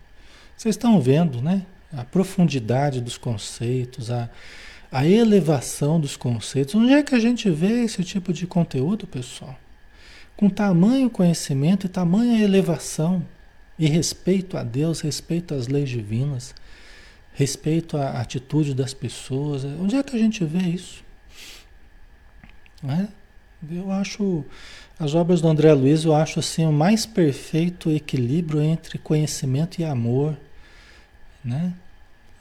Vocês 0.55 0.75
estão 0.75 0.99
vendo, 0.99 1.41
né? 1.41 1.65
A 1.93 2.03
profundidade 2.03 2.99
dos 2.99 3.17
conceitos, 3.17 4.11
a, 4.11 4.29
a 4.91 5.05
elevação 5.05 5.99
dos 5.99 6.15
conceitos. 6.15 6.75
Onde 6.75 6.93
é 6.93 7.03
que 7.03 7.15
a 7.15 7.19
gente 7.19 7.49
vê 7.49 7.83
esse 7.83 8.03
tipo 8.03 8.31
de 8.31 8.47
conteúdo, 8.47 9.05
pessoal? 9.05 9.57
Com 10.35 10.49
tamanho 10.49 11.09
conhecimento 11.09 11.85
e 11.85 11.89
tamanha 11.89 12.43
elevação 12.43 13.25
e 13.77 13.87
respeito 13.87 14.57
a 14.57 14.63
Deus, 14.63 15.01
respeito 15.01 15.53
às 15.53 15.67
leis 15.67 15.89
divinas, 15.89 16.55
respeito 17.33 17.97
à 17.97 18.19
atitude 18.21 18.73
das 18.73 18.93
pessoas. 18.93 19.63
Onde 19.63 19.95
é 19.95 20.03
que 20.03 20.15
a 20.15 20.19
gente 20.19 20.43
vê 20.43 20.59
isso? 20.59 21.03
É? 22.83 23.07
Eu 23.71 23.91
acho 23.91 24.45
as 24.99 25.13
obras 25.13 25.41
do 25.41 25.47
André 25.47 25.71
Luiz, 25.73 26.03
eu 26.03 26.15
acho 26.15 26.39
assim 26.39 26.65
o 26.65 26.71
mais 26.71 27.05
perfeito 27.05 27.91
equilíbrio 27.91 28.61
entre 28.61 28.97
conhecimento 28.97 29.79
e 29.79 29.83
amor, 29.83 30.35
né? 31.43 31.73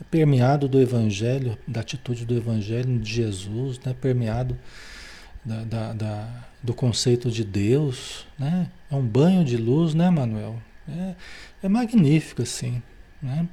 Permeado 0.05 0.67
do 0.67 0.79
Evangelho, 0.79 1.57
da 1.67 1.81
atitude 1.81 2.25
do 2.25 2.35
Evangelho 2.35 2.97
de 2.99 3.13
Jesus, 3.13 3.79
né? 3.79 3.95
Permeado 3.99 4.57
da, 5.43 5.63
da, 5.63 5.93
da, 5.93 6.45
do 6.61 6.73
conceito 6.73 7.31
de 7.31 7.43
Deus, 7.43 8.25
né? 8.37 8.67
É 8.91 8.95
um 8.95 9.05
banho 9.05 9.43
de 9.43 9.57
luz, 9.57 9.93
né, 9.93 10.09
Manuel? 10.09 10.61
É, 10.87 11.15
é 11.63 11.69
magnífico, 11.69 12.41
assim, 12.41 12.81
né? 13.21 13.47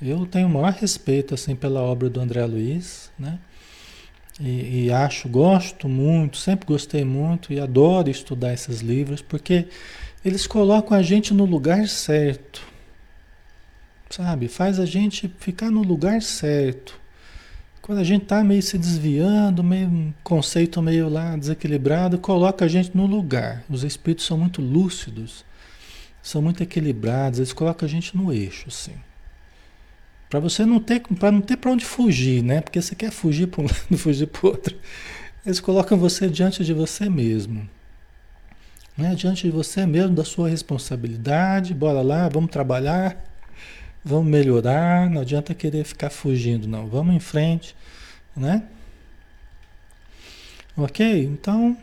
Eu 0.00 0.24
tenho 0.26 0.46
o 0.46 0.50
maior 0.50 0.72
respeito, 0.72 1.34
assim, 1.34 1.54
pela 1.54 1.80
obra 1.80 2.08
do 2.08 2.20
André 2.20 2.44
Luiz, 2.44 3.10
né? 3.18 3.38
E, 4.40 4.86
e, 4.86 4.92
acho, 4.92 5.28
gosto 5.28 5.86
muito, 5.86 6.38
sempre 6.38 6.66
gostei 6.66 7.04
muito 7.04 7.52
e 7.52 7.60
adoro 7.60 8.08
estudar 8.08 8.54
esses 8.54 8.80
livros, 8.80 9.20
porque 9.20 9.68
eles 10.24 10.46
colocam 10.46 10.96
a 10.96 11.02
gente 11.02 11.34
no 11.34 11.44
lugar 11.44 11.86
certo, 11.86 12.66
sabe? 14.10 14.48
Faz 14.48 14.80
a 14.80 14.84
gente 14.84 15.32
ficar 15.38 15.70
no 15.70 15.82
lugar 15.82 16.20
certo. 16.20 16.98
Quando 17.80 17.98
a 17.98 18.04
gente 18.04 18.24
está 18.24 18.44
meio 18.44 18.62
se 18.62 18.76
desviando, 18.76 19.64
meio 19.64 20.14
conceito 20.22 20.82
meio 20.82 21.08
lá 21.08 21.36
desequilibrado, 21.36 22.18
coloca 22.18 22.64
a 22.64 22.68
gente 22.68 22.94
no 22.94 23.06
lugar. 23.06 23.64
Os 23.70 23.84
espíritos 23.84 24.26
são 24.26 24.36
muito 24.36 24.60
lúcidos, 24.60 25.44
são 26.22 26.42
muito 26.42 26.62
equilibrados, 26.62 27.38
eles 27.38 27.52
colocam 27.52 27.86
a 27.86 27.90
gente 27.90 28.16
no 28.16 28.32
eixo, 28.32 28.66
assim. 28.68 28.94
Para 30.28 30.38
você 30.38 30.64
não 30.64 30.78
ter 30.78 31.00
para 31.00 31.32
não 31.32 31.40
ter 31.40 31.56
para 31.56 31.72
onde 31.72 31.84
fugir, 31.84 32.42
né? 32.42 32.60
Porque 32.60 32.80
você 32.80 32.94
quer 32.94 33.10
fugir 33.10 33.48
para 33.48 33.62
um 33.62 33.66
lado, 33.66 33.98
fugir 33.98 34.26
para 34.26 34.48
outro. 34.48 34.76
Eles 35.44 35.58
colocam 35.58 35.98
você 35.98 36.28
diante 36.28 36.64
de 36.64 36.72
você 36.72 37.08
mesmo. 37.08 37.68
Né? 38.96 39.14
Diante 39.14 39.46
de 39.46 39.50
você 39.50 39.86
mesmo, 39.86 40.14
da 40.14 40.24
sua 40.24 40.48
responsabilidade. 40.48 41.74
Bora 41.74 42.02
lá, 42.02 42.28
vamos 42.28 42.50
trabalhar, 42.50 43.29
vamos 44.04 44.26
melhorar. 44.30 45.08
Não 45.10 45.20
adianta 45.20 45.54
querer 45.54 45.84
ficar 45.84 46.10
fugindo, 46.10 46.66
não. 46.68 46.86
Vamos 46.86 47.14
em 47.14 47.20
frente, 47.20 47.74
né? 48.36 48.64
Ok? 50.76 51.24
Então, 51.24 51.76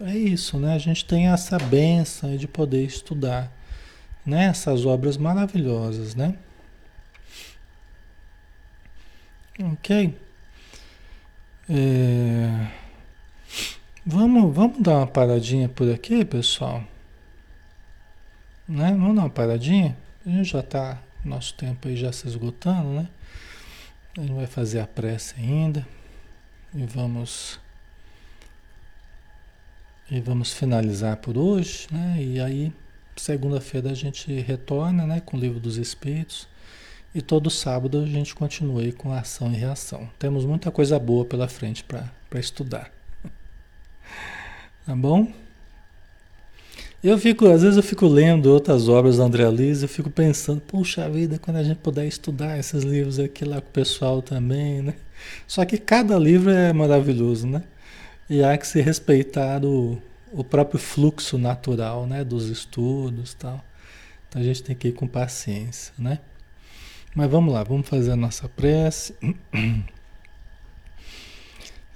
é 0.00 0.16
isso, 0.16 0.58
né? 0.58 0.74
A 0.74 0.78
gente 0.78 1.04
tem 1.04 1.28
essa 1.28 1.58
benção 1.58 2.36
de 2.36 2.46
poder 2.46 2.84
estudar 2.84 3.52
né? 4.28 4.44
essas 4.44 4.84
obras 4.84 5.16
maravilhosas, 5.16 6.14
né? 6.14 6.34
Ok. 9.60 10.14
É... 11.68 12.68
Vamos, 14.04 14.54
vamos 14.54 14.80
dar 14.80 14.98
uma 14.98 15.06
paradinha 15.06 15.68
por 15.68 15.90
aqui, 15.92 16.24
pessoal? 16.24 16.84
Né? 18.68 18.90
Vamos 18.92 19.16
dar 19.16 19.22
uma 19.22 19.30
paradinha? 19.30 19.96
A 20.24 20.30
gente 20.30 20.50
já 20.50 20.60
está, 20.60 20.98
nosso 21.28 21.54
tempo 21.54 21.88
aí 21.88 21.96
já 21.96 22.12
se 22.12 22.26
esgotando, 22.26 22.88
né? 22.90 23.08
A 24.16 24.20
gente 24.20 24.32
vai 24.32 24.46
fazer 24.46 24.80
a 24.80 24.86
prece 24.86 25.34
ainda. 25.38 25.86
E 26.74 26.84
vamos. 26.84 27.60
E 30.10 30.20
vamos 30.20 30.52
finalizar 30.52 31.18
por 31.18 31.36
hoje, 31.36 31.86
né? 31.92 32.16
E 32.18 32.40
aí, 32.40 32.72
segunda-feira 33.16 33.90
a 33.90 33.94
gente 33.94 34.32
retorna, 34.40 35.06
né? 35.06 35.20
Com 35.20 35.36
o 35.36 35.40
livro 35.40 35.60
dos 35.60 35.76
Espíritos. 35.76 36.48
E 37.14 37.22
todo 37.22 37.50
sábado 37.50 38.00
a 38.00 38.06
gente 38.06 38.34
continua 38.34 38.82
aí 38.82 38.92
com 38.92 39.12
ação 39.12 39.52
e 39.52 39.56
reação. 39.56 40.10
Temos 40.18 40.44
muita 40.44 40.70
coisa 40.70 40.98
boa 40.98 41.24
pela 41.24 41.48
frente 41.48 41.84
para 41.84 42.40
estudar. 42.40 42.90
Tá 44.86 44.96
bom? 44.96 45.30
Eu 47.02 47.16
fico, 47.16 47.46
às 47.46 47.62
vezes 47.62 47.76
eu 47.76 47.82
fico 47.82 48.08
lendo 48.08 48.46
outras 48.46 48.88
obras 48.88 49.18
da 49.18 49.24
André 49.24 49.48
Luiz, 49.48 49.82
eu 49.82 49.88
fico 49.88 50.10
pensando, 50.10 50.60
puxa 50.60 51.08
vida, 51.08 51.38
quando 51.38 51.58
a 51.58 51.62
gente 51.62 51.78
puder 51.78 52.04
estudar 52.06 52.58
esses 52.58 52.82
livros 52.82 53.20
aqui 53.20 53.44
lá 53.44 53.60
com 53.60 53.68
o 53.68 53.72
pessoal 53.72 54.20
também, 54.20 54.82
né? 54.82 54.94
Só 55.46 55.64
que 55.64 55.78
cada 55.78 56.18
livro 56.18 56.50
é 56.50 56.72
maravilhoso, 56.72 57.46
né? 57.46 57.62
E 58.28 58.42
há 58.42 58.58
que 58.58 58.66
se 58.66 58.80
respeitar 58.80 59.64
o, 59.64 60.02
o 60.32 60.42
próprio 60.42 60.80
fluxo 60.80 61.38
natural, 61.38 62.04
né? 62.04 62.24
Dos 62.24 62.48
estudos 62.48 63.32
tal. 63.34 63.64
Então 64.28 64.42
a 64.42 64.44
gente 64.44 64.64
tem 64.64 64.74
que 64.74 64.88
ir 64.88 64.92
com 64.92 65.06
paciência, 65.06 65.94
né? 65.96 66.18
Mas 67.14 67.30
vamos 67.30 67.54
lá, 67.54 67.62
vamos 67.62 67.88
fazer 67.88 68.10
a 68.10 68.16
nossa 68.16 68.48
prece. 68.48 69.14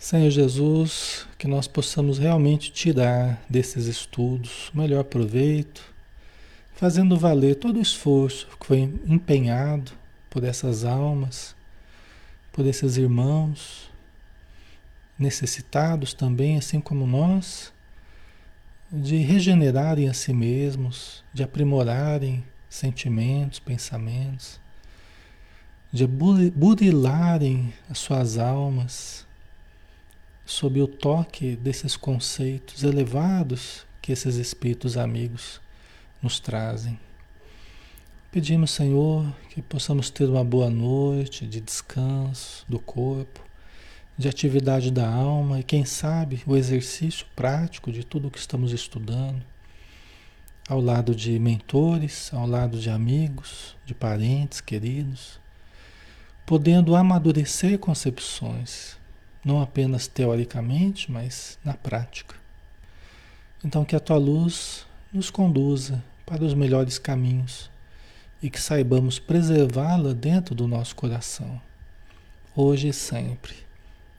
Senhor 0.02 0.30
Jesus, 0.30 1.28
que 1.38 1.46
nós 1.46 1.68
possamos 1.68 2.18
realmente 2.18 2.72
tirar 2.72 3.40
desses 3.48 3.86
estudos 3.86 4.68
o 4.70 4.78
melhor 4.78 5.04
proveito, 5.04 5.80
fazendo 6.74 7.16
valer 7.16 7.54
todo 7.54 7.76
o 7.78 7.80
esforço 7.80 8.48
que 8.58 8.66
foi 8.66 8.80
empenhado 9.06 9.92
por 10.28 10.42
essas 10.42 10.84
almas, 10.84 11.54
por 12.50 12.66
esses 12.66 12.96
irmãos, 12.96 13.88
necessitados 15.16 16.12
também, 16.12 16.56
assim 16.56 16.80
como 16.80 17.06
nós, 17.06 17.72
de 18.90 19.18
regenerarem 19.18 20.08
a 20.08 20.12
si 20.12 20.32
mesmos, 20.32 21.22
de 21.32 21.44
aprimorarem 21.44 22.44
sentimentos, 22.68 23.60
pensamentos 23.60 24.60
de 25.92 26.06
burilarem 26.06 27.72
as 27.88 27.98
suas 27.98 28.36
almas 28.36 29.30
sob 30.44 30.80
o 30.80 30.86
toque 30.86 31.56
desses 31.56 31.96
conceitos 31.96 32.82
elevados 32.82 33.86
que 34.00 34.12
esses 34.12 34.36
espíritos 34.36 34.96
amigos 34.96 35.60
nos 36.22 36.40
trazem. 36.40 36.98
Pedimos, 38.30 38.70
Senhor, 38.70 39.26
que 39.50 39.60
possamos 39.60 40.10
ter 40.10 40.24
uma 40.24 40.44
boa 40.44 40.70
noite 40.70 41.46
de 41.46 41.60
descanso 41.60 42.64
do 42.68 42.78
corpo, 42.78 43.40
de 44.16 44.28
atividade 44.28 44.90
da 44.90 45.08
alma 45.08 45.60
e, 45.60 45.62
quem 45.62 45.84
sabe, 45.84 46.42
o 46.46 46.56
exercício 46.56 47.26
prático 47.36 47.92
de 47.92 48.04
tudo 48.04 48.28
o 48.28 48.30
que 48.30 48.38
estamos 48.38 48.72
estudando, 48.72 49.42
ao 50.68 50.80
lado 50.80 51.14
de 51.14 51.38
mentores, 51.38 52.32
ao 52.32 52.46
lado 52.46 52.78
de 52.78 52.88
amigos, 52.88 53.76
de 53.84 53.94
parentes 53.94 54.60
queridos 54.60 55.42
podendo 56.44 56.94
amadurecer 56.94 57.78
concepções, 57.78 58.98
não 59.44 59.60
apenas 59.60 60.06
teoricamente, 60.06 61.10
mas 61.10 61.58
na 61.64 61.74
prática. 61.74 62.34
Então, 63.64 63.84
que 63.84 63.96
a 63.96 64.00
tua 64.00 64.16
luz 64.16 64.86
nos 65.12 65.30
conduza 65.30 66.02
para 66.26 66.44
os 66.44 66.54
melhores 66.54 66.98
caminhos 66.98 67.70
e 68.42 68.50
que 68.50 68.60
saibamos 68.60 69.18
preservá-la 69.18 70.12
dentro 70.12 70.54
do 70.54 70.66
nosso 70.66 70.96
coração, 70.96 71.60
hoje 72.56 72.88
e 72.88 72.92
sempre. 72.92 73.54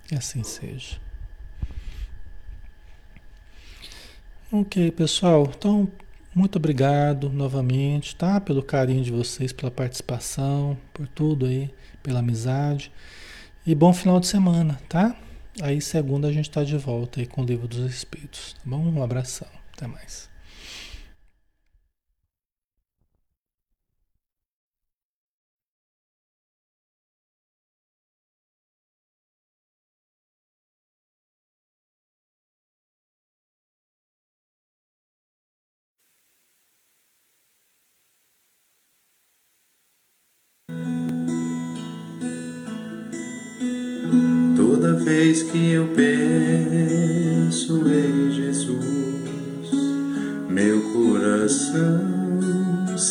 Que 0.07 0.15
assim 0.15 0.43
seja. 0.43 0.99
Ok, 4.51 4.91
pessoal. 4.91 5.51
Então, 5.57 5.91
muito 6.34 6.57
obrigado 6.57 7.30
novamente, 7.30 8.15
tá? 8.15 8.39
Pelo 8.39 8.61
carinho 8.61 9.03
de 9.03 9.11
vocês, 9.11 9.51
pela 9.51 9.71
participação, 9.71 10.78
por 10.93 11.07
tudo 11.07 11.45
aí 11.45 11.74
pela 12.03 12.19
amizade. 12.19 12.91
E 13.66 13.74
bom 13.74 13.93
final 13.93 14.20
de 14.20 14.28
semana, 14.28 14.78
tá? 14.89 15.16
Aí 15.61 15.80
segunda 15.80 16.28
a 16.28 16.32
gente 16.34 16.49
está 16.49 16.66
de 16.66 16.78
volta 16.78 17.22
aí 17.22 17.26
com 17.26 17.43
o 17.43 17.45
livro 17.45 17.66
dos 17.66 17.89
Espíritos, 17.93 18.55
tá 18.55 18.59
bom? 18.66 18.78
Um 18.78 19.01
abração, 19.01 19.47
até 19.72 19.88
mais. 19.88 20.32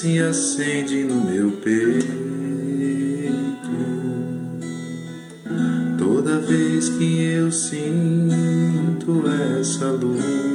se 0.02 0.18
acende 0.18 1.04
no 1.04 1.30
meu 1.30 1.52
peito. 1.52 2.08
Toda 5.96 6.40
vez 6.40 6.88
que 6.88 7.22
eu 7.22 7.52
sinto 7.52 9.22
essa 9.60 9.92
luz. 9.92 10.51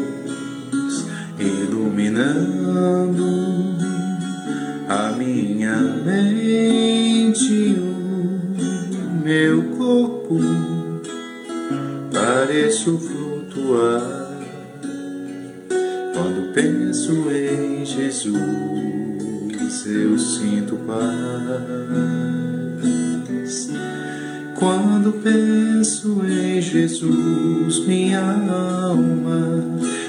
Quando 24.60 25.14
penso 25.22 26.22
em 26.26 26.60
Jesus, 26.60 27.86
minha 27.86 28.20
alma 28.20 29.62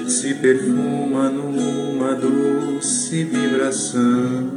se 0.07 0.33
perfuma 0.33 1.29
numa 1.29 2.15
doce 2.15 3.25
vibração. 3.25 4.49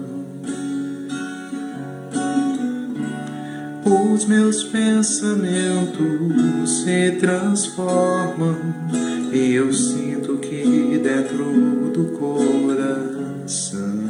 Os 3.85 4.25
meus 4.25 4.63
pensamentos 4.63 6.01
se 6.85 7.11
transformam 7.21 8.57
e 9.31 9.53
eu 9.53 9.71
sinto 9.75 10.39
que 10.39 10.99
dentro 11.03 11.45
do 11.93 12.05
coração 12.19 14.09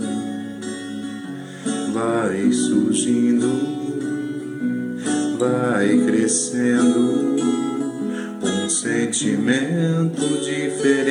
vai 1.92 2.52
surgindo 2.52 3.81
vai 5.82 5.98
crescendo 6.06 7.36
um 8.40 8.68
sentimento 8.68 10.40
diferente. 10.44 11.01